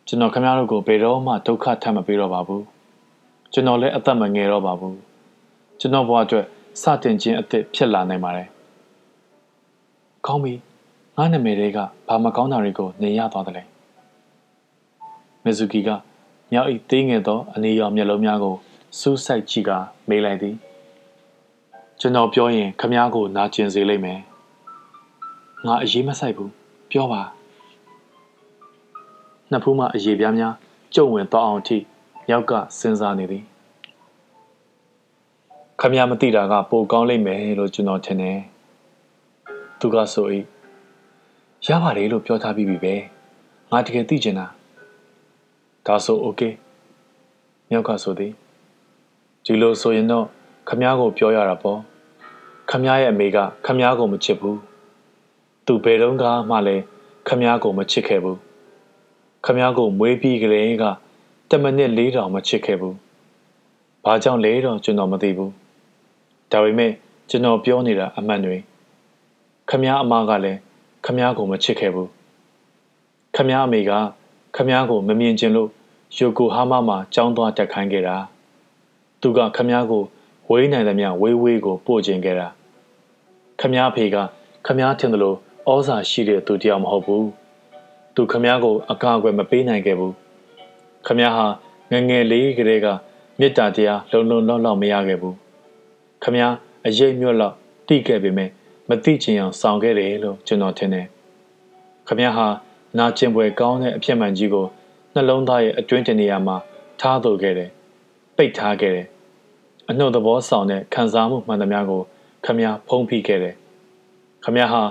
[0.08, 2.64] ကျွန်တော်ခင်ဗျားတို့ကိုဘယ်တော့မှဒုက္ခထပ်မပေးတော့ပါဘူး
[3.54, 4.98] ကျွန်တော်လည်းအသက်မငယ်တော့ပါဘူး
[5.80, 6.46] ကျွန်တော်ဘဝအတွက်
[6.82, 8.48] စတင်ခြင်းအသစ်ဖြစ်လာနိုင်ပါတယ်
[10.26, 10.54] ကောင်းပြီ
[11.18, 13.64] ငါနာမည်တွေကဘာမကောင်းတာတွေကိုနေရသွားတယ်လေ
[15.44, 15.90] မီဇူကီက
[16.52, 18.56] မြောက်ဤသေးငယ်သောအနေရောင်မျက်လုံးများကို
[19.00, 19.72] စူးစိုက်ကြည့်က
[20.10, 20.56] မေးလိုက်သည်
[22.00, 24.20] ကျွန်တော်ပြောရင်ခမားကိုနာကျင်စေလိမ့်မယ်
[25.66, 27.23] ငါအရေးမဆိုင်ဘူး ပြောပါ
[29.51, 30.55] နှစ်ဖူးမှအရေးပြားများ
[30.95, 31.79] ကျုံဝင်တော့အောင်ထိ
[32.29, 33.45] မြောက်ကစဉ်းစားနေသည်
[35.81, 38.39] ခမရမသိတာကပိုကောင်းလိမ့်မယ်လို့ကျွန်တော်ထင်တယ်
[39.81, 40.27] သူကဆို၏
[41.67, 42.95] ရပါတယ်လို့ပြောထားပြီးပြီပဲ
[43.71, 44.47] ငါတကယ်သိချင်တာ
[45.87, 46.41] ဒါဆိုโอเค
[47.71, 48.33] မြောက်ကဆိုသည်
[49.45, 50.27] ဒီလိုဆိုရင်တော့
[50.69, 51.79] ခမားကိုပြောရတာပေါ့
[52.71, 53.37] ခမားရဲ့အမေက
[53.67, 54.59] ခမားကိုမချစ်ဘူး
[55.72, 56.14] သူဘယ်တော့
[56.52, 56.84] မှလည်း
[57.28, 58.40] ခမားကိုမချစ်ခဲ့ဘူး
[59.46, 60.84] ခမားကိုမွေးပြီးကလေးက
[61.50, 62.96] တမနစ်လေးတောင်မချစ်ခဲ့ဘူး
[64.04, 65.52] ဘာကြောင့်လဲတော့ကျွန်တော်မသိဘူး
[66.52, 66.92] ဒါပေမဲ့
[67.30, 68.58] ကျွန်တော်ပြောနေတာအမှန်တွေ
[69.70, 70.60] ခမားအမကလည်း
[71.06, 72.10] ခမားကိုမချစ်ခဲ့ဘူး
[73.36, 73.92] ခမားအမေက
[74.56, 75.70] ခမားကိုမမြင်ချင်လို့
[76.18, 78.18] ယိုကိုဟာမာမှာကြောင်းသွားတက်ခိုင်းခဲ့တာ
[79.22, 80.04] သူကခမားကို
[80.50, 82.48] ဝေးနိုင်သမျှဝေးဝေးကိုပို့ခြင်းခဲ့တာ
[83.62, 84.18] ခမားဖေက
[84.66, 85.38] ခမားထင်တယ်လို့
[85.70, 87.28] ဩဇာရှိတဲ့သူတယောက်မဟုတ်ဘူး
[88.16, 90.14] သူခမားကိုအကာအကွယ်မပေးနိုင်ခဲ့ဘူး
[91.08, 91.46] ခမားဟာ
[91.92, 92.88] ငငယ်လေးကလေးက
[93.40, 95.36] မေတ္တာတရားလုံလုံလောက်လောက်မရခဲ့ဘူး
[96.24, 96.54] ခမား
[96.86, 97.56] အရေးမြတ်လောက်
[97.88, 98.50] တိခဲ့ပေမဲ့
[98.90, 101.08] မသိချင်အောင်ဆောင်ခဲ့တယ်လို့ကျွန်တော်ထင်တယ်
[102.08, 102.48] ခမားဟာ
[102.98, 104.66] နာကျင်ပွဲကောင်းတဲ့အဖြစ်မှန်ကြီးကို
[105.14, 106.58] နှလုံးသားရဲ့အတွင်းတင်နေရာမှာ
[107.02, 107.70] ထားသို့ခဲ့တယ်
[108.38, 109.08] ပိတ်ထားခဲ့တယ်
[109.90, 112.02] အနှုတ်သဘောဆောင်တဲ့ခံစားမှုမှန်သမျှကို
[112.46, 113.56] ခမည်းဖုံးဖိခဲ့တယ်
[114.44, 114.82] ခမည်းဟာ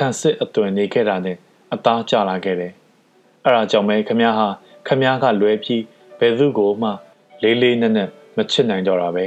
[0.00, 1.36] ခံစစ်အသွင်နေခဲ့တာနဲ့
[1.74, 2.72] အသားကျလာခဲ့တယ်
[3.44, 4.48] အဲ့ဒါကြောင့်ပဲခမည်းဟာ
[4.88, 5.82] ခမည်းကလွဲပြီး
[6.18, 6.90] ဘယ်သူကိုမှ
[7.42, 9.26] လေးလေးနက်နက်မချစ်နိုင်တော့တာပဲ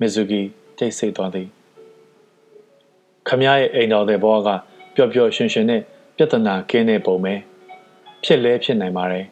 [0.00, 0.40] မီဇူကီ
[0.78, 1.48] တိတ်ဆိတ်သွားသည်
[3.28, 4.48] ခမည်းရဲ့အိမ်တော်တဲ့ဘဝက
[4.94, 5.82] ပျော်ပျော်ရွှင်ရွှင်နဲ့
[6.16, 7.34] ပြဿနာကင်းတဲ့ပုံပဲ
[8.24, 9.24] ဖြစ်လဲဖြစ်နိုင်ပါတယ်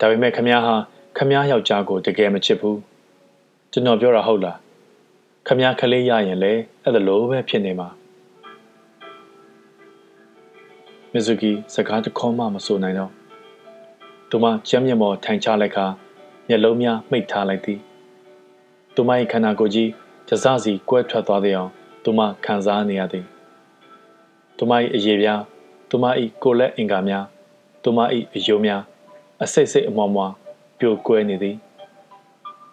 [0.00, 0.74] ဒါပေမဲ့ခမည်းဟာ
[1.16, 2.78] ခမည်းယောက်ျားကိုတကယ်မချစ်ဘူး
[3.72, 4.58] ကျွန်တော်ပြောတာဟုတ်လား
[5.46, 7.90] ခမည်းခလေးရရင်လည်းအဲ့ဒါလိုပဲဖြစ်နေမှာ
[11.12, 13.10] မီဇူကီစကားတခေါမှမဆိုနိုင်တော့
[14.30, 15.86] သူမကျမ်းမျက်မော်ထိုင်ချလိုက်ခါ
[16.48, 17.80] မျက်လုံးများမှိတ်ထားလိုက်သည်
[18.94, 19.90] သူမ၏ခန္ဓာကိုယ်ကြီး
[20.28, 21.70] ကြစစီကွဲထွက်သွားတဲ့အောင်
[22.04, 23.24] သူမခံစားနေရသည်
[24.56, 25.42] သူမ၏အရေးပြား
[25.90, 26.04] သူမ၏
[26.42, 27.24] ကိုလက်အင်္ကာများ
[27.82, 27.98] သူမ၏
[28.34, 28.82] အယိုးများ
[29.42, 30.32] အစိတ်စိတ်အမွားမွား
[30.78, 31.56] ပြိုကွဲနေသည်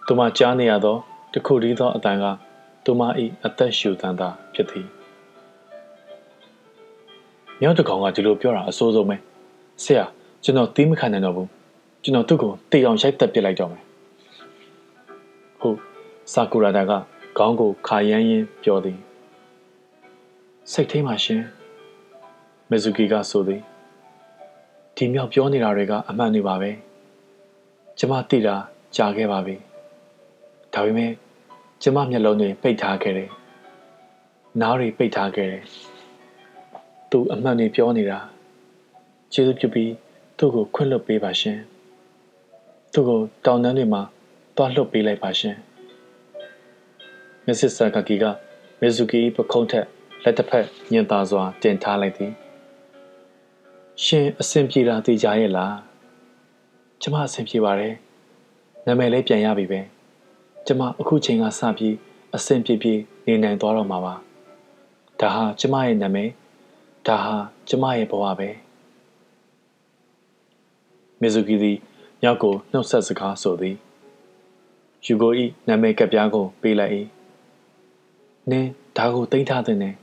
[0.07, 0.97] သူမကြားနေရသော
[1.33, 2.25] တခုတည်းသောအတန်က
[2.85, 3.01] သူမ၏
[3.45, 4.87] အသက်ရှူတန်တာဖြစ်သည်
[7.61, 9.15] မြောက်တကောင်ကဒီလိုပြောတာအဆိုးဆုံးပဲ
[9.83, 10.03] ဆရာ
[10.43, 11.49] ကျွန်တော်တီးမခံနိုင်တော့ဘူး
[12.03, 13.83] ကျွန်တော်သူ့ကိုတေအောင်ရိုက်တက်ပစ်လိုက်တော့မယ်
[15.59, 15.77] ဟုတ်
[16.33, 16.91] ဆာကူရာဒါက
[17.37, 18.97] ခေါင်းကိုခါရမ်းရင်းပြောသည်
[20.71, 21.41] စိတ်ထိမှရှင်
[22.69, 23.61] မီဇူကီကဆိုသည်
[24.95, 26.71] ဒီမြောက်ပြောနေတာတွေကအမှန်တွေပါပဲ
[27.99, 28.55] ကျမသိတာ
[28.95, 29.55] ကြားခဲ့ပါပြီ
[30.73, 31.11] ဒါပေမဲ့
[31.81, 33.29] ကျမမျက်လုံးတွေပိတ်ထားခဲ့တယ်
[34.61, 35.63] နားတွေပိတ်ထားခဲ့တယ်
[37.11, 38.19] သူအမှန်တွေပြောနေတာ
[39.33, 39.91] ကျေးဇူးပြုပြီး
[40.37, 41.59] သူ့ကိုခွင့်လွှတ်ပေးပါရှင်
[42.93, 44.01] သူ့ကိုတောင်တန်းတွေမှာ
[44.55, 45.55] တွားလွှတ်ပေးလိုက်ပါရှင်
[47.45, 48.25] မစ္စစ်ဆာကာကီက
[48.79, 49.85] မီဇူကီပခုံးထက်
[50.23, 52.31] လက်တစ်ဖက်ညင်သာစွာတင်ထားလိုက်သည်
[54.03, 55.75] ရှင်အဆင်ပြေတာသိကြရဲ့လား
[57.01, 57.95] ကျမအဆင်ပြေပါတယ်
[58.85, 59.81] နာမည်လေးပြန်ရပြီပဲ
[60.65, 61.95] ကျမအခုချိန်ကစပြီး
[62.35, 62.93] အဆင်ပြေပြေ
[63.25, 64.13] နေနိုင်သွားတော့မှာပါ
[65.19, 66.29] ဒါဟာကျမရဲ့နာမည်
[67.07, 67.35] ဒါဟာ
[67.67, 68.49] ကျမရဲ့ဘဝပဲ
[71.21, 71.77] မီဇူကီသည်
[72.21, 73.75] မြောက်ကိုနှုတ်ဆက်စကားဆိုသည်
[75.05, 76.93] ယူဂိုဤနာမည်ကပ်ပြားကိုပေးလိုက်၏
[78.49, 79.93] နင်းဒါကိုတိမ့်ထားတဲ့နဲ့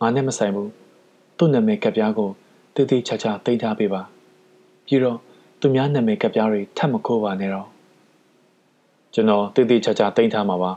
[0.00, 0.70] ငါနဲ့မဆိုင်ဘူး
[1.38, 2.30] သူ့နာမည်ကပ်ပြားကို
[2.74, 4.02] တည်တည်ချာချာတိမ့်ထားပေးပါ
[4.86, 5.18] ပြီးတော့
[5.60, 7.68] သူများနာမည်ကပ်ပြားတွေထပ်မခိုးပါနဲ့တော့
[9.14, 10.72] ကျွန်တော်တည်တည်ချာချာတိမ့်ထားမှာပါ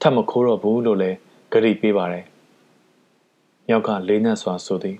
[0.00, 1.16] ထပ်မခိုးတော့ဘူးလို့လည်း
[1.52, 2.24] ဂရိပေးပါတယ်
[3.68, 4.96] မြောက်ကလေးနက်စွာဆိုသည်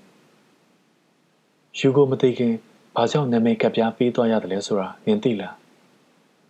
[1.77, 2.53] ယူကိုမသိခင်
[2.95, 5.55] ဘာကြောင့်နာမည်ကပ်ပြားပေးသွားရတယ်လဲဆိုတာနင်သိလား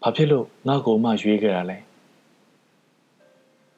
[0.02, 1.78] ဘာဖြစ်လို့ငါ့ကိုမှရွေးခဲ့တာလဲ။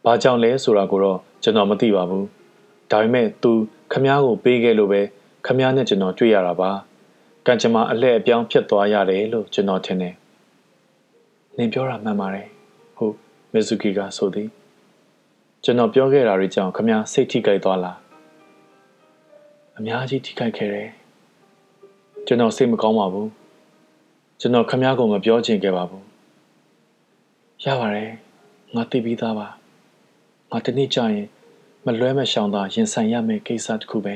[0.06, 2.26] ဘာကြောင့်လဲဆိုတာကိုတော့ကျွန်တော်မသိပါဘူး။
[2.92, 3.52] ဒါပေမဲ့ तू
[3.92, 5.02] ခမားကိုပေးခဲ့လို့ပဲ
[5.46, 6.70] ခမားနဲ့ကျွန်တော်တွေ့ရတာပါ။
[7.46, 10.14] ကံကြမ္မာအလှည့်အပြောင်းဖြစ်သွားရတယ်လို့ကျွန်တော်ထင်တယ်။
[11.58, 12.48] နင်ပြောတာမှန်ပါတယ်။
[12.98, 13.16] ဟုတ်
[13.54, 14.50] မီဇူကီကဆိုသည်။
[15.64, 17.98] ကျွန်တော်ပြောခဲ့တာတွေကြောင့်ခမားစိတ်ထိကြိုက်သွားလား။
[19.82, 20.90] အများကြီးထိခိုက်ခဲ့တယ်။
[22.28, 23.28] ကျွန်တော်စိတ်မကောင်းပါဘူး။
[24.40, 26.04] ကျွန်တော်ခမားကမပြောချင်ခဲ့ပါဘူး။
[27.64, 28.12] ရပါတယ်။
[28.76, 29.48] ငါသိပြီးသားပါ။
[30.52, 31.28] ငါတနေ့ကျရင်
[31.86, 34.16] မလွဲမရှောင်သာရင်ဆိုင်ရမယ့်ကိစ္စတစ်ခုပဲ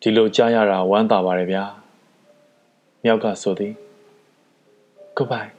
[0.00, 1.64] ဒီလိုကြားရတာဝမ်းသာပါတယ်ဗျာ
[3.04, 3.74] မြောက်ကဆိုသည်
[5.16, 5.50] goodbye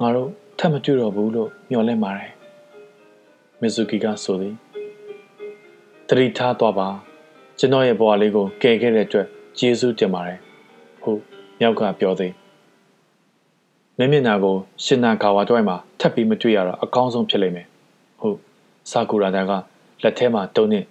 [0.00, 2.32] ငါတို့ထပ်မတွေ့တော့ဘူးလို့မျှော်လင့်ပါတယ်
[3.60, 4.54] မီဇူကီကဆိုသည်
[6.08, 6.88] တတိထားတော့ပါ
[7.58, 9.26] ကျွန်တော်ရဲ့ဘဝလေးကိုကယ်ခဲ့တဲ့အတွက်
[9.58, 10.38] ကျေးဇူးတင်ပါတယ်
[11.02, 11.20] ဟုတ်
[11.60, 12.32] မြောက်ကပြောသည်
[13.98, 17.66] မင်းမျက်နှာကိုရှင်နာဂါဝါတွိုင်းမှာထပ်ပြီးမတွေ့ရတော့အကောင်းဆုံးဖြစ်လိမ့်မယ်
[18.20, 18.38] ဟုတ်
[18.90, 19.52] ဆာကူရာဒါက
[20.02, 20.84] လက်ထဲမှာတုံးနဲ့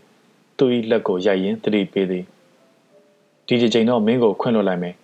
[0.57, 2.23] သူ့၏လက်ကိုရိုက်ရင်းတတိပေးသည်
[3.47, 4.95] ဒီဒီချိန်တော့မင်းကိုခွင့်လွှတ်လိုက်မယ်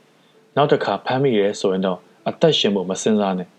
[0.56, 3.50] နောက်တစ်ခါဖမ်းမိရဲဆိုရင်တော့အသက်ရှင်ဖို့မစင်စားနဲ့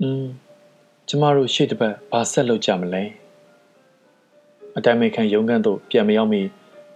[0.00, 0.24] อืม
[1.08, 3.04] ကျမတို့ရှေ့တစ်ပတ်ဘာဆက်လုပ်ကြမလဲ
[4.76, 6.42] အတိုင်မေခံရုံးခန်းသို့ပြန်မရောက်မီ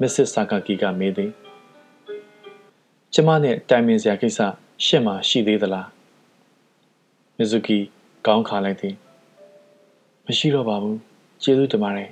[0.01, 1.31] မစ္စစ်ဆာကာကီကမေးသည်
[3.15, 4.41] ကျမနဲ့တိုင်ပင်စရာကိစ္စ
[4.85, 5.89] ရှင့်မှာရှိသေးသလား
[7.37, 7.79] မီဇူကီ
[8.27, 8.95] ကောင်းခါလိုက်သည်
[10.27, 10.99] မရှိတော့ပါဘူး
[11.43, 12.11] ကျေးဇူးတင်ပါတယ်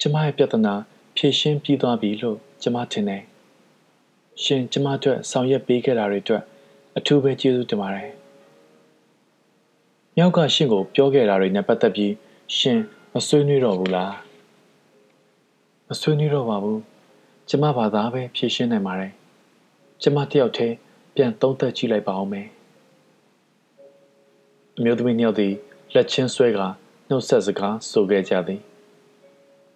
[0.00, 0.74] ကျမရဲ့ပြဿနာ
[1.16, 3.22] ဖြေရှင်းပြီးသွားပြီလို့ကျမထင်တယ်
[4.42, 6.42] ရှင်ကျမအတွက်ဆောင်ရွက်ပေးခဲ့တာတွေအတွက်
[6.98, 8.10] အထူးပဲကျေးဇူးတင်ပါတယ်
[10.16, 12.12] မြောက်ကရှင်ကိုပြောခဲ့တာတွေနဲ့ပတ်သက်ပြီး
[12.56, 12.78] ရှင်
[13.12, 14.12] မဆွေးနွေးတော့ဘူးလား
[15.92, 16.80] မဆွေးနွေးတော့ပါဘူး
[17.48, 19.12] ကျမဘာသာပဲဖြေရှင်းနိုင်ပါတယ်
[20.02, 20.74] ကျမတယောက်တည်း
[21.14, 22.48] ပြန်သုံးသပ်ကြည့်လိုက်ပါအောင်မယ်
[24.76, 25.54] အမျိုးသမီးနှစ်ယောက်သည်
[25.94, 26.58] လက်ချင်းဆွဲက
[27.08, 28.60] နှုတ်ဆက်စကားဆိုခဲ့ကြသည်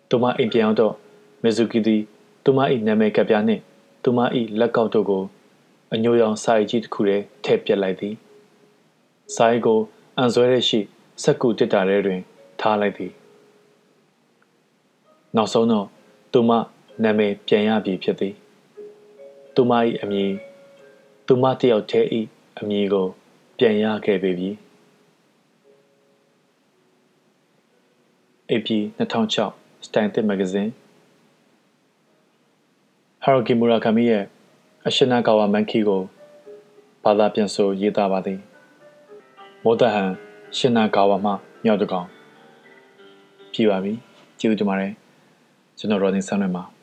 [0.08, 0.94] သူမအိမ်ပြန်တော့
[1.42, 2.02] မီဇူကီသည်
[2.44, 3.62] သူမ၏နာမည်ကပ်ပြားနှင့်
[4.02, 4.18] သူမ၏
[4.60, 5.24] လက်ကောက်တို့ကို
[5.92, 8.14] အညိုရောင်စာရီကြီးတစ်ခုထဲထည့်ပြက်လိုက်သည်
[9.34, 9.80] စာရီကို
[10.18, 10.80] အန်ဆွဲရရှိ
[11.22, 12.20] စက်ကူတစ်တာထဲတွင်
[12.60, 13.12] ထားလိုက်သည်
[15.38, 15.88] နောက်ဆုံးတော့
[16.32, 16.50] သူမ
[17.02, 18.34] နာမည်ပြန်ရပြီဖြစ်သည်
[19.54, 19.72] သူမ၏
[20.02, 20.30] အမည်
[21.26, 22.06] သူမတယောက်တည်း၏
[22.58, 23.06] အမည်ကို
[23.58, 24.50] ပြန်ရခဲ့ပေပြီ
[28.50, 28.68] AP
[28.98, 30.70] 2006 Stein Thit Magazine
[33.22, 34.24] ဟာရိုကီမူရာကာမီရဲ့
[34.86, 36.02] အရှင်နာကာဝါမန်ခီကို
[37.04, 38.40] ဘာသာပြန်ဆိုရေးသားပါသည်
[39.64, 40.10] မောတဟန်
[40.56, 41.32] ရှင်နာကာဝါမှ
[41.64, 42.06] မြောက်တကောင်
[43.52, 43.92] ပြပါပြီ
[44.38, 44.92] ကျေးဇူးတင်ပါတယ်
[45.78, 46.75] ကျွန်တော်ရော်ဒင်ဆန်းလွင်ပါ